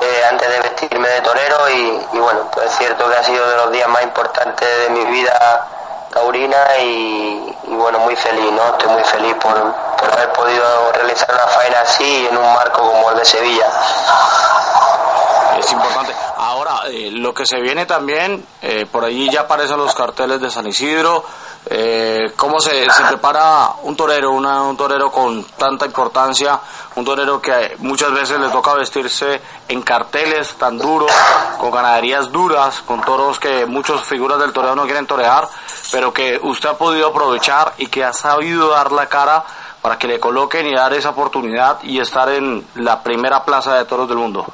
eh, 0.00 0.22
antes 0.30 0.48
de 0.48 0.60
vestirme 0.60 1.08
de 1.08 1.20
torero 1.22 1.68
y, 1.70 2.18
bueno, 2.18 2.48
pues 2.52 2.70
es 2.70 2.76
cierto 2.78 3.08
que 3.08 3.16
ha 3.16 3.24
sido 3.24 3.48
de 3.48 3.56
los 3.56 3.72
días 3.72 3.88
más 3.88 4.02
importantes 4.04 4.68
de 4.82 4.90
mi 4.90 5.04
vida 5.06 5.66
taurina 6.12 6.78
y, 6.78 7.58
y 7.64 7.74
bueno, 7.74 7.98
muy 7.98 8.14
feliz, 8.14 8.52
¿no? 8.52 8.64
Estoy 8.68 8.88
muy 8.90 9.04
feliz 9.04 9.34
por, 9.40 9.74
por 9.96 10.12
haber 10.12 10.32
podido 10.32 10.92
realizar 10.92 11.28
una 11.34 11.46
faena 11.48 11.80
así 11.80 12.28
en 12.30 12.36
un 12.36 12.54
marco 12.54 12.80
como 12.80 13.10
el 13.10 13.16
de 13.16 13.24
Sevilla. 13.24 13.66
Es 15.58 15.72
importante. 15.72 16.12
Ahora, 16.36 16.82
eh, 16.88 17.10
lo 17.12 17.32
que 17.32 17.46
se 17.46 17.60
viene 17.60 17.86
también, 17.86 18.44
eh, 18.62 18.86
por 18.90 19.04
allí 19.04 19.30
ya 19.30 19.42
aparecen 19.42 19.76
los 19.78 19.94
carteles 19.94 20.40
de 20.40 20.50
San 20.50 20.66
Isidro. 20.66 21.24
Eh, 21.66 22.32
¿Cómo 22.36 22.60
se, 22.60 22.90
se 22.90 23.02
prepara 23.04 23.70
un 23.82 23.96
torero, 23.96 24.32
una- 24.32 24.62
un 24.62 24.76
torero 24.76 25.10
con 25.10 25.44
tanta 25.56 25.86
importancia? 25.86 26.58
Un 26.96 27.04
torero 27.04 27.40
que 27.40 27.76
muchas 27.78 28.12
veces 28.12 28.38
le 28.38 28.48
toca 28.50 28.74
vestirse 28.74 29.40
en 29.68 29.80
carteles 29.82 30.54
tan 30.56 30.76
duros, 30.78 31.10
con 31.58 31.70
ganaderías 31.70 32.30
duras, 32.30 32.82
con 32.82 33.00
toros 33.02 33.38
que 33.40 33.64
muchas 33.66 34.02
figuras 34.02 34.38
del 34.38 34.52
toreo 34.52 34.74
no 34.74 34.84
quieren 34.84 35.06
torear, 35.06 35.48
pero 35.90 36.12
que 36.12 36.38
usted 36.42 36.68
ha 36.70 36.76
podido 36.78 37.08
aprovechar 37.08 37.72
y 37.78 37.86
que 37.86 38.04
ha 38.04 38.12
sabido 38.12 38.68
dar 38.70 38.92
la 38.92 39.06
cara 39.06 39.44
para 39.80 39.98
que 39.98 40.06
le 40.08 40.20
coloquen 40.20 40.66
y 40.66 40.74
dar 40.74 40.92
esa 40.94 41.10
oportunidad 41.10 41.82
y 41.82 41.98
estar 41.98 42.28
en 42.30 42.66
la 42.74 43.02
primera 43.02 43.44
plaza 43.44 43.74
de 43.74 43.84
toros 43.86 44.08
del 44.08 44.18
mundo. 44.18 44.46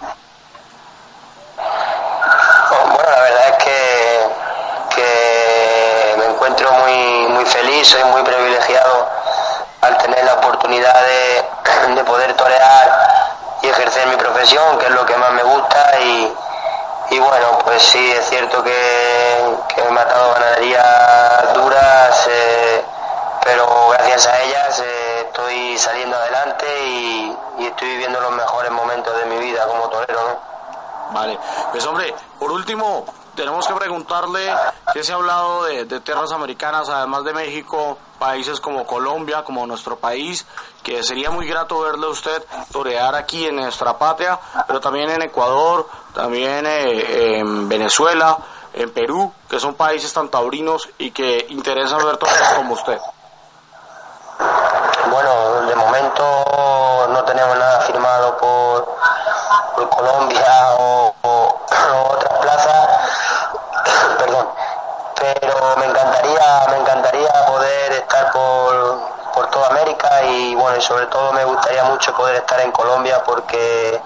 La 3.10 3.22
verdad 3.22 3.48
es 3.48 3.64
que, 3.64 4.20
que 4.94 6.14
me 6.18 6.26
encuentro 6.26 6.70
muy, 6.72 7.26
muy 7.28 7.44
feliz, 7.44 7.88
soy 7.88 8.04
muy 8.04 8.22
privilegiado 8.22 9.08
al 9.80 9.98
tener 9.98 10.24
la 10.24 10.34
oportunidad 10.34 10.94
de, 10.94 11.94
de 11.94 12.04
poder 12.04 12.32
torear 12.34 13.10
y 13.62 13.68
ejercer 13.68 14.06
mi 14.06 14.16
profesión, 14.16 14.78
que 14.78 14.86
es 14.86 14.92
lo 14.92 15.04
que 15.06 15.16
más 15.16 15.32
me 15.32 15.42
gusta 15.42 15.98
y, 16.00 16.32
y 17.10 17.18
bueno, 17.18 17.58
pues 17.64 17.82
sí, 17.82 18.12
es 18.12 18.28
cierto 18.28 18.62
que, 18.62 19.56
que 19.68 19.80
he 19.80 19.90
matado 19.90 20.32
ganaderías 20.34 21.54
duras, 21.54 22.28
eh, 22.30 22.84
pero 23.44 23.88
gracias 23.88 24.26
a 24.28 24.40
ellas 24.40 24.80
eh, 24.80 25.24
estoy 25.26 25.76
saliendo 25.78 26.16
adelante 26.16 26.66
y, 26.84 27.36
estoy 27.58 27.88
viviendo 27.88 28.20
los 28.20 28.32
mejores 28.32 28.70
momentos 28.70 29.16
de 29.18 29.24
mi 29.26 29.38
vida 29.38 29.66
como 29.66 29.88
torero. 29.88 30.49
Vale, 31.12 31.38
pues 31.72 31.84
hombre, 31.86 32.14
por 32.38 32.52
último, 32.52 33.04
tenemos 33.34 33.66
que 33.66 33.74
preguntarle 33.74 34.52
qué 34.92 35.02
se 35.02 35.12
ha 35.12 35.16
hablado 35.16 35.64
de, 35.64 35.84
de 35.84 36.00
tierras 36.00 36.32
americanas, 36.32 36.88
además 36.88 37.24
de 37.24 37.32
México, 37.32 37.98
países 38.18 38.60
como 38.60 38.86
Colombia, 38.86 39.42
como 39.42 39.66
nuestro 39.66 39.96
país, 39.96 40.46
que 40.82 41.02
sería 41.02 41.30
muy 41.30 41.46
grato 41.46 41.80
verle 41.80 42.06
a 42.06 42.10
usted 42.10 42.44
torear 42.70 43.14
aquí 43.14 43.46
en 43.46 43.56
nuestra 43.56 43.98
patria, 43.98 44.38
pero 44.66 44.80
también 44.80 45.10
en 45.10 45.22
Ecuador, 45.22 45.88
también 46.14 46.66
eh, 46.66 47.38
en 47.38 47.68
Venezuela, 47.68 48.38
en 48.72 48.90
Perú, 48.90 49.32
que 49.48 49.58
son 49.58 49.74
países 49.74 50.12
tan 50.12 50.28
taurinos 50.28 50.88
y 50.98 51.10
que 51.10 51.46
interesan 51.48 52.04
ver 52.04 52.16
toreros 52.18 52.48
como 52.56 52.74
usted. 52.74 52.98
Bueno, 55.10 55.62
de 55.66 55.76
momento 55.76 56.22
no 57.08 57.24
tenemos 57.24 57.58
nada 57.58 57.80
firmado 57.80 58.36
por, 58.38 58.49
por 59.74 59.88
Colombia 59.88 60.74
o, 60.78 61.14
otras 62.10 62.38
plazas, 62.38 62.88
perdón, 64.18 64.48
pero 65.16 65.76
me 65.76 65.86
encantaría, 65.86 66.66
me 66.70 66.76
encantaría 66.78 67.46
poder 67.46 67.92
estar 67.92 68.30
por, 68.32 69.00
por 69.34 69.50
toda 69.50 69.68
América 69.68 70.22
y 70.22 70.54
bueno, 70.54 70.76
y 70.76 70.82
sobre 70.82 71.06
todo 71.06 71.32
me 71.32 71.44
gustaría 71.44 71.84
mucho 71.84 72.14
poder 72.14 72.36
estar 72.36 72.60
en 72.60 72.72
Colombia 72.72 73.22
porque 73.24 74.00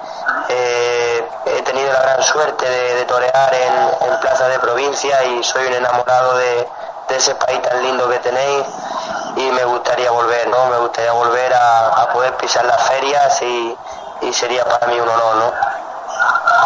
eh, 0.48 1.28
he 1.46 1.62
tenido 1.62 1.92
la 1.92 2.00
gran 2.00 2.22
suerte 2.22 2.68
de, 2.68 3.04
torear 3.04 3.54
en, 3.54 4.08
en 4.10 4.20
plazas 4.20 4.48
de 4.48 4.58
provincia 4.58 5.24
y 5.24 5.42
soy 5.44 5.66
un 5.66 5.74
enamorado 5.74 6.36
de, 6.36 6.68
ese 7.10 7.32
país 7.36 7.62
tan 7.62 7.80
lindo 7.80 8.10
que 8.10 8.18
tenéis 8.18 8.66
y 9.36 9.42
me 9.52 9.64
gustaría 9.66 10.10
volver, 10.10 10.48
¿no? 10.48 10.66
Me 10.66 10.78
gustaría 10.78 11.12
volver 11.12 11.54
a 11.54 12.08
poder 12.12 12.34
pisar 12.38 12.64
las 12.64 12.82
ferias 12.88 13.40
y, 13.40 13.76
y 14.22 14.32
sería 14.32 14.64
para 14.64 14.86
mí 14.86 14.98
un 14.98 15.08
honor, 15.08 15.36
¿no? 15.36 15.52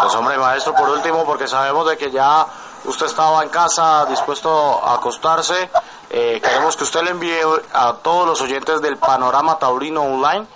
Pues 0.02 0.14
hombre, 0.14 0.38
maestro, 0.38 0.74
por 0.74 0.88
último, 0.88 1.24
porque 1.24 1.48
sabemos 1.48 1.88
de 1.88 1.96
que 1.96 2.10
ya 2.10 2.46
usted 2.84 3.06
estaba 3.06 3.42
en 3.42 3.48
casa 3.48 4.06
dispuesto 4.06 4.84
a 4.84 4.94
acostarse, 4.94 5.70
eh, 6.10 6.40
queremos 6.42 6.76
que 6.76 6.84
usted 6.84 7.02
le 7.02 7.10
envíe 7.10 7.40
a 7.72 7.94
todos 8.02 8.26
los 8.26 8.40
oyentes 8.40 8.80
del 8.80 8.96
Panorama 8.96 9.58
Taurino 9.58 10.02
Online 10.02 10.46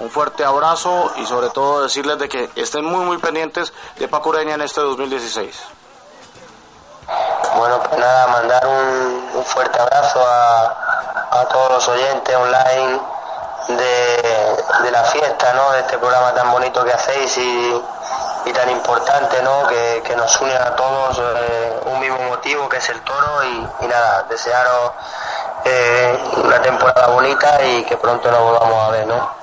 un 0.00 0.10
fuerte 0.10 0.44
abrazo 0.44 1.12
y 1.16 1.26
sobre 1.26 1.50
todo 1.50 1.82
decirles 1.82 2.18
de 2.18 2.28
que 2.28 2.50
estén 2.56 2.84
muy 2.84 3.04
muy 3.04 3.18
pendientes 3.18 3.72
de 3.98 4.08
Pacureña 4.08 4.54
en 4.54 4.62
este 4.62 4.80
2016. 4.80 5.62
Bueno, 7.56 7.80
pues 7.82 8.00
nada, 8.00 8.26
mandar 8.28 8.66
un, 8.66 9.30
un 9.34 9.44
fuerte 9.44 9.78
abrazo 9.78 10.20
a, 10.26 11.40
a 11.40 11.48
todos 11.48 11.72
los 11.72 11.88
oyentes 11.88 12.34
online 12.34 13.00
de, 13.68 14.82
de 14.82 14.90
la 14.90 15.04
fiesta, 15.04 15.52
¿no? 15.54 15.72
De 15.72 15.80
este 15.80 15.98
programa 15.98 16.34
tan 16.34 16.50
bonito 16.50 16.84
que 16.84 16.92
hacéis 16.92 17.36
y, 17.38 17.82
y 18.46 18.52
tan 18.52 18.70
importante, 18.70 19.42
¿no? 19.42 19.66
Que, 19.68 20.02
que 20.04 20.16
nos 20.16 20.40
une 20.40 20.54
a 20.54 20.74
todos 20.76 21.18
eh, 21.18 21.80
un 21.86 22.00
mismo 22.00 22.18
motivo 22.28 22.68
que 22.68 22.78
es 22.78 22.88
el 22.88 23.00
toro 23.02 23.44
y, 23.44 23.68
y 23.84 23.86
nada, 23.86 24.24
desearos 24.28 24.92
eh, 25.64 26.18
una 26.44 26.60
temporada 26.62 27.08
bonita 27.08 27.64
y 27.64 27.84
que 27.84 27.96
pronto 27.96 28.30
nos 28.30 28.40
volvamos 28.40 28.88
a 28.88 28.90
ver, 28.90 29.06
¿no? 29.06 29.40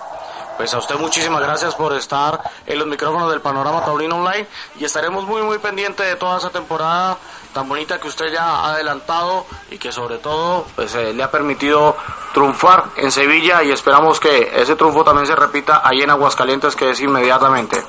Pues 0.57 0.73
a 0.73 0.79
usted 0.79 0.95
muchísimas 0.95 1.39
gracias 1.41 1.75
por 1.75 1.93
estar 1.93 2.39
en 2.65 2.79
los 2.79 2.87
micrófonos 2.87 3.29
del 3.29 3.41
Panorama 3.41 3.85
Taurino 3.85 4.15
Online 4.15 4.47
y 4.79 4.85
estaremos 4.85 5.23
muy 5.25 5.43
muy 5.43 5.59
pendientes 5.59 6.03
de 6.03 6.15
toda 6.15 6.39
esa 6.39 6.49
temporada 6.49 7.17
tan 7.53 7.67
bonita 7.67 7.99
que 7.99 8.07
usted 8.07 8.31
ya 8.31 8.43
ha 8.43 8.73
adelantado 8.73 9.45
y 9.71 9.77
que 9.77 9.91
sobre 9.91 10.17
todo 10.17 10.65
pues 10.75 10.93
eh, 10.95 11.13
le 11.13 11.23
ha 11.23 11.31
permitido 11.31 11.95
triunfar 12.33 12.85
en 12.97 13.11
Sevilla 13.11 13.63
y 13.63 13.71
esperamos 13.71 14.19
que 14.19 14.51
ese 14.53 14.75
triunfo 14.75 15.03
también 15.03 15.27
se 15.27 15.35
repita 15.35 15.81
ahí 15.83 16.01
en 16.01 16.09
Aguascalientes 16.09 16.75
que 16.75 16.91
es 16.91 16.99
inmediatamente. 17.01 17.83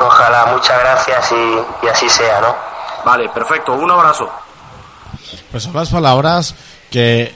Ojalá, 0.00 0.46
muchas 0.46 0.78
gracias 0.78 1.32
y, 1.32 1.86
y 1.86 1.88
así 1.88 2.08
sea, 2.08 2.40
¿no? 2.40 2.54
Vale, 3.04 3.28
perfecto, 3.30 3.72
un 3.72 3.90
abrazo. 3.90 4.30
Pues 5.50 5.62
son 5.62 5.74
las 5.74 5.90
palabras 5.90 6.54
que, 6.90 7.34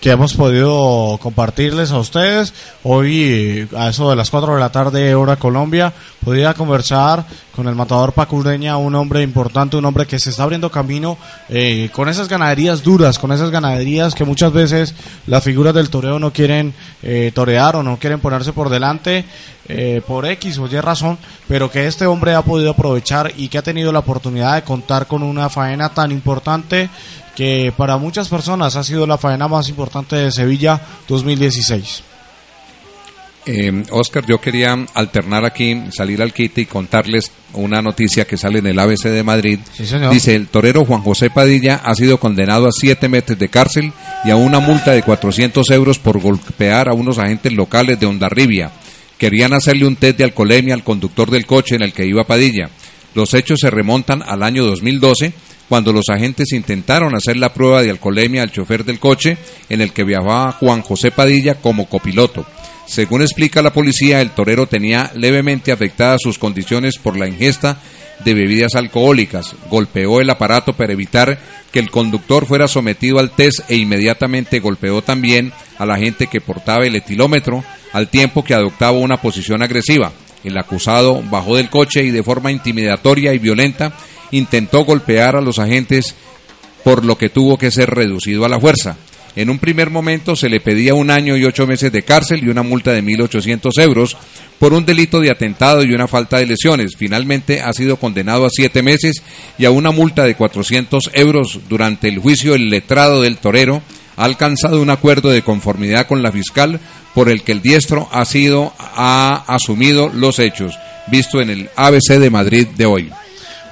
que 0.00 0.10
hemos 0.10 0.34
podido 0.34 1.18
compartirles 1.22 1.92
a 1.92 1.98
ustedes. 1.98 2.54
Hoy, 2.82 3.68
a 3.76 3.90
eso 3.90 4.08
de 4.08 4.16
las 4.16 4.30
4 4.30 4.54
de 4.54 4.60
la 4.60 4.72
tarde, 4.72 5.14
hora 5.14 5.36
Colombia, 5.36 5.92
podía 6.24 6.54
conversar 6.54 7.26
con 7.54 7.68
el 7.68 7.74
matador 7.74 8.12
Pacureña, 8.12 8.78
un 8.78 8.94
hombre 8.94 9.22
importante, 9.22 9.76
un 9.76 9.84
hombre 9.84 10.06
que 10.06 10.18
se 10.18 10.30
está 10.30 10.44
abriendo 10.44 10.70
camino 10.70 11.18
eh, 11.50 11.90
con 11.92 12.08
esas 12.08 12.28
ganaderías 12.28 12.82
duras, 12.82 13.18
con 13.18 13.32
esas 13.32 13.50
ganaderías 13.50 14.14
que 14.14 14.24
muchas 14.24 14.52
veces 14.52 14.94
las 15.26 15.44
figuras 15.44 15.74
del 15.74 15.90
toreo 15.90 16.18
no 16.18 16.32
quieren 16.32 16.72
eh, 17.02 17.30
torear 17.34 17.76
o 17.76 17.82
no 17.82 17.98
quieren 17.98 18.20
ponerse 18.20 18.54
por 18.54 18.70
delante 18.70 19.26
eh, 19.68 20.00
por 20.06 20.26
X 20.26 20.58
o 20.58 20.66
Y 20.66 20.80
razón, 20.80 21.18
pero 21.46 21.70
que 21.70 21.86
este 21.86 22.06
hombre 22.06 22.34
ha 22.34 22.42
podido 22.42 22.70
aprovechar 22.70 23.32
y 23.36 23.48
que 23.48 23.58
ha 23.58 23.62
tenido 23.62 23.92
la 23.92 23.98
oportunidad 23.98 24.54
de 24.54 24.62
contar 24.62 25.06
con 25.06 25.22
una 25.22 25.50
faena 25.50 25.90
tan 25.90 26.12
importante 26.12 26.88
que 27.40 27.72
para 27.74 27.96
muchas 27.96 28.28
personas 28.28 28.76
ha 28.76 28.84
sido 28.84 29.06
la 29.06 29.16
faena 29.16 29.48
más 29.48 29.70
importante 29.70 30.14
de 30.14 30.30
Sevilla 30.30 30.78
2016. 31.08 32.02
Eh, 33.46 33.82
Oscar, 33.92 34.26
yo 34.26 34.38
quería 34.38 34.76
alternar 34.92 35.46
aquí, 35.46 35.84
salir 35.90 36.20
al 36.20 36.34
quite 36.34 36.60
y 36.60 36.66
contarles 36.66 37.32
una 37.54 37.80
noticia 37.80 38.26
que 38.26 38.36
sale 38.36 38.58
en 38.58 38.66
el 38.66 38.78
ABC 38.78 39.04
de 39.04 39.22
Madrid. 39.22 39.58
Sí, 39.72 39.86
señor. 39.86 40.12
Dice, 40.12 40.34
el 40.34 40.48
torero 40.48 40.84
Juan 40.84 41.00
José 41.00 41.30
Padilla 41.30 41.76
ha 41.82 41.94
sido 41.94 42.20
condenado 42.20 42.68
a 42.68 42.72
siete 42.72 43.08
meses 43.08 43.38
de 43.38 43.48
cárcel 43.48 43.90
y 44.22 44.28
a 44.28 44.36
una 44.36 44.60
multa 44.60 44.90
de 44.90 45.02
400 45.02 45.70
euros 45.70 45.98
por 45.98 46.20
golpear 46.20 46.90
a 46.90 46.92
unos 46.92 47.16
agentes 47.16 47.54
locales 47.54 47.98
de 47.98 48.04
Ondarribia. 48.04 48.70
Querían 49.16 49.54
hacerle 49.54 49.86
un 49.86 49.96
test 49.96 50.18
de 50.18 50.24
alcoholemia 50.24 50.74
al 50.74 50.84
conductor 50.84 51.30
del 51.30 51.46
coche 51.46 51.76
en 51.76 51.80
el 51.80 51.94
que 51.94 52.04
iba 52.04 52.24
Padilla. 52.24 52.68
Los 53.14 53.32
hechos 53.32 53.60
se 53.62 53.70
remontan 53.70 54.22
al 54.22 54.42
año 54.42 54.62
2012, 54.66 55.32
cuando 55.70 55.92
los 55.92 56.08
agentes 56.08 56.52
intentaron 56.52 57.14
hacer 57.14 57.36
la 57.36 57.54
prueba 57.54 57.80
de 57.80 57.90
alcoholemia 57.90 58.42
al 58.42 58.50
chofer 58.50 58.84
del 58.84 58.98
coche 58.98 59.38
en 59.68 59.80
el 59.80 59.92
que 59.92 60.02
viajaba 60.02 60.50
Juan 60.50 60.82
José 60.82 61.12
Padilla 61.12 61.54
como 61.54 61.88
copiloto. 61.88 62.44
Según 62.88 63.22
explica 63.22 63.62
la 63.62 63.72
policía, 63.72 64.20
el 64.20 64.30
torero 64.30 64.66
tenía 64.66 65.12
levemente 65.14 65.70
afectadas 65.70 66.22
sus 66.24 66.40
condiciones 66.40 66.98
por 66.98 67.16
la 67.16 67.28
ingesta 67.28 67.78
de 68.24 68.34
bebidas 68.34 68.74
alcohólicas. 68.74 69.54
Golpeó 69.70 70.20
el 70.20 70.30
aparato 70.30 70.72
para 70.72 70.92
evitar 70.92 71.38
que 71.70 71.78
el 71.78 71.88
conductor 71.88 72.46
fuera 72.46 72.66
sometido 72.66 73.20
al 73.20 73.30
test 73.30 73.60
e 73.70 73.76
inmediatamente 73.76 74.58
golpeó 74.58 75.02
también 75.02 75.52
a 75.78 75.86
la 75.86 75.98
gente 75.98 76.26
que 76.26 76.40
portaba 76.40 76.84
el 76.84 76.96
etilómetro 76.96 77.62
al 77.92 78.08
tiempo 78.08 78.42
que 78.42 78.54
adoptaba 78.54 78.98
una 78.98 79.18
posición 79.18 79.62
agresiva. 79.62 80.10
El 80.42 80.58
acusado 80.58 81.22
bajó 81.30 81.56
del 81.56 81.70
coche 81.70 82.02
y 82.02 82.10
de 82.10 82.24
forma 82.24 82.50
intimidatoria 82.50 83.32
y 83.34 83.38
violenta 83.38 83.92
intentó 84.30 84.84
golpear 84.84 85.36
a 85.36 85.40
los 85.40 85.58
agentes 85.58 86.14
por 86.84 87.04
lo 87.04 87.16
que 87.18 87.28
tuvo 87.28 87.58
que 87.58 87.70
ser 87.70 87.90
reducido 87.90 88.44
a 88.44 88.48
la 88.48 88.60
fuerza. 88.60 88.96
En 89.36 89.48
un 89.48 89.58
primer 89.58 89.90
momento 89.90 90.34
se 90.34 90.48
le 90.48 90.60
pedía 90.60 90.94
un 90.94 91.10
año 91.10 91.36
y 91.36 91.44
ocho 91.44 91.66
meses 91.66 91.92
de 91.92 92.02
cárcel 92.02 92.42
y 92.42 92.48
una 92.48 92.62
multa 92.62 92.92
de 92.92 93.02
1.800 93.02 93.80
euros 93.80 94.16
por 94.58 94.72
un 94.72 94.84
delito 94.84 95.20
de 95.20 95.30
atentado 95.30 95.84
y 95.84 95.94
una 95.94 96.08
falta 96.08 96.38
de 96.38 96.46
lesiones. 96.46 96.96
Finalmente 96.96 97.60
ha 97.60 97.72
sido 97.72 97.96
condenado 97.96 98.44
a 98.44 98.50
siete 98.50 98.82
meses 98.82 99.22
y 99.56 99.66
a 99.66 99.70
una 99.70 99.92
multa 99.92 100.24
de 100.24 100.34
400 100.34 101.10
euros. 101.14 101.60
Durante 101.68 102.08
el 102.08 102.18
juicio, 102.18 102.54
el 102.54 102.70
letrado 102.70 103.22
del 103.22 103.38
torero 103.38 103.82
ha 104.16 104.24
alcanzado 104.24 104.82
un 104.82 104.90
acuerdo 104.90 105.30
de 105.30 105.42
conformidad 105.42 106.06
con 106.06 106.22
la 106.22 106.32
fiscal 106.32 106.80
por 107.14 107.30
el 107.30 107.42
que 107.42 107.52
el 107.52 107.62
diestro 107.62 108.08
ha 108.12 108.24
sido 108.24 108.74
ha 108.78 109.44
asumido 109.46 110.10
los 110.12 110.38
hechos, 110.38 110.78
visto 111.06 111.40
en 111.40 111.50
el 111.50 111.70
ABC 111.76 112.18
de 112.18 112.30
Madrid 112.30 112.66
de 112.76 112.86
hoy. 112.86 113.10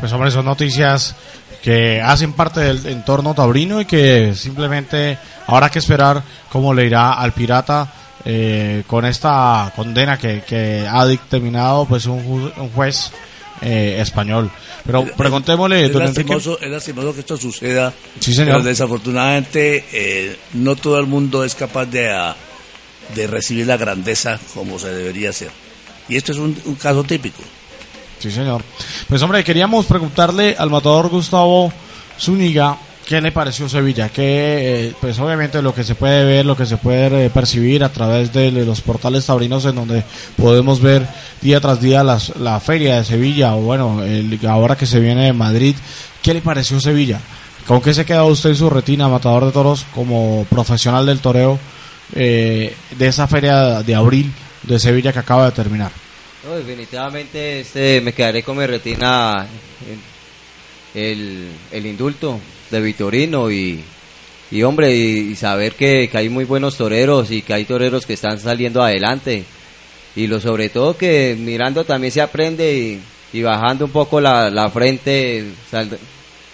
Pues 0.00 0.12
hombre, 0.12 0.30
son 0.30 0.44
noticias 0.44 1.14
que 1.62 2.00
hacen 2.00 2.32
parte 2.32 2.60
del 2.60 2.86
entorno 2.86 3.34
taurino 3.34 3.80
y 3.80 3.84
que 3.84 4.32
simplemente 4.34 5.18
habrá 5.46 5.70
que 5.70 5.80
esperar 5.80 6.22
cómo 6.50 6.72
le 6.72 6.86
irá 6.86 7.14
al 7.14 7.32
pirata 7.32 7.92
eh, 8.24 8.84
con 8.86 9.04
esta 9.04 9.72
condena 9.74 10.16
que, 10.18 10.42
que 10.42 10.86
ha 10.88 11.04
dictaminado 11.06 11.84
pues 11.86 12.06
un, 12.06 12.24
ju- 12.24 12.52
un 12.58 12.70
juez 12.70 13.10
eh, 13.60 13.96
español. 14.00 14.50
Pero 14.86 15.04
preguntémosle, 15.16 15.86
Es 15.86 15.92
lastimoso, 15.94 16.60
es 16.60 16.70
lastimoso 16.70 17.12
que 17.12 17.20
esto 17.20 17.36
suceda. 17.36 17.92
Sí, 18.20 18.32
señor. 18.32 18.56
Pero 18.58 18.64
desafortunadamente 18.68 19.84
eh, 19.92 20.36
no 20.54 20.76
todo 20.76 20.98
el 21.00 21.06
mundo 21.06 21.42
es 21.44 21.56
capaz 21.56 21.86
de, 21.86 22.10
ah, 22.10 22.36
de 23.16 23.26
recibir 23.26 23.66
la 23.66 23.76
grandeza 23.76 24.38
como 24.54 24.78
se 24.78 24.92
debería 24.94 25.30
hacer. 25.30 25.50
Y 26.08 26.16
esto 26.16 26.30
es 26.32 26.38
un, 26.38 26.56
un 26.66 26.74
caso 26.76 27.02
típico. 27.02 27.42
Sí, 28.18 28.30
señor. 28.30 28.62
Pues 29.08 29.22
hombre, 29.22 29.44
queríamos 29.44 29.86
preguntarle 29.86 30.56
al 30.58 30.70
matador 30.70 31.08
Gustavo 31.08 31.72
Zúñiga 32.18 32.76
qué 33.06 33.20
le 33.20 33.32
pareció 33.32 33.68
Sevilla, 33.68 34.08
que 34.10 34.92
pues 35.00 35.18
obviamente 35.18 35.62
lo 35.62 35.72
que 35.74 35.84
se 35.84 35.94
puede 35.94 36.24
ver, 36.24 36.44
lo 36.44 36.56
que 36.56 36.66
se 36.66 36.76
puede 36.76 37.26
eh, 37.26 37.30
percibir 37.30 37.82
a 37.84 37.88
través 37.90 38.32
de 38.32 38.50
los 38.50 38.80
portales 38.82 39.24
taurinos 39.24 39.64
en 39.64 39.76
donde 39.76 40.02
podemos 40.36 40.80
ver 40.82 41.06
día 41.40 41.60
tras 41.60 41.80
día 41.80 42.02
las, 42.04 42.36
la 42.36 42.58
feria 42.60 42.96
de 42.96 43.04
Sevilla 43.04 43.54
o 43.54 43.60
bueno, 43.62 44.02
el- 44.04 44.38
ahora 44.46 44.76
que 44.76 44.84
se 44.84 45.00
viene 45.00 45.24
de 45.26 45.32
Madrid, 45.32 45.74
¿qué 46.20 46.34
le 46.34 46.42
pareció 46.42 46.80
Sevilla? 46.80 47.20
¿Con 47.66 47.80
qué 47.80 47.94
se 47.94 48.04
queda 48.04 48.24
usted 48.24 48.50
en 48.50 48.56
su 48.56 48.68
retina, 48.68 49.08
matador 49.08 49.44
de 49.46 49.52
toros, 49.52 49.86
como 49.94 50.44
profesional 50.50 51.06
del 51.06 51.20
toreo 51.20 51.58
eh, 52.14 52.74
de 52.98 53.06
esa 53.06 53.26
feria 53.28 53.82
de 53.82 53.94
abril 53.94 54.32
de 54.64 54.78
Sevilla 54.78 55.12
que 55.12 55.18
acaba 55.20 55.46
de 55.46 55.52
terminar? 55.52 55.92
No, 56.44 56.56
definitivamente 56.56 57.60
este, 57.60 58.00
me 58.00 58.12
quedaré 58.12 58.42
con 58.42 58.56
mi 58.58 58.64
retina 58.66 59.46
el, 60.94 61.48
el 61.72 61.86
indulto 61.86 62.40
de 62.70 62.80
Vitorino 62.80 63.50
y, 63.50 63.80
y 64.50 64.62
hombre, 64.62 64.94
y, 64.94 65.34
saber 65.34 65.72
que, 65.74 66.08
que 66.10 66.18
hay 66.18 66.28
muy 66.28 66.44
buenos 66.44 66.76
toreros 66.76 67.30
y 67.32 67.42
que 67.42 67.54
hay 67.54 67.64
toreros 67.64 68.06
que 68.06 68.12
están 68.14 68.38
saliendo 68.38 68.82
adelante. 68.82 69.44
Y 70.14 70.26
lo 70.26 70.40
sobre 70.40 70.68
todo 70.68 70.96
que 70.96 71.36
mirando 71.38 71.84
también 71.84 72.12
se 72.12 72.20
aprende 72.20 72.72
y, 72.72 73.00
y 73.32 73.42
bajando 73.42 73.84
un 73.86 73.90
poco 73.90 74.20
la, 74.20 74.48
la 74.48 74.70
frente, 74.70 75.44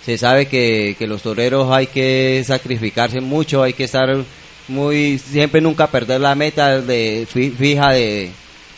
se 0.04 0.18
sabe 0.18 0.46
que, 0.46 0.96
que 0.98 1.06
los 1.06 1.22
toreros 1.22 1.70
hay 1.70 1.86
que 1.88 2.42
sacrificarse 2.46 3.20
mucho, 3.20 3.62
hay 3.62 3.74
que 3.74 3.84
estar 3.84 4.08
muy, 4.68 5.18
siempre 5.18 5.60
nunca 5.60 5.86
perder 5.88 6.20
la 6.22 6.34
meta 6.34 6.80
de 6.80 7.26
fi- 7.30 7.50
fija 7.50 7.92
de, 7.92 8.30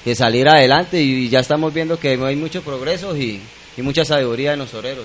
de 0.06 0.14
salir 0.14 0.48
adelante 0.48 1.02
y 1.02 1.28
ya 1.28 1.40
estamos 1.40 1.74
viendo 1.74 1.98
que 1.98 2.10
hay 2.10 2.36
mucho 2.36 2.62
progreso 2.62 3.16
y, 3.16 3.40
y 3.76 3.82
mucha 3.82 4.04
sabiduría 4.04 4.52
en 4.52 4.60
los 4.60 4.70
toreros. 4.70 5.04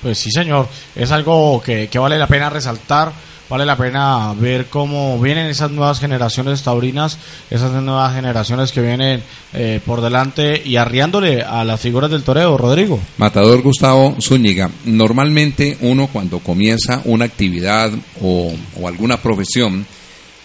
Pues 0.00 0.16
sí, 0.16 0.30
señor. 0.30 0.68
Es 0.94 1.10
algo 1.10 1.60
que, 1.60 1.88
que 1.88 1.98
vale 1.98 2.16
la 2.16 2.28
pena 2.28 2.48
resaltar. 2.48 3.12
Vale 3.50 3.64
la 3.64 3.78
pena 3.78 4.34
ver 4.34 4.66
cómo 4.66 5.18
vienen 5.18 5.46
esas 5.46 5.70
nuevas 5.70 5.98
generaciones 5.98 6.62
taurinas, 6.62 7.16
esas 7.50 7.72
nuevas 7.82 8.14
generaciones 8.14 8.72
que 8.72 8.82
vienen 8.82 9.22
eh, 9.54 9.80
por 9.86 10.02
delante 10.02 10.60
y 10.62 10.76
arriándole 10.76 11.42
a 11.42 11.64
las 11.64 11.80
figuras 11.80 12.10
del 12.10 12.24
toreo, 12.24 12.58
Rodrigo. 12.58 13.00
Matador 13.16 13.62
Gustavo 13.62 14.16
Zúñiga, 14.20 14.70
normalmente 14.84 15.78
uno 15.80 16.08
cuando 16.12 16.40
comienza 16.40 17.00
una 17.06 17.24
actividad 17.24 17.90
o, 18.20 18.52
o 18.78 18.86
alguna 18.86 19.16
profesión, 19.16 19.86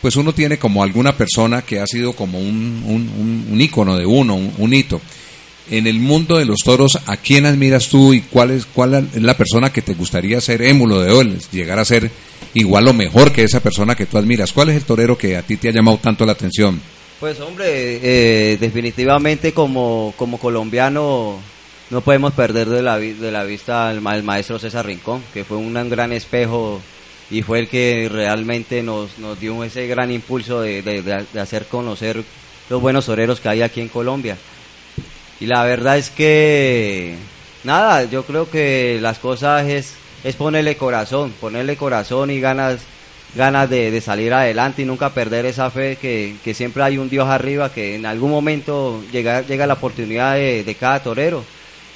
pues 0.04 0.18
uno 0.18 0.34
tiene 0.34 0.58
como 0.60 0.84
alguna 0.84 1.16
persona 1.16 1.62
que 1.62 1.80
ha 1.80 1.88
sido 1.88 2.12
como 2.12 2.38
un, 2.38 2.84
un, 2.86 3.48
un- 3.50 3.62
ícono 3.62 3.96
de 3.98 4.06
uno, 4.06 4.36
un, 4.36 4.74
hito. 4.74 5.00
En 5.72 5.88
el 5.88 6.00
mundo 6.02 6.38
de 6.38 6.44
los 6.44 6.60
toros, 6.60 7.00
¿a 7.06 7.16
quién 7.16 7.46
admiras 7.46 7.88
tú 7.88 8.14
y 8.14 8.20
cuál 8.20 8.52
es, 8.52 8.66
cuál 8.66 9.10
es 9.16 9.22
la 9.24 9.38
persona 9.38 9.72
que 9.72 9.82
te 9.82 9.94
gustaría 9.94 10.42
ser 10.42 10.62
émulo 10.62 11.00
de 11.00 11.18
él, 11.22 11.40
llegar 11.54 11.80
a 11.80 11.86
ser 11.86 12.12
igual 12.54 12.86
o 12.90 12.94
mejor 12.94 13.32
que 13.32 13.44
esa 13.44 13.62
persona 13.62 13.96
que 13.96 14.06
tú 14.06 14.18
admiras? 14.18 14.52
¿Cuál 14.52 14.70
es 14.70 14.76
el 14.76 14.84
torero 14.84 15.18
que 15.18 15.38
a 15.38 15.42
ti 15.42 15.56
te 15.56 15.70
ha 15.70 15.72
llamado 15.72 16.00
tanto 16.00 16.26
la 16.26 16.34
atención? 16.34 16.82
Pues 17.22 17.40
hombre, 17.40 17.66
eh, 18.04 18.58
definitivamente 18.60 19.54
como, 19.54 20.14
como 20.18 20.38
colombiano 20.38 21.40
no 21.90 22.02
podemos 22.02 22.34
perder 22.34 22.68
de 22.68 22.82
la, 22.82 22.98
de 23.00 23.32
la 23.32 23.46
vista 23.46 23.88
al, 23.88 24.06
al 24.06 24.24
maestro 24.24 24.60
César 24.60 24.86
Rincón, 24.86 25.24
que 25.34 25.46
fue 25.46 25.56
un 25.56 25.74
gran 25.90 26.12
espejo 26.12 26.82
y 27.30 27.42
fue 27.42 27.60
el 27.60 27.68
que 27.68 28.10
realmente 28.12 28.84
nos, 28.84 29.18
nos 29.20 29.40
dio 29.40 29.64
ese 29.64 29.88
gran 29.88 30.12
impulso 30.12 30.62
de, 30.62 30.82
de- 30.82 31.02
de- 31.02 31.40
hacer 31.40 31.66
conocer 31.66 32.24
los 32.70 32.82
buenos 32.82 33.06
toreros 33.06 33.40
que 33.40 33.50
hay 33.50 33.62
aquí 33.62 33.82
en 33.82 33.90
Colombia. 33.90 34.38
Y 35.40 35.46
la 35.48 35.64
verdad 35.64 35.98
es 35.98 36.10
que, 36.10 37.16
nada, 37.64 38.06
yo 38.06 38.24
creo 38.24 38.50
que 38.50 39.00
las 39.02 39.20
cosas 39.20 39.68
es, 39.68 39.94
es 40.24 40.36
ponerle 40.36 40.78
corazón, 40.78 41.34
ponerle 41.42 41.76
corazón 41.76 42.30
y 42.32 42.40
ganas, 42.40 42.82
ganas 43.36 43.70
de, 43.70 43.90
de 43.92 44.00
salir 44.02 44.32
adelante 44.34 44.84
y 44.84 44.86
nunca 44.86 45.10
perder 45.10 45.46
esa 45.46 45.70
fe 45.72 45.98
que, 46.00 46.36
que 46.44 46.54
siempre 46.54 46.84
hay 46.84 46.98
un 46.98 47.10
Dios 47.10 47.28
arriba 47.28 47.74
que 47.74 47.96
en 47.96 48.06
algún 48.06 48.32
momento 48.32 49.04
llega, 49.12 49.42
llega 49.42 49.66
la 49.68 49.74
oportunidad 49.74 50.36
de, 50.36 50.64
de 50.64 50.76
cada 50.76 51.02
torero. 51.02 51.44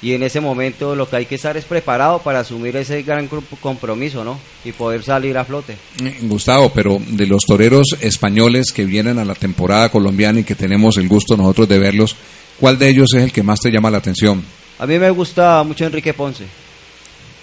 Y 0.00 0.12
en 0.12 0.22
ese 0.22 0.40
momento 0.40 0.94
lo 0.94 1.08
que 1.08 1.16
hay 1.16 1.26
que 1.26 1.34
estar 1.34 1.56
es 1.56 1.64
preparado 1.64 2.20
para 2.20 2.40
asumir 2.40 2.76
ese 2.76 3.02
gran 3.02 3.28
compromiso, 3.60 4.22
¿no? 4.22 4.38
Y 4.64 4.72
poder 4.72 5.02
salir 5.02 5.36
a 5.36 5.44
flote. 5.44 5.76
Eh, 6.04 6.18
Gustavo, 6.22 6.70
pero 6.72 7.00
de 7.04 7.26
los 7.26 7.44
toreros 7.44 7.96
españoles 8.00 8.72
que 8.72 8.84
vienen 8.84 9.18
a 9.18 9.24
la 9.24 9.34
temporada 9.34 9.88
colombiana 9.88 10.40
y 10.40 10.44
que 10.44 10.54
tenemos 10.54 10.96
el 10.98 11.08
gusto 11.08 11.36
nosotros 11.36 11.68
de 11.68 11.80
verlos, 11.80 12.14
¿cuál 12.60 12.78
de 12.78 12.88
ellos 12.88 13.12
es 13.14 13.24
el 13.24 13.32
que 13.32 13.42
más 13.42 13.58
te 13.58 13.70
llama 13.70 13.90
la 13.90 13.98
atención? 13.98 14.44
A 14.78 14.86
mí 14.86 14.98
me 14.98 15.10
gusta 15.10 15.64
mucho 15.64 15.84
Enrique 15.84 16.14
Ponce. 16.14 16.44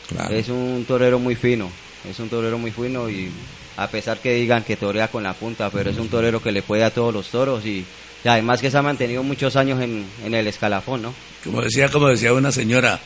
Claro. 0.07 0.33
Es 0.33 0.47
un 0.47 0.85
torero 0.87 1.19
muy 1.19 1.35
fino, 1.35 1.69
es 2.09 2.19
un 2.19 2.29
torero 2.29 2.57
muy 2.57 2.71
fino 2.71 3.09
y 3.09 3.29
a 3.75 3.87
pesar 3.87 4.19
que 4.19 4.33
digan 4.33 4.63
que 4.63 4.77
torea 4.77 5.09
con 5.09 5.23
la 5.23 5.33
punta, 5.33 5.69
pero 5.69 5.89
es 5.89 5.97
un 5.97 6.07
torero 6.07 6.41
que 6.41 6.51
le 6.51 6.61
puede 6.61 6.83
a 6.83 6.93
todos 6.93 7.13
los 7.13 7.27
toros 7.27 7.65
y, 7.65 7.83
y 8.25 8.27
además 8.27 8.59
que 8.59 8.71
se 8.71 8.77
ha 8.77 8.81
mantenido 8.81 9.21
muchos 9.23 9.55
años 9.55 9.79
en, 9.81 10.03
en 10.25 10.33
el 10.33 10.47
escalafón, 10.47 11.03
¿no? 11.03 11.13
Como 11.43 11.61
decía, 11.61 11.89
como 11.89 12.07
decía 12.07 12.33
una 12.33 12.51
señora, 12.51 12.99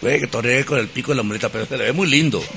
puede 0.00 0.20
que 0.20 0.26
toree 0.28 0.64
con 0.64 0.78
el 0.78 0.86
pico 0.88 1.10
de 1.10 1.16
la 1.16 1.22
muleta, 1.24 1.48
pero 1.48 1.66
se 1.66 1.76
le 1.76 1.84
ve 1.86 1.92
muy 1.92 2.08
lindo. 2.08 2.40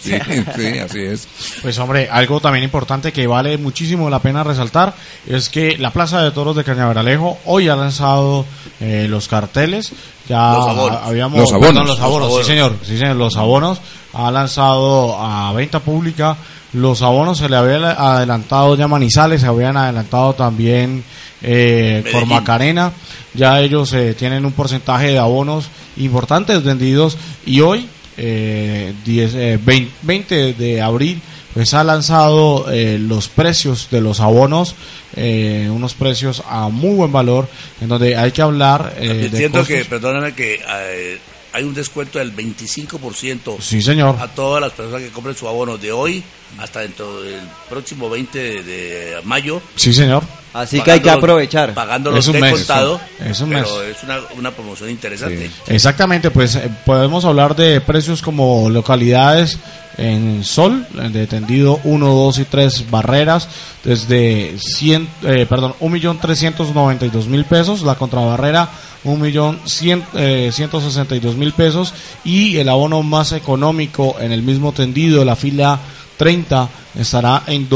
sí, 0.00 0.12
sí, 0.56 0.78
así 0.78 1.00
es. 1.00 1.28
Pues 1.62 1.78
hombre, 1.78 2.08
algo 2.10 2.40
también 2.40 2.64
importante 2.64 3.12
que 3.12 3.26
vale 3.26 3.58
muchísimo 3.58 4.10
la 4.10 4.18
pena 4.20 4.44
resaltar 4.44 4.94
es 5.26 5.48
que 5.48 5.78
la 5.78 5.90
Plaza 5.90 6.22
de 6.22 6.30
Toros 6.30 6.56
de 6.56 6.64
Cañaveralejo 6.64 7.38
hoy 7.46 7.68
ha 7.68 7.76
lanzado 7.76 8.44
eh, 8.80 9.06
los 9.08 9.28
carteles. 9.28 9.92
Ya 10.28 10.52
Los 10.52 10.66
abonos. 10.68 11.00
habíamos 11.02 11.40
Los 11.40 11.52
abonos. 11.52 11.68
perdón, 11.70 11.86
los 11.86 12.00
abonos, 12.00 12.20
Los 12.20 12.28
abonos. 12.28 12.46
sí 12.46 12.52
señor, 12.52 12.76
sí 12.84 12.98
señor, 12.98 13.16
los 13.16 13.36
abonos 13.36 13.80
ha 14.12 14.30
lanzado 14.30 15.16
a 15.18 15.52
venta 15.52 15.80
pública. 15.80 16.36
Los 16.72 17.02
abonos 17.02 17.38
se 17.38 17.48
le 17.48 17.56
habían 17.56 17.84
adelantado 17.84 18.76
ya 18.76 18.88
Manizales, 18.88 19.40
se 19.40 19.46
habían 19.46 19.76
adelantado 19.76 20.34
también 20.34 21.02
eh. 21.42 22.04
Cormacarena. 22.12 22.92
Ya 23.34 23.60
ellos 23.60 23.92
eh, 23.92 24.14
tienen 24.14 24.44
un 24.44 24.52
porcentaje 24.52 25.08
de 25.08 25.18
abonos 25.18 25.68
importantes 25.96 26.62
vendidos 26.62 27.16
y 27.46 27.60
hoy 27.60 27.88
eh, 28.16 28.92
10, 29.04 29.34
eh, 29.34 29.58
20, 29.62 29.92
20 30.02 30.54
de 30.54 30.82
abril 30.82 31.20
pues 31.54 31.74
ha 31.74 31.82
lanzado 31.82 32.70
eh, 32.70 32.98
los 32.98 33.28
precios 33.28 33.88
de 33.90 34.00
los 34.00 34.20
abonos 34.20 34.74
eh, 35.16 35.68
unos 35.70 35.94
precios 35.94 36.42
a 36.48 36.68
muy 36.68 36.94
buen 36.94 37.10
valor 37.10 37.48
en 37.80 37.88
donde 37.88 38.16
hay 38.16 38.30
que 38.30 38.42
hablar 38.42 38.94
eh, 38.98 39.28
de 39.30 39.36
Siento 39.36 39.64
que, 39.64 39.84
perdóname, 39.84 40.32
que 40.34 40.60
eh, 40.68 41.18
hay 41.52 41.64
un 41.64 41.74
descuento 41.74 42.18
del 42.18 42.34
25% 42.34 43.60
sí 43.60 43.82
señor 43.82 44.16
a 44.20 44.28
todas 44.28 44.60
las 44.60 44.72
personas 44.72 45.02
que 45.02 45.10
compren 45.10 45.34
su 45.34 45.48
abono 45.48 45.78
de 45.78 45.92
hoy 45.92 46.22
hasta 46.58 46.80
dentro 46.80 47.22
del 47.22 47.40
próximo 47.68 48.10
20 48.10 48.38
de, 48.38 48.62
de 48.62 49.22
mayo. 49.24 49.60
sí 49.76 49.92
señor 49.92 50.22
Así 50.52 50.80
que 50.80 50.92
hay 50.92 51.00
que 51.00 51.10
aprovechar. 51.10 51.70
Un 51.70 52.32
de 52.32 52.40
mes, 52.40 52.52
contado. 52.52 53.00
es 53.24 53.40
un 53.40 53.50
pero 53.50 53.62
mes. 53.62 53.96
es 53.96 54.02
una, 54.02 54.18
una 54.36 54.50
promoción 54.50 54.90
interesante. 54.90 55.50
Exactamente, 55.68 56.30
pues 56.30 56.56
eh, 56.56 56.68
podemos 56.84 57.24
hablar 57.24 57.54
de 57.54 57.80
precios 57.80 58.20
como 58.20 58.68
localidades 58.68 59.58
en 59.96 60.44
Sol, 60.44 60.86
de 60.92 61.26
tendido 61.26 61.80
1, 61.84 62.06
2 62.06 62.38
y 62.38 62.44
3 62.44 62.90
barreras, 62.90 63.48
desde 63.84 64.56
100, 64.58 65.08
eh, 65.24 65.46
perdón, 65.48 65.74
1.392.000 65.80 67.44
pesos, 67.44 67.82
la 67.82 67.96
contrabarrera 67.96 68.70
1.162.000 69.04 71.52
pesos 71.52 71.92
y 72.24 72.56
el 72.56 72.68
abono 72.68 73.02
más 73.02 73.32
económico 73.32 74.16
en 74.20 74.30
el 74.32 74.42
mismo 74.42 74.72
tendido, 74.72 75.24
la 75.24 75.36
fila 75.36 75.78
30, 76.16 76.68
estará 76.98 77.44
en 77.46 77.68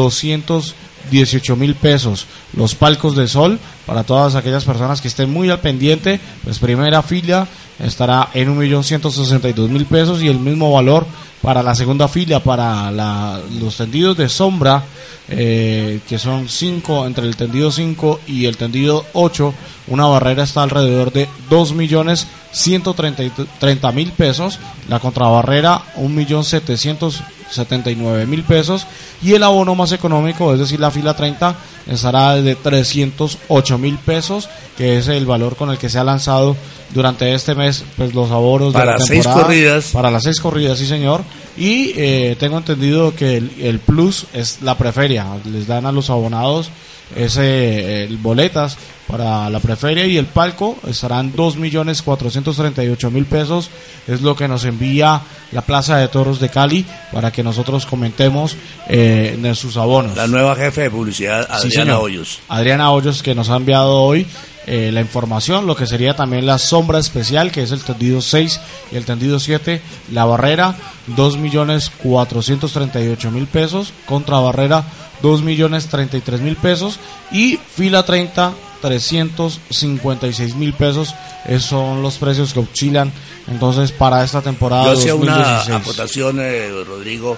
218 1.10 1.56
mil 1.56 1.74
pesos. 1.74 2.26
Los 2.54 2.74
palcos 2.74 3.16
de 3.16 3.28
sol, 3.28 3.58
para 3.86 4.04
todas 4.04 4.34
aquellas 4.34 4.64
personas 4.64 5.00
que 5.00 5.08
estén 5.08 5.30
muy 5.32 5.50
al 5.50 5.60
pendiente, 5.60 6.20
pues 6.44 6.58
primera 6.58 7.02
fila 7.02 7.46
estará 7.82 8.28
en 8.34 8.56
1.162.000 8.58 9.84
pesos 9.86 10.22
y 10.22 10.28
el 10.28 10.38
mismo 10.38 10.72
valor 10.72 11.06
para 11.42 11.62
la 11.62 11.74
segunda 11.74 12.08
fila, 12.08 12.40
para 12.40 12.90
la- 12.90 13.40
los 13.60 13.76
tendidos 13.76 14.16
de 14.16 14.28
sombra, 14.28 14.82
eh, 15.28 16.00
que 16.08 16.18
son 16.18 16.48
5, 16.48 17.06
entre 17.06 17.26
el 17.26 17.36
tendido 17.36 17.70
5 17.70 18.20
y 18.26 18.46
el 18.46 18.56
tendido 18.56 19.04
8, 19.12 19.52
una 19.88 20.06
barrera 20.06 20.44
está 20.44 20.62
alrededor 20.62 21.12
de 21.12 21.28
2.130.000 21.50 24.12
pesos, 24.12 24.58
la 24.88 24.98
contrabarrera 24.98 25.82
1.779.000 25.96 28.44
pesos 28.44 28.86
y 29.22 29.34
el 29.34 29.42
abono 29.42 29.74
más 29.74 29.92
económico, 29.92 30.54
es 30.54 30.60
decir, 30.60 30.80
la 30.80 30.90
fila 30.90 31.14
30, 31.14 31.54
estará 31.86 32.36
de 32.36 32.56
308.000 32.56 33.98
pesos, 33.98 34.48
que 34.76 34.96
es 34.98 35.08
el 35.08 35.26
valor 35.26 35.56
con 35.56 35.70
el 35.70 35.76
que 35.78 35.90
se 35.90 35.98
ha 35.98 36.04
lanzado 36.04 36.56
durante 36.94 37.34
este 37.34 37.54
mes 37.54 37.84
pues 37.96 38.14
los 38.14 38.30
abonos 38.30 38.72
de 38.72 38.78
Para 38.78 38.98
la 38.98 39.04
seis 39.04 39.26
corridas. 39.26 39.90
Para 39.92 40.10
las 40.10 40.22
seis 40.22 40.40
corridas, 40.40 40.78
sí 40.78 40.86
señor. 40.86 41.22
Y 41.56 41.92
eh, 41.96 42.36
tengo 42.38 42.56
entendido 42.56 43.14
que 43.14 43.36
el, 43.36 43.50
el 43.60 43.80
plus 43.80 44.26
es 44.32 44.62
la 44.62 44.78
preferia. 44.78 45.26
Les 45.44 45.66
dan 45.66 45.86
a 45.86 45.92
los 45.92 46.10
abonados 46.10 46.70
ese 47.14 48.04
el 48.04 48.16
boletas 48.18 48.76
para 49.06 49.48
la 49.50 49.60
preferia 49.60 50.06
y 50.06 50.16
el 50.16 50.26
palco 50.26 50.76
estarán 50.88 51.32
2.438.000 51.34 53.24
pesos. 53.26 53.70
Es 54.08 54.22
lo 54.22 54.34
que 54.34 54.48
nos 54.48 54.64
envía 54.64 55.20
la 55.52 55.60
Plaza 55.62 55.98
de 55.98 56.08
Toros 56.08 56.40
de 56.40 56.48
Cali 56.48 56.84
para 57.12 57.30
que 57.30 57.42
nosotros 57.42 57.84
comentemos 57.86 58.56
eh, 58.88 59.38
de 59.40 59.54
sus 59.54 59.76
abonos. 59.76 60.16
La 60.16 60.26
nueva 60.26 60.56
jefe 60.56 60.80
de 60.82 60.90
publicidad, 60.90 61.46
Sí, 61.46 61.52
Adriana 61.68 61.92
señor. 61.92 62.02
Hoyos. 62.02 62.40
Adriana 62.48 62.90
Hoyos 62.90 63.22
que 63.22 63.34
nos 63.34 63.50
ha 63.50 63.56
enviado 63.56 64.02
hoy 64.02 64.26
eh, 64.66 64.90
la 64.92 65.02
información, 65.02 65.66
lo 65.66 65.76
que 65.76 65.86
sería 65.86 66.16
también 66.16 66.46
la 66.46 66.58
sombra 66.58 66.98
especial, 66.98 67.52
que 67.52 67.62
es 67.62 67.70
el 67.70 67.84
tendido 67.84 68.22
6 68.22 68.60
y 68.92 68.96
el 68.96 69.04
tendido 69.04 69.38
7, 69.38 69.82
la 70.12 70.24
barrera 70.24 70.74
2.438.000 71.14 73.46
pesos, 73.46 73.92
contra 74.06 74.38
barrera 74.38 74.82
2.033.000 75.22 76.56
pesos 76.56 76.98
y 77.32 77.58
fila 77.76 78.04
30 78.04 78.54
356 78.82 80.54
mil 80.56 80.74
pesos. 80.74 81.14
Esos 81.46 81.64
son 81.64 82.02
los 82.02 82.16
precios 82.18 82.52
que 82.52 82.60
oscilan 82.60 83.12
entonces 83.48 83.92
para 83.92 84.22
esta 84.24 84.42
temporada 84.42 84.84
Yo 84.84 84.92
hacía 84.92 85.14
una 85.14 85.36
2016. 85.36 85.76
acotación, 85.80 86.38
eh, 86.40 86.70
Rodrigo, 86.86 87.36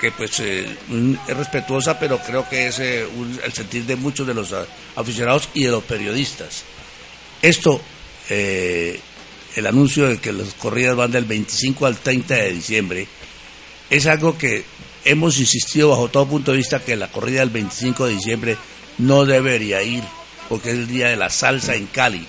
que 0.00 0.10
pues 0.12 0.38
eh, 0.40 0.66
un- 0.90 1.18
es 1.26 1.36
respetuosa, 1.36 1.98
pero 1.98 2.18
creo 2.18 2.48
que 2.48 2.68
es 2.68 2.78
eh, 2.78 3.06
un- 3.16 3.40
el 3.44 3.52
sentir 3.52 3.84
de 3.84 3.96
muchos 3.96 4.26
de 4.26 4.34
los 4.34 4.52
ah, 4.52 4.64
aficionados 4.96 5.48
y 5.54 5.64
de 5.64 5.70
los 5.70 5.82
periodistas. 5.84 6.62
Esto, 7.42 7.80
eh, 8.30 9.00
el 9.56 9.66
anuncio 9.66 10.08
de 10.08 10.18
que 10.18 10.32
las 10.32 10.54
corridas 10.54 10.96
van 10.96 11.10
del 11.12 11.24
25 11.24 11.86
al 11.86 11.96
30 11.96 12.34
de 12.34 12.52
diciembre, 12.52 13.06
es 13.90 14.06
algo 14.06 14.36
que 14.38 14.64
hemos 15.04 15.38
insistido 15.38 15.90
bajo 15.90 16.08
todo 16.08 16.26
punto 16.26 16.50
de 16.50 16.58
vista 16.58 16.80
que 16.80 16.96
la 16.96 17.08
corrida 17.08 17.40
del 17.40 17.50
25 17.50 18.06
de 18.06 18.12
diciembre 18.12 18.56
no 18.98 19.24
debería 19.24 19.82
ir, 19.82 20.04
porque 20.48 20.70
es 20.70 20.76
el 20.76 20.86
día 20.86 21.08
de 21.08 21.16
la 21.16 21.30
salsa 21.30 21.74
en 21.74 21.86
Cali 21.86 22.26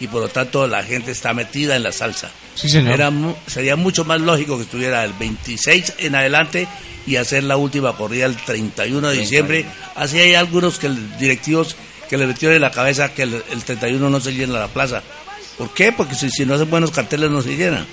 y 0.00 0.08
por 0.08 0.20
lo 0.20 0.28
tanto 0.28 0.66
la 0.66 0.82
gente 0.82 1.10
está 1.10 1.32
metida 1.34 1.76
en 1.76 1.82
la 1.82 1.92
salsa. 1.92 2.30
Sí, 2.54 2.68
señor. 2.68 2.94
Era 2.94 3.12
sería 3.46 3.76
mucho 3.76 4.04
más 4.04 4.20
lógico 4.20 4.56
que 4.56 4.64
estuviera 4.64 5.04
el 5.04 5.12
26 5.12 5.94
en 5.98 6.14
adelante 6.14 6.68
y 7.06 7.16
hacer 7.16 7.44
la 7.44 7.56
última 7.56 7.96
corrida 7.96 8.26
el 8.26 8.36
31 8.36 9.08
de 9.08 9.16
diciembre. 9.16 9.66
Así 9.94 10.18
hay 10.18 10.34
algunos 10.34 10.78
que 10.78 10.90
directivos 11.18 11.76
que 12.08 12.16
le 12.16 12.26
metieron 12.26 12.56
en 12.56 12.62
la 12.62 12.70
cabeza 12.70 13.12
que 13.12 13.22
el, 13.22 13.42
el 13.50 13.62
31 13.62 14.10
no 14.10 14.20
se 14.20 14.32
llena 14.32 14.58
la 14.58 14.68
plaza. 14.68 15.02
¿Por 15.58 15.72
qué? 15.72 15.92
Porque 15.92 16.14
si, 16.14 16.30
si 16.30 16.44
no 16.44 16.54
hacen 16.54 16.68
buenos 16.70 16.90
carteles 16.90 17.30
no 17.30 17.42
se 17.42 17.56
llena. 17.56 17.86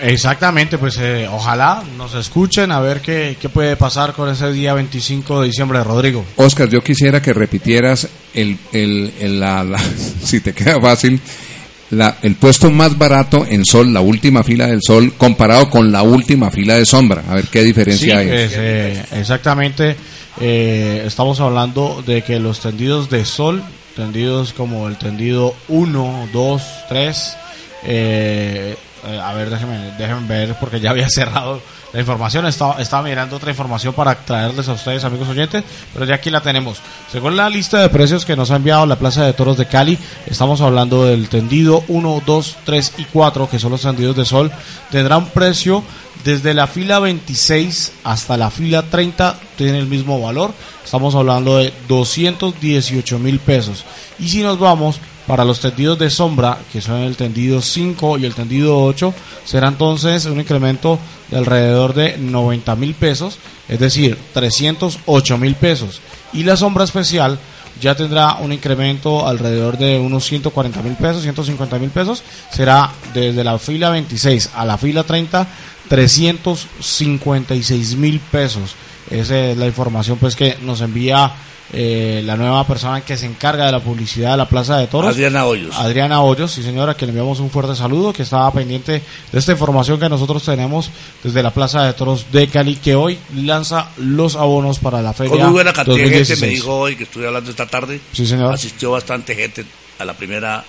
Exactamente, 0.00 0.76
pues 0.78 0.98
eh, 1.00 1.26
ojalá 1.30 1.82
nos 1.96 2.14
escuchen 2.14 2.70
a 2.70 2.80
ver 2.80 3.00
qué, 3.00 3.36
qué 3.40 3.48
puede 3.48 3.76
pasar 3.76 4.12
con 4.12 4.28
ese 4.28 4.52
día 4.52 4.74
25 4.74 5.40
de 5.40 5.46
diciembre, 5.48 5.82
Rodrigo. 5.82 6.24
Oscar, 6.36 6.68
yo 6.68 6.82
quisiera 6.82 7.22
que 7.22 7.32
repitieras 7.32 8.08
el, 8.34 8.58
el, 8.72 9.12
el- 9.20 9.40
la, 9.40 9.64
la- 9.64 9.78
si 10.22 10.40
te 10.40 10.52
queda 10.52 10.80
fácil, 10.80 11.20
la, 11.90 12.18
el 12.22 12.34
puesto 12.34 12.70
más 12.70 12.98
barato 12.98 13.46
en 13.48 13.64
sol, 13.64 13.92
la 13.94 14.00
última 14.00 14.42
fila 14.42 14.66
del 14.66 14.80
sol, 14.82 15.14
comparado 15.16 15.70
con 15.70 15.90
la 15.92 16.02
última 16.02 16.50
fila 16.50 16.74
de 16.74 16.84
sombra. 16.84 17.22
A 17.28 17.34
ver 17.36 17.46
qué 17.46 17.62
diferencia 17.62 18.06
Sí, 18.06 18.10
hay. 18.18 18.26
pues, 18.28 18.52
eh, 18.56 19.04
exactamente. 19.12 19.96
eh, 20.40 21.04
estamos 21.06 21.40
hablando 21.40 22.02
de 22.06 22.22
que 22.22 22.38
los 22.38 22.60
tendidos 22.60 23.08
de 23.08 23.24
sol, 23.24 23.62
tendidos 23.94 24.52
como 24.52 24.88
el 24.88 24.96
tendido 24.96 25.54
1, 25.68 26.28
2, 26.32 26.62
3, 26.90 27.36
eh, 27.84 28.76
eh, 29.06 29.20
a 29.20 29.32
ver, 29.32 29.50
déjenme, 29.50 29.92
déjenme 29.98 30.26
ver 30.28 30.56
porque 30.58 30.80
ya 30.80 30.90
había 30.90 31.08
cerrado 31.10 31.60
la 31.92 32.00
información. 32.00 32.46
Estaba, 32.46 32.80
estaba 32.80 33.02
mirando 33.02 33.36
otra 33.36 33.50
información 33.50 33.94
para 33.94 34.14
traerles 34.14 34.68
a 34.68 34.72
ustedes, 34.72 35.04
amigos 35.04 35.28
oyentes, 35.28 35.64
pero 35.92 36.04
ya 36.04 36.16
aquí 36.16 36.30
la 36.30 36.40
tenemos. 36.40 36.78
Según 37.10 37.36
la 37.36 37.48
lista 37.48 37.80
de 37.80 37.88
precios 37.88 38.24
que 38.24 38.36
nos 38.36 38.50
ha 38.50 38.56
enviado 38.56 38.86
la 38.86 38.96
Plaza 38.96 39.24
de 39.24 39.32
Toros 39.32 39.56
de 39.56 39.66
Cali, 39.66 39.98
estamos 40.26 40.60
hablando 40.60 41.04
del 41.04 41.28
tendido 41.28 41.84
1, 41.88 42.22
2, 42.24 42.56
3 42.64 42.94
y 42.98 43.04
4, 43.04 43.48
que 43.48 43.58
son 43.58 43.72
los 43.72 43.82
tendidos 43.82 44.16
de 44.16 44.24
sol, 44.24 44.50
tendrá 44.90 45.18
un 45.18 45.28
precio 45.28 45.82
desde 46.24 46.54
la 46.54 46.66
fila 46.66 46.98
26 46.98 47.92
hasta 48.02 48.36
la 48.36 48.50
fila 48.50 48.82
30 48.82 49.38
tiene 49.56 49.78
el 49.78 49.86
mismo 49.86 50.20
valor. 50.20 50.52
Estamos 50.84 51.14
hablando 51.14 51.58
de 51.58 51.72
218 51.88 53.18
mil 53.18 53.38
pesos. 53.38 53.84
Y 54.18 54.28
si 54.28 54.42
nos 54.42 54.58
vamos 54.58 55.00
para 55.26 55.44
los 55.44 55.60
tendidos 55.60 55.98
de 55.98 56.10
sombra, 56.10 56.58
que 56.72 56.80
son 56.80 57.00
el 57.00 57.16
tendido 57.16 57.60
5 57.60 58.18
y 58.18 58.24
el 58.24 58.34
tendido 58.34 58.80
8, 58.82 59.12
será 59.44 59.68
entonces 59.68 60.26
un 60.26 60.40
incremento 60.40 60.98
de 61.30 61.38
alrededor 61.38 61.94
de 61.94 62.16
90 62.18 62.76
mil 62.76 62.94
pesos, 62.94 63.38
es 63.68 63.80
decir, 63.80 64.16
308 64.32 65.38
mil 65.38 65.56
pesos. 65.56 66.00
Y 66.32 66.44
la 66.44 66.56
sombra 66.56 66.84
especial 66.84 67.40
ya 67.80 67.94
tendrá 67.94 68.34
un 68.36 68.52
incremento 68.52 69.26
alrededor 69.26 69.78
de 69.78 69.98
unos 69.98 70.26
140 70.26 70.82
mil 70.82 70.94
pesos, 70.94 71.22
150 71.22 71.78
mil 71.78 71.90
pesos. 71.90 72.22
Será 72.50 72.90
desde 73.12 73.44
la 73.44 73.58
fila 73.58 73.90
26 73.90 74.52
a 74.54 74.64
la 74.64 74.78
fila 74.78 75.04
30, 75.04 75.46
356 75.88 77.96
mil 77.96 78.18
pesos. 78.20 78.74
Esa 79.10 79.50
es 79.50 79.58
la 79.58 79.66
información 79.66 80.18
pues 80.18 80.36
que 80.36 80.56
nos 80.62 80.80
envía 80.80 81.32
eh, 81.72 82.22
la 82.24 82.36
nueva 82.36 82.66
persona 82.66 83.00
que 83.00 83.16
se 83.16 83.26
encarga 83.26 83.66
de 83.66 83.72
la 83.72 83.80
publicidad 83.80 84.32
de 84.32 84.36
la 84.36 84.48
Plaza 84.48 84.78
de 84.78 84.86
Toros. 84.86 85.14
Adriana 85.14 85.46
Hoyos. 85.46 85.74
Adriana 85.76 86.22
Hoyos, 86.22 86.52
sí 86.52 86.62
señora, 86.62 86.94
que 86.94 87.06
le 87.06 87.10
enviamos 87.10 87.40
un 87.40 87.50
fuerte 87.50 87.74
saludo, 87.74 88.12
que 88.12 88.22
estaba 88.22 88.50
pendiente 88.52 89.02
de 89.32 89.38
esta 89.38 89.52
información 89.52 89.98
que 89.98 90.08
nosotros 90.08 90.44
tenemos 90.44 90.90
desde 91.22 91.42
la 91.42 91.50
Plaza 91.50 91.84
de 91.84 91.92
Toros 91.92 92.26
de 92.30 92.46
Cali, 92.48 92.76
que 92.76 92.94
hoy 92.94 93.18
lanza 93.34 93.90
los 93.96 94.36
abonos 94.36 94.78
para 94.78 95.02
la 95.02 95.12
feria 95.12 95.32
Con 95.32 95.42
muy 95.42 95.52
buena 95.52 95.72
cantidad 95.72 95.96
de 95.96 96.02
gente, 96.02 96.18
2016. 96.18 96.40
me 96.40 96.54
dijo 96.54 96.76
hoy 96.76 96.96
que 96.96 97.04
estuve 97.04 97.26
hablando 97.26 97.50
esta 97.50 97.66
tarde. 97.66 98.00
Sí, 98.12 98.26
señor. 98.26 98.54
Asistió 98.54 98.92
bastante 98.92 99.34
gente 99.34 99.64
a 99.98 100.04
la 100.04 100.14
primera, 100.14 100.64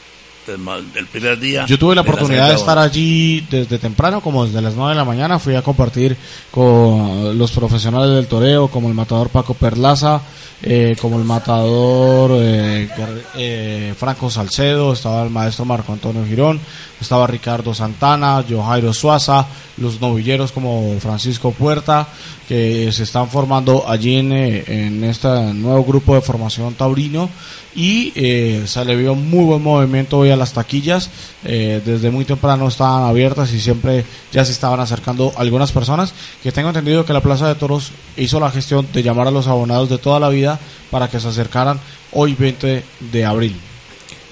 del, 0.47 0.57
ma- 0.57 0.79
del 0.81 1.05
primer 1.07 1.39
día. 1.39 1.65
Yo 1.67 1.77
tuve 1.77 1.93
la 1.95 2.01
oportunidad 2.01 2.49
de 2.49 2.55
estar 2.55 2.77
allí 2.79 3.41
desde 3.49 3.77
temprano, 3.77 4.21
como 4.21 4.45
desde 4.45 4.61
las 4.61 4.73
9 4.75 4.91
de 4.91 4.95
la 4.97 5.05
mañana. 5.05 5.37
Fui 5.39 5.55
a 5.55 5.61
compartir 5.61 6.15
con 6.51 7.37
los 7.37 7.51
profesionales 7.51 8.15
del 8.15 8.27
toreo, 8.27 8.67
como 8.69 8.87
el 8.87 8.93
matador 8.93 9.29
Paco 9.29 9.53
Perlaza, 9.53 10.21
eh, 10.63 10.95
como 10.99 11.17
el 11.19 11.23
matador 11.23 12.31
eh, 12.33 12.89
eh, 13.35 13.93
Franco 13.97 14.29
Salcedo, 14.29 14.93
estaba 14.93 15.23
el 15.23 15.29
maestro 15.29 15.65
Marco 15.65 15.93
Antonio 15.93 16.25
Girón, 16.25 16.59
estaba 16.99 17.27
Ricardo 17.27 17.73
Santana, 17.75 18.43
Johairo 18.49 18.91
Suaza, 18.93 19.45
los 19.77 20.01
novilleros 20.01 20.51
como 20.51 20.95
Francisco 20.99 21.51
Puerta, 21.51 22.07
que 22.47 22.91
se 22.91 23.03
están 23.03 23.29
formando 23.29 23.87
allí 23.87 24.15
en, 24.15 24.31
eh, 24.31 24.63
en 24.67 25.03
este 25.03 25.27
nuevo 25.53 25.83
grupo 25.83 26.15
de 26.15 26.21
formación 26.21 26.73
taurino 26.73 27.29
y 27.75 28.11
eh, 28.15 28.63
se 28.65 28.83
le 28.85 28.95
vio 28.95 29.13
muy 29.13 29.43
buen 29.45 29.61
movimiento 29.61 30.17
hoy 30.17 30.31
a 30.31 30.36
las 30.37 30.53
taquillas 30.53 31.09
eh, 31.43 31.81
desde 31.85 32.11
muy 32.11 32.25
temprano 32.25 32.67
estaban 32.67 33.03
abiertas 33.03 33.51
y 33.53 33.59
siempre 33.59 34.05
ya 34.31 34.45
se 34.45 34.51
estaban 34.51 34.79
acercando 34.79 35.33
algunas 35.37 35.71
personas 35.71 36.13
que 36.41 36.51
tengo 36.51 36.69
entendido 36.69 37.05
que 37.05 37.13
la 37.13 37.21
Plaza 37.21 37.47
de 37.47 37.55
Toros 37.55 37.91
hizo 38.15 38.39
la 38.39 38.51
gestión 38.51 38.87
de 38.93 39.03
llamar 39.03 39.27
a 39.27 39.31
los 39.31 39.47
abonados 39.47 39.89
de 39.89 39.97
toda 39.97 40.19
la 40.19 40.29
vida 40.29 40.59
para 40.91 41.09
que 41.09 41.19
se 41.19 41.27
acercaran 41.27 41.79
hoy 42.11 42.35
20 42.35 42.83
de 43.11 43.25
abril. 43.25 43.55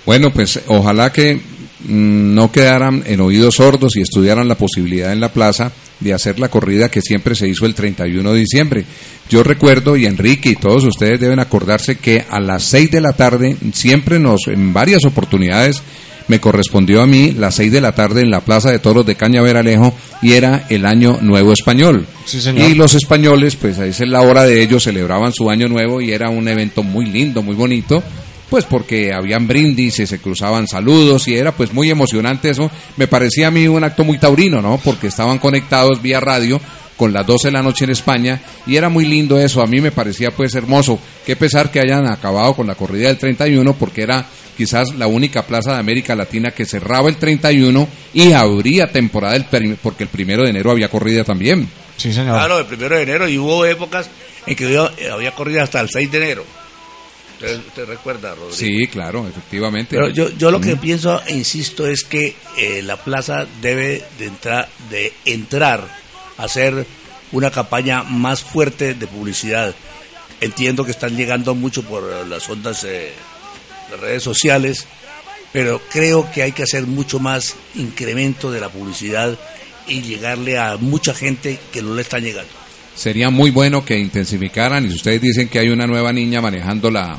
Bueno, 0.06 0.32
pues 0.32 0.62
ojalá 0.68 1.12
que 1.12 1.42
no 1.88 2.52
quedaran 2.52 3.04
en 3.06 3.22
oídos 3.22 3.56
sordos 3.56 3.96
y 3.96 4.02
estudiaran 4.02 4.48
la 4.48 4.58
posibilidad 4.58 5.12
en 5.12 5.20
la 5.20 5.32
plaza 5.32 5.72
de 6.00 6.14
hacer 6.14 6.40
la 6.40 6.50
corrida 6.50 6.90
que 6.90 7.02
siempre 7.02 7.36
se 7.36 7.48
hizo 7.48 7.66
el 7.66 7.76
31 7.76 8.34
de 8.34 8.40
diciembre. 8.40 8.86
Yo 9.30 9.44
recuerdo, 9.44 9.96
y 9.96 10.06
Enrique 10.06 10.50
y 10.50 10.56
todos 10.56 10.84
ustedes 10.84 11.20
deben 11.20 11.40
acordarse 11.40 11.96
que 11.96 12.26
a 12.30 12.40
las 12.40 12.64
6 12.64 12.92
de 12.92 13.02
la 13.02 13.14
tarde, 13.14 13.56
siempre 13.74 14.20
nos, 14.20 14.48
en 14.48 14.74
varias 14.74 15.06
oportunidades, 15.06 15.82
me 16.28 16.40
correspondió 16.40 17.02
a 17.02 17.08
mí 17.08 17.32
las 17.32 17.56
6 17.56 17.72
de 17.72 17.82
la 17.82 17.94
tarde 17.94 18.22
en 18.22 18.32
la 18.32 18.42
Plaza 18.42 18.72
de 18.72 18.80
Toros 18.80 19.06
de 19.06 19.16
Cañaveralejo 19.16 19.94
y 20.22 20.34
era 20.34 20.66
el 20.70 20.86
Año 20.86 21.20
Nuevo 21.22 21.54
Español. 21.54 22.08
Sí. 22.26 22.40
Y 22.50 22.74
los 22.74 22.96
españoles, 22.96 23.56
pues 23.56 23.78
a 23.78 23.86
esa 23.86 24.04
es 24.04 24.10
la 24.10 24.22
hora 24.22 24.44
de 24.44 24.62
ellos, 24.62 24.84
celebraban 24.84 25.34
su 25.34 25.50
Año 25.50 25.68
Nuevo 25.70 26.02
y 26.02 26.12
era 26.12 26.30
un 26.30 26.48
evento 26.48 26.82
muy 26.84 27.06
lindo, 27.06 27.44
muy 27.44 27.56
bonito 27.56 28.04
pues 28.50 28.66
porque 28.66 29.14
habían 29.14 29.48
brindis, 29.48 30.00
y 30.00 30.08
se 30.08 30.20
cruzaban 30.20 30.68
saludos 30.68 31.28
y 31.28 31.36
era 31.36 31.52
pues 31.52 31.74
muy 31.74 31.90
emocionante 31.90 32.50
eso. 32.50 32.70
Me 32.98 33.08
parecía 33.08 33.48
a 33.48 33.52
mí 33.52 33.68
un 33.68 33.84
acto 33.84 34.04
muy 34.04 34.18
taurino, 34.18 34.62
¿no? 34.62 34.80
Porque 34.84 35.08
estaban 35.08 35.40
conectados 35.40 36.02
vía 36.02 36.20
radio 36.20 36.60
con 36.98 37.12
las 37.12 37.26
12 37.26 37.50
de 37.50 37.52
la 37.52 37.62
noche 37.62 37.84
en 37.86 37.92
España 37.92 38.42
y 38.66 38.78
era 38.78 38.90
muy 38.90 39.06
lindo 39.06 39.38
eso, 39.38 39.62
a 39.62 39.68
mí 39.68 39.82
me 39.82 39.92
parecía 39.92 40.32
pues 40.32 40.56
hermoso. 40.56 41.00
Qué 41.26 41.36
pesar 41.36 41.72
que 41.72 41.80
hayan 41.80 42.08
acabado 42.08 42.54
con 42.54 42.68
la 42.68 42.76
corrida 42.76 43.08
del 43.08 43.18
31 43.18 43.74
porque 43.74 44.04
era 44.04 44.26
quizás 44.56 44.96
la 44.96 45.08
única 45.08 45.46
plaza 45.46 45.74
de 45.74 45.80
América 45.80 46.16
Latina 46.16 46.52
que 46.52 46.66
cerraba 46.66 47.10
el 47.10 47.18
31 47.18 47.88
y 48.14 48.32
abría 48.32 48.92
temporada 48.92 49.36
el 49.36 49.46
porque 49.82 50.04
el 50.04 50.10
primero 50.10 50.44
de 50.44 50.52
enero 50.52 50.72
había 50.72 50.90
corrida 50.90 51.24
también. 51.24 51.68
Sí, 51.98 52.14
señor. 52.14 52.34
Claro, 52.34 52.60
el 52.60 52.66
primero 52.66 52.96
de 52.96 53.04
enero 53.04 53.28
y 53.28 53.38
hubo 53.38 53.66
épocas 53.66 54.10
en 54.46 54.56
que 54.56 54.66
había, 54.66 54.92
había 55.12 55.32
corrida 55.32 55.64
hasta 55.64 55.82
el 55.82 55.90
6 55.90 56.12
de 56.12 56.18
enero. 56.18 56.46
¿Usted, 57.36 57.60
usted 57.68 57.86
recuerda, 57.86 58.30
Rodrigo? 58.36 58.52
Sí, 58.56 58.88
claro, 58.88 59.28
efectivamente. 59.28 59.96
Pero 59.96 60.10
yo, 60.10 60.30
yo 60.30 60.52
lo 60.52 60.60
que 60.62 60.76
Mm. 60.76 60.80
pienso 60.80 61.22
e 61.28 61.34
insisto 61.36 61.86
es 61.88 62.04
que 62.04 62.36
eh, 62.58 62.82
la 62.82 62.98
plaza 62.98 63.46
debe 63.62 64.04
de 64.18 64.26
entrar, 64.26 64.70
de 64.90 65.14
entrar 65.26 65.88
a 66.38 66.44
hacer 66.44 66.86
una 67.32 67.52
campaña 67.52 68.04
más 68.04 68.42
fuerte 68.42 68.94
de 68.94 69.08
publicidad. 69.08 69.76
Entiendo 70.42 70.86
que 70.86 70.92
están 70.92 71.16
llegando 71.18 71.56
mucho 71.56 71.84
por 71.84 72.04
las 72.28 72.50
ondas, 72.50 72.84
eh, 72.86 73.12
las 73.92 74.00
redes 74.00 74.24
sociales, 74.24 74.86
pero 75.52 75.82
creo 75.92 76.30
que 76.32 76.44
hay 76.44 76.52
que 76.52 76.64
hacer 76.64 76.84
mucho 76.88 77.20
más 77.20 77.56
incremento 77.76 78.52
de 78.52 78.60
la 78.60 78.70
publicidad 78.70 79.38
y 79.88 80.02
llegarle 80.02 80.58
a 80.58 80.78
mucha 80.78 81.14
gente 81.14 81.60
que 81.72 81.82
no 81.82 81.96
le 81.96 82.02
está 82.02 82.20
llegando. 82.20 82.52
Sería 82.96 83.30
muy 83.30 83.52
bueno 83.52 83.84
que 83.84 83.98
intensificaran 84.00 84.86
y 84.86 84.90
si 84.90 84.96
ustedes 84.96 85.22
dicen 85.22 85.48
que 85.50 85.60
hay 85.60 85.70
una 85.70 85.86
nueva 85.86 86.14
niña 86.14 86.42
manejando 86.42 86.90
la, 86.90 87.18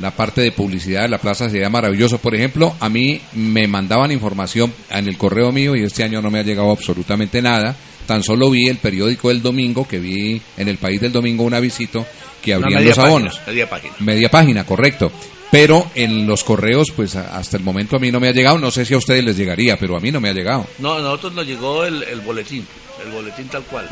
la 0.00 0.10
parte 0.12 0.40
de 0.42 0.52
publicidad 0.52 1.02
de 1.02 1.08
la 1.08 1.18
plaza 1.18 1.50
sería 1.50 1.68
maravilloso. 1.68 2.18
Por 2.18 2.34
ejemplo, 2.34 2.74
a 2.78 2.88
mí 2.88 3.20
me 3.34 3.66
mandaban 3.66 4.12
información 4.12 4.72
en 4.90 5.08
el 5.08 5.18
correo 5.18 5.50
mío 5.50 5.74
y 5.74 5.82
este 5.82 6.04
año 6.04 6.22
no 6.22 6.30
me 6.30 6.38
ha 6.38 6.44
llegado 6.44 6.70
absolutamente 6.70 7.42
nada. 7.42 7.74
Tan 8.06 8.22
solo 8.22 8.48
vi 8.48 8.68
el 8.68 8.78
periódico 8.78 9.28
del 9.28 9.42
domingo, 9.42 9.86
que 9.86 9.98
vi 9.98 10.40
en 10.56 10.68
el 10.68 10.78
país 10.78 11.00
del 11.00 11.12
domingo 11.12 11.42
un 11.44 11.52
avisito 11.52 12.06
que 12.40 12.56
Una 12.56 12.66
abrían 12.68 12.84
los 12.86 12.98
abonos. 12.98 13.34
página, 13.38 13.52
media 13.52 13.68
página. 13.68 13.94
Media 13.98 14.30
página, 14.30 14.64
correcto. 14.64 15.12
Pero 15.50 15.90
en 15.94 16.26
los 16.26 16.44
correos, 16.44 16.88
pues 16.94 17.16
hasta 17.16 17.56
el 17.56 17.62
momento 17.64 17.96
a 17.96 17.98
mí 17.98 18.10
no 18.12 18.20
me 18.20 18.28
ha 18.28 18.32
llegado. 18.32 18.58
No 18.58 18.70
sé 18.70 18.84
si 18.84 18.94
a 18.94 18.98
ustedes 18.98 19.24
les 19.24 19.36
llegaría, 19.36 19.76
pero 19.78 19.96
a 19.96 20.00
mí 20.00 20.10
no 20.12 20.20
me 20.20 20.28
ha 20.28 20.32
llegado. 20.32 20.66
No, 20.78 20.94
a 20.94 21.00
nosotros 21.00 21.34
nos 21.34 21.46
llegó 21.46 21.84
el, 21.84 22.02
el 22.04 22.20
boletín, 22.20 22.64
el 23.04 23.12
boletín 23.12 23.48
tal 23.48 23.64
cual, 23.64 23.88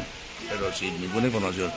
pero 0.58 0.72
sin 0.72 1.00
ninguna 1.00 1.26
información. 1.26 1.70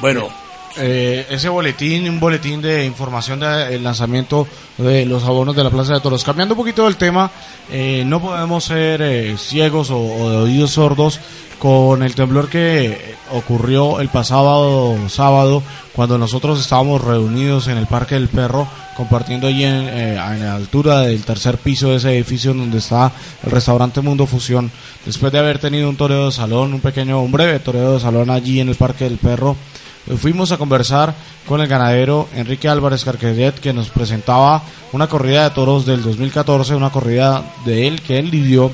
Bueno, 0.00 0.28
Eh, 0.76 1.24
ese 1.30 1.48
boletín, 1.48 2.08
un 2.08 2.18
boletín 2.18 2.60
de 2.60 2.84
información 2.84 3.38
del 3.38 3.84
lanzamiento 3.84 4.48
de 4.76 5.06
los 5.06 5.22
abonos 5.22 5.54
de 5.54 5.62
la 5.62 5.70
Plaza 5.70 5.94
de 5.94 6.00
Toros. 6.00 6.24
Cambiando 6.24 6.54
un 6.54 6.58
poquito 6.58 6.82
del 6.86 6.96
tema, 6.96 7.30
eh, 7.70 8.02
no 8.04 8.20
podemos 8.20 8.64
ser 8.64 9.00
eh, 9.00 9.36
ciegos 9.38 9.90
o, 9.90 9.98
o 10.00 10.30
de 10.30 10.36
oídos 10.38 10.72
sordos 10.72 11.20
con 11.64 12.02
el 12.02 12.14
temblor 12.14 12.50
que 12.50 13.14
ocurrió 13.32 14.00
el 14.00 14.10
pasado 14.10 14.98
sábado 15.08 15.62
cuando 15.94 16.18
nosotros 16.18 16.60
estábamos 16.60 17.02
reunidos 17.02 17.68
en 17.68 17.78
el 17.78 17.86
Parque 17.86 18.16
del 18.16 18.28
Perro 18.28 18.68
compartiendo 18.98 19.46
allí 19.46 19.64
en, 19.64 19.88
eh, 19.88 20.14
la 20.14 20.56
altura 20.56 21.00
del 21.00 21.24
tercer 21.24 21.56
piso 21.56 21.88
de 21.88 21.96
ese 21.96 22.14
edificio 22.14 22.52
donde 22.52 22.76
está 22.76 23.10
el 23.42 23.50
restaurante 23.50 24.02
Mundo 24.02 24.26
Fusión. 24.26 24.70
Después 25.06 25.32
de 25.32 25.38
haber 25.38 25.58
tenido 25.58 25.88
un 25.88 25.96
toreo 25.96 26.26
de 26.26 26.32
salón 26.32 26.74
un 26.74 26.82
pequeño 26.82 27.22
un 27.22 27.32
breve 27.32 27.58
toreo 27.60 27.94
de 27.94 28.00
salón 28.00 28.28
allí 28.28 28.60
en 28.60 28.68
el 28.68 28.74
Parque 28.74 29.04
del 29.04 29.16
Perro 29.16 29.56
fuimos 30.18 30.52
a 30.52 30.58
conversar 30.58 31.14
con 31.46 31.62
el 31.62 31.66
ganadero 31.66 32.28
Enrique 32.34 32.68
Álvarez 32.68 33.06
Carquedet 33.06 33.58
que 33.58 33.72
nos 33.72 33.88
presentaba 33.88 34.62
una 34.92 35.06
corrida 35.06 35.44
de 35.44 35.54
toros 35.54 35.86
del 35.86 36.02
2014, 36.02 36.74
una 36.74 36.90
corrida 36.90 37.42
de 37.64 37.86
él 37.86 38.02
que 38.02 38.18
él 38.18 38.30
lidió, 38.30 38.70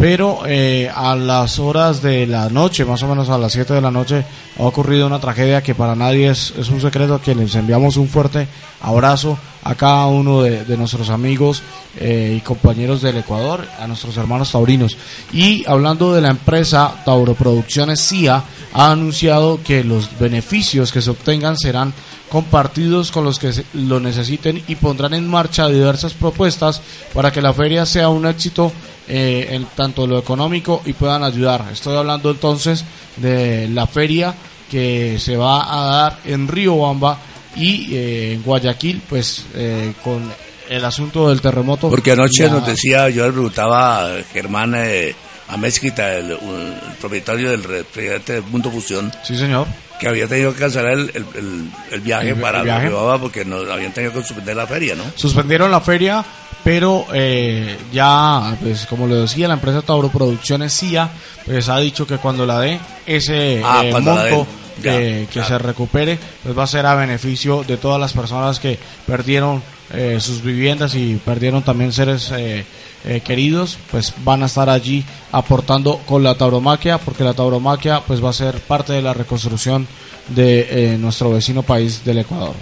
pero 0.00 0.44
eh, 0.46 0.90
a 0.94 1.14
las 1.14 1.58
horas 1.58 2.00
de 2.00 2.26
la 2.26 2.48
noche, 2.48 2.86
más 2.86 3.02
o 3.02 3.06
menos 3.06 3.28
a 3.28 3.36
las 3.36 3.52
7 3.52 3.74
de 3.74 3.82
la 3.82 3.90
noche, 3.90 4.24
ha 4.58 4.62
ocurrido 4.62 5.06
una 5.06 5.20
tragedia 5.20 5.62
que 5.62 5.74
para 5.74 5.94
nadie 5.94 6.30
es, 6.30 6.54
es 6.56 6.70
un 6.70 6.80
secreto, 6.80 7.14
a 7.14 7.20
quien 7.20 7.38
les 7.38 7.54
enviamos 7.54 7.98
un 7.98 8.08
fuerte 8.08 8.48
abrazo 8.80 9.36
a 9.62 9.74
cada 9.74 10.06
uno 10.06 10.40
de, 10.40 10.64
de 10.64 10.76
nuestros 10.78 11.10
amigos 11.10 11.62
eh, 11.98 12.34
y 12.38 12.40
compañeros 12.40 13.02
del 13.02 13.18
Ecuador, 13.18 13.66
a 13.78 13.86
nuestros 13.86 14.16
hermanos 14.16 14.52
taurinos. 14.52 14.96
Y 15.34 15.64
hablando 15.66 16.14
de 16.14 16.22
la 16.22 16.30
empresa 16.30 17.02
Tauro 17.04 17.34
Producciones 17.34 18.00
CIA, 18.00 18.42
ha 18.72 18.92
anunciado 18.92 19.60
que 19.62 19.84
los 19.84 20.18
beneficios 20.18 20.92
que 20.92 21.02
se 21.02 21.10
obtengan 21.10 21.58
serán 21.58 21.92
compartidos 22.30 23.10
con 23.10 23.24
los 23.24 23.38
que 23.38 23.52
lo 23.74 24.00
necesiten 24.00 24.62
y 24.66 24.76
pondrán 24.76 25.12
en 25.12 25.28
marcha 25.28 25.68
diversas 25.68 26.14
propuestas 26.14 26.80
para 27.12 27.32
que 27.32 27.42
la 27.42 27.52
feria 27.52 27.84
sea 27.84 28.08
un 28.08 28.24
éxito 28.24 28.72
eh, 29.10 29.48
en 29.50 29.64
tanto 29.76 30.06
lo 30.06 30.18
económico 30.18 30.82
y 30.86 30.92
puedan 30.92 31.22
ayudar. 31.24 31.64
Estoy 31.72 31.96
hablando 31.96 32.30
entonces 32.30 32.84
de 33.16 33.68
la 33.68 33.86
feria 33.86 34.34
que 34.70 35.18
se 35.18 35.36
va 35.36 35.66
a 35.72 35.84
dar 35.86 36.18
en 36.24 36.46
Río 36.48 36.78
Bamba 36.78 37.18
y 37.56 37.94
eh, 37.94 38.32
en 38.34 38.42
Guayaquil, 38.42 39.02
pues 39.08 39.44
eh, 39.54 39.92
con 40.04 40.32
el 40.68 40.84
asunto 40.84 41.28
del 41.28 41.40
terremoto. 41.40 41.90
porque 41.90 42.12
anoche 42.12 42.48
nos 42.48 42.64
decía, 42.64 43.08
yo 43.10 43.26
le 43.26 43.32
preguntaba 43.32 44.06
a 44.06 44.22
Germán 44.32 44.74
eh, 44.76 45.16
el, 45.52 46.32
un- 46.40 46.74
el 46.90 46.96
propietario 47.00 47.50
del 47.50 47.64
refrigerante 47.64 48.34
de 48.34 48.40
Mundo 48.42 48.70
Fusión, 48.70 49.10
Sí, 49.24 49.36
señor. 49.36 49.66
que 49.98 50.06
había 50.06 50.28
tenido 50.28 50.52
que 50.54 50.60
cancelar 50.60 50.92
el, 50.92 51.10
el- 51.34 51.68
el- 51.90 52.00
viaje 52.00 52.36
para 52.36 52.62
viaje. 52.62 52.88
Porque 53.20 53.44
no, 53.44 53.56
habían 53.72 53.92
tenido 53.92 54.12
que 54.12 54.22
suspender 54.22 54.54
la 54.54 54.68
feria, 54.68 54.94
¿no? 54.94 55.02
Suspendieron 55.16 55.72
la 55.72 55.80
feria, 55.80 56.24
pero 56.64 57.06
eh, 57.12 57.78
ya, 57.92 58.56
pues 58.60 58.86
como 58.86 59.06
le 59.06 59.16
decía, 59.16 59.48
la 59.48 59.54
empresa 59.54 59.82
Tauro 59.82 60.08
Producciones 60.08 60.72
CIA, 60.78 61.10
pues 61.46 61.68
ha 61.68 61.78
dicho 61.78 62.06
que 62.06 62.18
cuando 62.18 62.46
la 62.46 62.60
dé 62.60 62.80
ese 63.06 63.62
Ah, 63.64 63.82
eh, 63.84 63.92
monto 63.92 64.46
ya, 64.82 64.92
que, 65.26 65.42
se 65.46 65.58
recupere, 65.58 66.18
pues 66.42 66.56
va 66.56 66.64
a 66.64 66.66
ser 66.66 66.86
a 66.86 66.94
beneficio 66.94 67.64
de 67.64 67.76
todas 67.76 68.00
las 68.00 68.12
personas 68.12 68.60
que 68.60 68.78
perdieron 69.06 69.62
eh, 69.92 70.18
sus 70.20 70.42
viviendas 70.42 70.94
y 70.94 71.16
perdieron 71.16 71.62
también 71.62 71.92
seres 71.92 72.30
eh, 72.32 72.64
eh, 73.04 73.20
queridos, 73.20 73.78
pues 73.90 74.12
van 74.24 74.42
a 74.42 74.46
estar 74.46 74.68
allí 74.68 75.04
aportando 75.32 75.98
con 76.06 76.22
la 76.22 76.34
tauromaquia, 76.34 76.98
porque 76.98 77.24
la 77.24 77.34
tauromaquia 77.34 78.00
pues 78.06 78.22
va 78.22 78.30
a 78.30 78.34
ser 78.34 78.60
parte 78.60 78.92
de 78.92 79.02
la 79.02 79.14
reconstrucción 79.14 79.86
de 80.28 80.94
eh, 80.94 80.98
nuestro 80.98 81.30
vecino 81.30 81.62
país 81.62 82.04
del 82.04 82.18
Ecuador. 82.18 82.54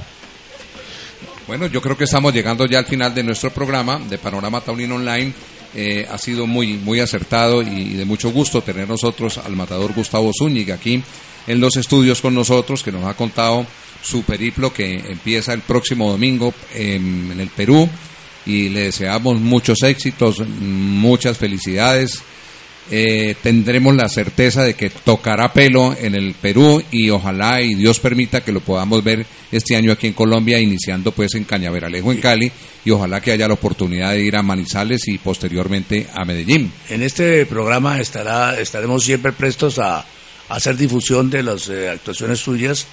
Bueno, 1.48 1.66
yo 1.66 1.80
creo 1.80 1.96
que 1.96 2.04
estamos 2.04 2.34
llegando 2.34 2.66
ya 2.66 2.78
al 2.78 2.84
final 2.84 3.14
de 3.14 3.22
nuestro 3.22 3.50
programa 3.50 3.98
de 3.98 4.18
Panorama 4.18 4.60
Taurino 4.60 4.96
Online. 4.96 5.32
Eh, 5.74 6.06
ha 6.10 6.18
sido 6.18 6.46
muy, 6.46 6.74
muy 6.74 7.00
acertado 7.00 7.62
y 7.62 7.94
de 7.94 8.04
mucho 8.04 8.30
gusto 8.30 8.60
tener 8.60 8.86
nosotros 8.86 9.38
al 9.38 9.56
matador 9.56 9.94
Gustavo 9.94 10.30
Zúñiga 10.38 10.74
aquí 10.74 11.02
en 11.46 11.58
los 11.58 11.78
estudios 11.78 12.20
con 12.20 12.34
nosotros, 12.34 12.82
que 12.82 12.92
nos 12.92 13.06
ha 13.06 13.14
contado 13.14 13.66
su 14.02 14.24
periplo 14.24 14.74
que 14.74 14.96
empieza 14.96 15.54
el 15.54 15.62
próximo 15.62 16.10
domingo 16.10 16.52
en, 16.74 17.30
en 17.32 17.40
el 17.40 17.48
Perú 17.48 17.88
y 18.44 18.68
le 18.68 18.82
deseamos 18.82 19.40
muchos 19.40 19.82
éxitos, 19.84 20.46
muchas 20.46 21.38
felicidades. 21.38 22.22
Eh, 22.90 23.34
tendremos 23.42 23.94
la 23.94 24.08
certeza 24.08 24.62
de 24.62 24.74
que 24.74 24.90
tocará 24.90 25.52
pelo 25.52 25.94
en 25.98 26.14
el 26.14 26.34
Perú 26.34 26.82
y 26.90 27.10
ojalá 27.10 27.60
y 27.60 27.74
Dios 27.74 28.00
permita 28.00 28.42
que 28.42 28.52
lo 28.52 28.60
podamos 28.60 29.04
ver 29.04 29.26
este 29.52 29.76
año 29.76 29.92
aquí 29.92 30.06
en 30.06 30.14
Colombia, 30.14 30.58
iniciando 30.58 31.12
pues 31.12 31.34
en 31.34 31.44
Cañaveralejo, 31.44 32.12
en 32.12 32.20
Cali, 32.20 32.50
y 32.84 32.90
ojalá 32.90 33.20
que 33.20 33.32
haya 33.32 33.48
la 33.48 33.54
oportunidad 33.54 34.12
de 34.12 34.20
ir 34.20 34.36
a 34.36 34.42
Manizales 34.42 35.06
y 35.08 35.18
posteriormente 35.18 36.06
a 36.14 36.24
Medellín. 36.24 36.72
En 36.88 37.02
este 37.02 37.44
programa 37.46 38.00
estará, 38.00 38.58
estaremos 38.58 39.04
siempre 39.04 39.32
prestos 39.32 39.78
a, 39.78 39.98
a 39.98 40.04
hacer 40.48 40.76
difusión 40.76 41.28
de 41.28 41.42
las 41.42 41.68
eh, 41.68 41.90
actuaciones 41.90 42.38
suyas 42.38 42.86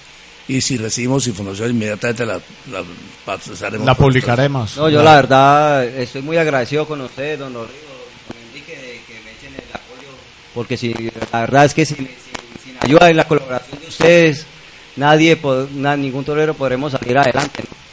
y 0.48 0.60
si 0.60 0.76
recibimos 0.76 1.26
información 1.26 1.70
inmediatamente 1.70 2.24
la, 2.24 2.34
la 2.70 2.82
pasaremos 3.24 3.84
La 3.86 3.94
publicaremos. 3.94 4.76
No, 4.76 4.88
yo 4.88 5.02
la 5.02 5.16
verdad 5.16 5.84
estoy 5.84 6.22
muy 6.22 6.36
agradecido 6.36 6.86
con 6.86 7.00
ustedes, 7.00 7.38
don 7.38 7.52
Rodrigo, 7.52 7.80
don 8.28 8.36
Enrique, 8.48 8.76
de 8.76 9.00
que 9.06 9.20
me 9.24 9.32
echen 9.32 9.54
el 9.54 9.70
apoyo, 9.72 10.08
porque 10.56 10.78
si 10.78 10.94
la 11.32 11.40
verdad 11.40 11.66
es 11.66 11.74
que 11.74 11.84
sin, 11.84 12.08
ayuda 12.80 13.10
y 13.10 13.14
la 13.14 13.28
colaboración 13.28 13.78
de 13.78 13.88
ustedes, 13.88 14.46
nadie, 14.96 15.38
ningún 15.98 16.24
torero 16.24 16.54
podremos 16.54 16.92
salir 16.92 17.18
adelante. 17.18 17.62
¿no? 17.62 17.85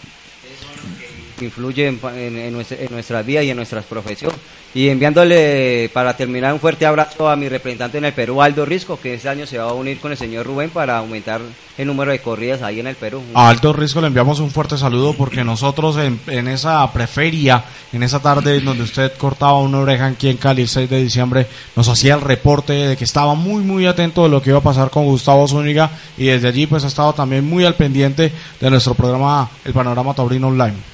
Pa- 1.99 2.17
en, 2.17 2.51
nuestra, 2.53 2.77
en 2.79 2.87
nuestras 2.91 3.25
vidas 3.25 3.43
y 3.45 3.49
en 3.49 3.57
nuestras 3.57 3.85
profesiones. 3.85 4.37
Y 4.75 4.89
enviándole, 4.89 5.89
para 5.93 6.17
terminar, 6.17 6.51
un 6.51 6.59
fuerte 6.59 6.85
abrazo 6.87 7.29
a 7.29 7.35
mi 7.35 7.47
representante 7.47 7.99
en 7.99 8.05
el 8.05 8.13
Perú, 8.13 8.41
Aldo 8.41 8.65
Risco, 8.65 8.99
que 8.99 9.13
este 9.13 9.29
año 9.29 9.45
se 9.45 9.59
va 9.59 9.65
a 9.69 9.73
unir 9.73 9.99
con 9.99 10.11
el 10.11 10.17
señor 10.17 10.47
Rubén 10.47 10.71
para 10.71 10.97
aumentar 10.97 11.41
el 11.77 11.87
número 11.87 12.11
de 12.11 12.19
corridas 12.19 12.63
ahí 12.63 12.79
en 12.79 12.87
el 12.87 12.95
Perú. 12.95 13.21
A 13.35 13.49
Alto 13.49 13.71
Risco 13.71 14.01
le 14.01 14.07
enviamos 14.07 14.39
un 14.39 14.49
fuerte 14.49 14.75
saludo 14.77 15.13
porque 15.13 15.43
nosotros 15.43 15.97
en, 15.97 16.47
esa 16.47 16.91
preferia, 16.91 17.63
en 17.91 18.01
esa 18.01 18.19
tarde 18.19 18.61
donde 18.61 18.83
usted 18.83 19.13
cortaba 19.15 19.59
una 19.59 19.77
oreja 19.79 20.07
aquí 20.07 20.29
en 20.29 20.37
Cali 20.37 20.63
el 20.63 20.67
6 20.67 20.89
de 20.89 21.03
diciembre, 21.03 21.45
nos 21.75 21.87
hacía 21.87 22.15
el 22.15 22.21
reporte 22.21 22.73
de 22.73 22.97
que 22.97 23.03
estaba 23.03 23.35
muy 23.35 23.61
muy 23.63 23.85
atento 23.85 24.23
de 24.23 24.29
lo 24.29 24.41
que 24.41 24.49
iba 24.49 24.59
a 24.59 24.63
pasar 24.63 24.89
con 24.89 25.05
Gustavo 25.05 25.47
Zúñiga 25.47 25.91
y 26.17 26.25
desde 26.25 26.47
allí 26.47 26.65
pues 26.65 26.83
ha 26.83 26.87
estado 26.87 27.13
también 27.13 27.47
muy 27.47 27.63
al 27.63 27.75
pendiente 27.75 28.31
de 28.59 28.69
nuestro 28.71 28.95
programa 28.95 29.49
El 29.65 29.73
Panorama 29.73 30.13
Taurino 30.15 30.47
Online. 30.47 30.92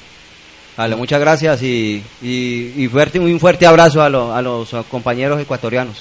Vale, 0.80 0.96
muchas 0.96 1.20
gracias 1.20 1.62
y, 1.62 2.02
y, 2.22 2.72
y 2.78 2.88
fuerte, 2.90 3.20
un 3.20 3.38
fuerte 3.38 3.66
abrazo 3.66 4.02
a, 4.02 4.08
lo- 4.10 4.34
a 4.34 4.42
los 4.42 4.70
compañeros 4.90 5.42
ecuatorianos. 5.42 5.98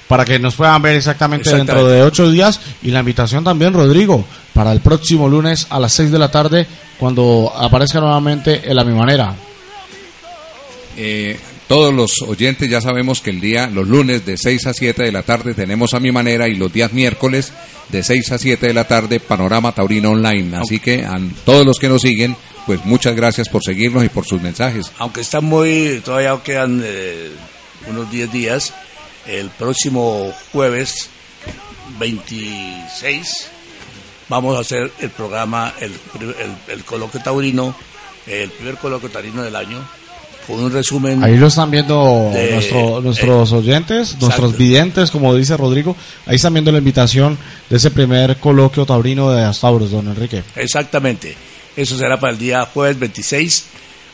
Para 0.09 0.25
que 0.25 0.39
nos 0.39 0.55
puedan 0.55 0.81
ver 0.81 0.97
exactamente, 0.97 1.51
Exactamente. 1.51 1.73
dentro 1.73 1.89
de 1.89 2.03
ocho 2.03 2.31
días. 2.31 2.61
Y 2.83 2.91
la 2.91 3.01
invitación 3.01 3.45
también, 3.45 3.75
Rodrigo, 3.75 4.25
para 4.55 4.73
el 4.73 4.81
próximo 4.81 5.29
lunes 5.29 5.67
a 5.71 5.79
las 5.79 5.93
seis 5.93 6.11
de 6.11 6.19
la 6.19 6.31
tarde, 6.31 6.67
cuando 6.99 7.53
aparezca 7.55 8.01
nuevamente 8.01 8.63
en 8.65 8.79
a 8.79 8.85
mi 8.85 8.95
manera. 8.95 9.35
Eh, 10.97 11.39
todos 11.69 11.93
los 11.93 12.23
oyentes 12.23 12.69
ya 12.71 12.81
sabemos 12.81 13.21
que 13.21 13.29
el 13.29 13.41
día, 13.43 13.67
los 13.67 13.87
lunes 13.87 14.25
de 14.25 14.39
6 14.39 14.67
a 14.67 14.73
7 14.73 15.03
de 15.03 15.13
la 15.13 15.23
tarde 15.23 15.53
tenemos 15.53 15.93
a 15.93 16.01
mi 16.01 16.11
manera 16.11 16.49
y 16.49 16.55
los 16.55 16.73
días 16.73 16.95
miércoles 16.95 17.53
de 17.91 18.03
6 18.03 18.33
a 18.33 18.39
7 18.39 18.67
de 18.69 18.73
la 18.75 18.89
tarde 18.89 19.21
Panorama 19.21 19.73
Taurino 19.73 20.13
Online. 20.13 20.57
Así 20.57 20.81
que 20.81 21.05
a 21.05 21.21
todos 21.45 21.67
los 21.67 21.79
que 21.79 21.91
nos 21.91 22.01
siguen, 22.01 22.37
pues 22.67 22.85
muchas 22.87 23.15
gracias 23.15 23.51
por 23.51 23.63
seguirnos 23.63 24.03
y 24.03 24.09
por 24.09 24.25
sus 24.25 24.41
mensajes. 24.41 24.91
aunque 24.99 25.21
está 25.21 25.43
muy, 25.43 26.01
todavía 26.03 26.39
quedan 26.43 26.83
eh, 26.83 27.33
unos 27.87 28.11
10 28.11 28.33
días, 28.33 28.73
el 29.29 29.51
próximo 29.51 30.33
jueves 30.53 31.11
26 31.99 33.49
vamos 34.29 34.57
a 34.57 34.61
hacer 34.61 34.91
el 35.01 35.11
programa, 35.11 35.73
el, 35.81 35.93
el, 36.21 36.75
el 36.75 36.85
coloquio 36.85 37.21
taurino, 37.23 37.75
el 38.27 38.51
primer 38.51 38.77
coloquio 38.77 39.09
taurino 39.09 39.43
del 39.43 39.57
año, 39.57 39.79
con 40.47 40.61
un 40.63 40.71
resumen. 40.73 41.23
Ahí 41.25 41.37
lo 41.37 41.47
están 41.47 41.71
viendo 41.71 42.31
De- 42.33 42.53
nuestro- 42.53 43.01
nuestros 43.01 43.53
oyentes, 43.53 44.17
nuestros 44.21 44.57
videntes, 44.57 45.11
como 45.11 45.35
dice 45.35 45.57
Rodrigo. 45.57 45.97
Ahí 46.27 46.37
están 46.37 46.53
viendo 46.55 46.73
la 46.73 46.79
invitación 46.79 47.39
de 47.71 47.77
ese 47.77 47.91
primer 47.91 48.37
coloquio 48.39 48.85
taurino 48.87 49.31
de 49.31 49.43
Astauros, 49.45 49.91
don 49.91 50.09
Enrique. 50.09 50.43
Exactamente. 50.57 51.35
Eso 51.77 51.97
será 51.97 52.19
para 52.19 52.33
el 52.33 52.39
día 52.39 52.67
jueves 52.67 52.99
26 52.99 53.65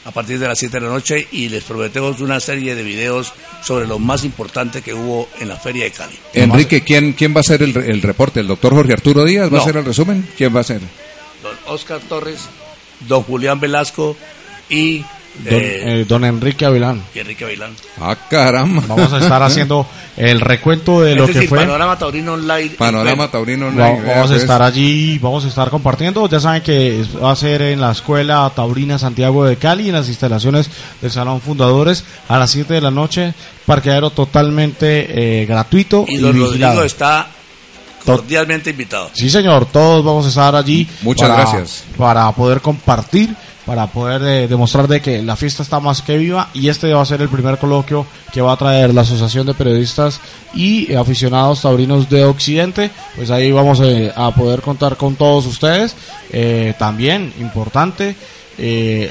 a 0.05 0.11
partir 0.11 0.39
de 0.39 0.47
las 0.49 0.59
7 0.59 0.79
de 0.81 0.87
la 0.87 0.93
noche 0.93 1.27
y 1.33 1.49
les 1.49 1.65
prometemos 1.65 2.21
una 2.21 2.39
serie 2.41 2.75
de 2.75 2.83
videos 2.83 3.33
sobre 3.63 3.87
lo 3.87 3.99
más 3.99 4.25
importante 4.25 4.83
que 4.83 4.93
hubo 4.95 5.29
en 5.41 5.49
la 5.49 5.57
Feria 5.57 5.85
de 5.85 5.91
Cali. 5.93 6.19
Enrique, 6.35 6.83
¿quién, 6.83 7.13
quién 7.15 7.35
va 7.35 7.41
a 7.41 7.45
ser 7.45 7.63
el, 7.63 7.77
el 7.77 8.03
reporte? 8.03 8.41
¿El 8.41 8.47
doctor 8.47 8.75
Jorge 8.75 8.93
Arturo 8.93 9.25
Díaz 9.25 9.47
va 9.47 9.53
No. 9.53 9.59
a 9.59 9.63
hacer 9.63 9.77
el 9.77 9.85
resumen? 9.85 10.29
¿Quién 10.37 10.55
va 10.55 10.61
a 10.61 10.65
ser? 10.65 10.81
Don 11.43 11.57
Oscar 11.67 12.01
Torres, 12.01 12.41
don 13.09 13.23
Julián 13.23 13.61
Velasco 13.61 14.17
y, 14.69 15.05
Don, 15.43 15.53
eh, 15.53 16.01
eh, 16.01 16.05
don 16.09 16.25
Enrique 16.25 16.65
Avilán. 16.65 17.03
y 17.15 17.19
Enrique 17.19 17.45
Bailán. 17.45 17.73
Ah, 18.01 18.17
caramba. 18.31 18.85
Vamos 18.87 19.13
a 19.13 19.19
estar 19.19 19.43
haciendo 19.43 19.85
el 20.17 20.41
recuento 20.41 21.01
de 21.01 21.17
lo 21.17 21.25
es 21.25 21.31
que 21.31 21.35
decir, 21.35 21.49
fue. 21.49 21.59
Panorama 21.59 21.99
Taurino 21.99 22.35
Online. 22.35 22.71
Panorama 22.79 23.29
Taurino 23.29 23.67
Va- 23.67 23.71
Online. 23.73 24.01
vea, 24.03 24.15
Vamos 24.15 24.27
a 24.31 24.35
pues. 24.35 24.43
estar 24.43 24.63
allí, 24.63 25.19
vamos 25.19 25.45
a 25.45 25.49
estar 25.49 25.71
compartiendo. 25.71 26.29
Ya 26.29 26.39
saben 26.39 26.63
que 26.63 27.05
va 27.23 27.33
a 27.33 27.37
ser 27.37 27.63
en 27.63 27.81
la 27.81 27.91
Escuela 27.91 28.51
Taurina 28.55 28.97
Santiago 28.99 29.45
de 29.45 29.57
Cali, 29.57 29.89
en 29.89 29.95
las 29.95 30.09
instalaciones 30.09 30.71
del 31.03 31.11
Salón 31.11 31.41
Fundadores, 31.41 32.05
a 32.29 32.39
las 32.39 32.51
7 32.53 32.75
de 32.75 32.81
la 32.81 32.93
noche. 32.93 33.35
Parqueadero 33.67 34.11
totalmente 34.11 35.43
eh, 35.43 35.47
gratuito 35.47 36.05
Y 36.07 36.17
y, 36.17 36.19
don 36.19 36.33
vigilado. 36.35 36.75
Rodrigo 36.75 36.85
está 36.87 37.27
cordialmente 38.05 38.71
invitado. 38.71 39.11
Sí, 39.15 39.31
señor, 39.31 39.67
todos 39.67 40.05
vamos 40.05 40.27
a 40.27 40.29
estar 40.29 40.55
allí. 40.55 40.87
Muchas 41.03 41.29
para- 41.29 41.41
gracias. 41.43 41.85
Para 41.97 42.31
poder 42.33 42.61
compartir, 42.61 43.35
para 43.67 43.87
poder 43.87 44.23
eh, 44.23 44.49
demostrar 44.49 44.89
de 44.89 45.01
que 45.01 45.23
la 45.23 45.37
fiesta 45.37 45.63
está 45.63 45.81
más 45.81 46.03
que 46.03 46.19
viva 46.19 46.51
y 46.53 46.69
este 46.69 46.93
va 46.93 47.03
a 47.03 47.07
ser 47.07 47.23
el 47.23 47.29
primer 47.29 47.59
coloquio 47.59 48.07
que 48.33 48.43
va 48.43 48.53
a 48.53 48.57
traer 48.57 48.93
la 48.93 49.03
Asociación 49.03 49.47
de 49.47 49.55
Periodistas 49.55 50.21
y 50.55 50.91
eh, 50.93 50.97
Aficionados 50.97 51.63
Taurinos 51.63 52.09
de 52.11 52.25
Occidente. 52.25 52.91
Pues 53.17 53.31
ahí 53.31 53.53
vamos 53.53 53.81
eh, 53.81 54.13
a 54.15 54.33
poder 54.33 54.61
contar 54.61 54.97
con 54.97 55.17
todos 55.17 55.47
ustedes. 55.47 55.97
También, 56.79 57.33
importante, 57.39 58.17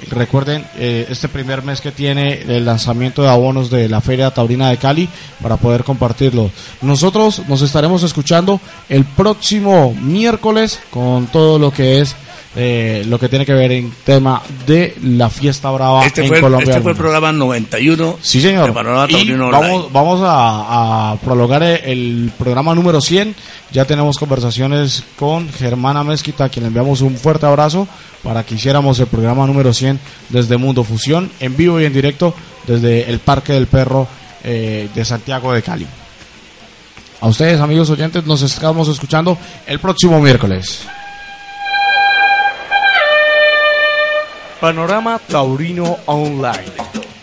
recuerden 0.10 0.66
este 0.78 1.30
primer 1.30 1.64
mes 1.64 1.80
que 1.80 1.92
tiene 1.92 2.42
el 2.42 2.66
lanzamiento 2.66 3.22
de 3.22 3.30
abonos 3.30 3.70
de 3.70 3.88
la 3.88 4.02
Feria 4.02 4.32
Taurina 4.32 4.70
de 4.70 4.78
Cali 4.78 5.08
para 5.42 5.56
poder 5.56 5.86
compartirlo. 5.86 6.52
Nosotros 6.82 7.44
nos 7.48 7.62
estaremos 7.62 8.04
escuchando 8.04 8.60
el 8.90 9.06
próximo 9.06 9.94
miércoles 9.94 10.82
con 10.92 11.28
todo 11.28 11.58
lo 11.60 11.72
que 11.72 12.02
es 12.02 12.16
eh, 12.56 13.04
lo 13.08 13.20
que 13.20 13.30
tiene 13.30 13.46
que 13.46 13.54
ver 13.54 13.72
en 13.72 13.92
tema 14.04 14.42
de 14.68 14.96
la 15.04 15.30
fiesta 15.30 15.72
brava 15.72 16.06
Este 16.06 16.22
en 16.22 16.28
fue, 16.28 16.42
Colombia. 16.42 16.70
este 16.70 16.82
fue 16.82 16.92
el 16.92 16.98
programa 16.98 17.32
91 17.32 18.18
Sí, 18.22 18.42
señor. 18.42 18.70
Y 19.10 19.34
vamos, 19.34 20.22
a, 20.24 21.12
a 21.12 21.16
prolongar 21.18 21.64
el, 21.64 21.82
el 21.84 22.32
programa 22.38 22.76
número 22.76 23.02
100. 23.02 23.36
Ya 23.72 23.86
tenemos 23.86 24.18
conversaciones 24.18 25.04
con 25.18 25.50
Germana 25.50 26.04
Mezquita, 26.04 26.46
a 26.46 26.50
quien 26.50 26.64
le 26.64 26.68
enviamos 26.68 27.02
un 27.02 27.18
fuerte 27.18 27.46
abrazo 27.46 27.88
para 28.22 28.44
que 28.46 28.56
hiciéramos 28.56 29.00
el 29.00 29.08
programa 29.08 29.48
número 29.48 29.74
100 29.74 30.00
desde 30.30 30.58
Mundo 30.58 30.84
Fusión, 30.84 31.32
en 31.40 31.58
vivo 31.58 31.82
y 31.82 31.86
en 31.86 31.94
directo 31.94 32.34
desde 32.68 33.10
el 33.10 33.20
Parque 33.20 33.54
del 33.54 33.68
Perro 33.68 34.08
eh, 34.44 34.90
de 34.94 35.06
Santiago 35.06 35.52
de 35.54 35.62
Cali. 35.64 35.88
A 37.20 37.28
ustedes, 37.28 37.60
amigos 37.62 37.90
oyentes, 37.90 38.26
nos 38.26 38.42
estamos 38.42 38.88
escuchando 38.90 39.38
el 39.66 39.80
próximo 39.80 40.20
miércoles. 40.22 40.82
Panorama 44.64 45.20
Taurino 45.20 45.98
Online. 46.06 46.72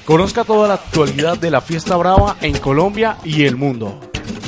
Conozca 0.04 0.44
toda 0.44 0.68
la 0.68 0.74
actualidad 0.74 1.38
de 1.38 1.50
la 1.50 1.62
fiesta 1.62 1.96
brava 1.96 2.36
en 2.42 2.58
Colombia 2.58 3.16
y 3.24 3.44
el 3.44 3.56
mundo. 3.56 3.98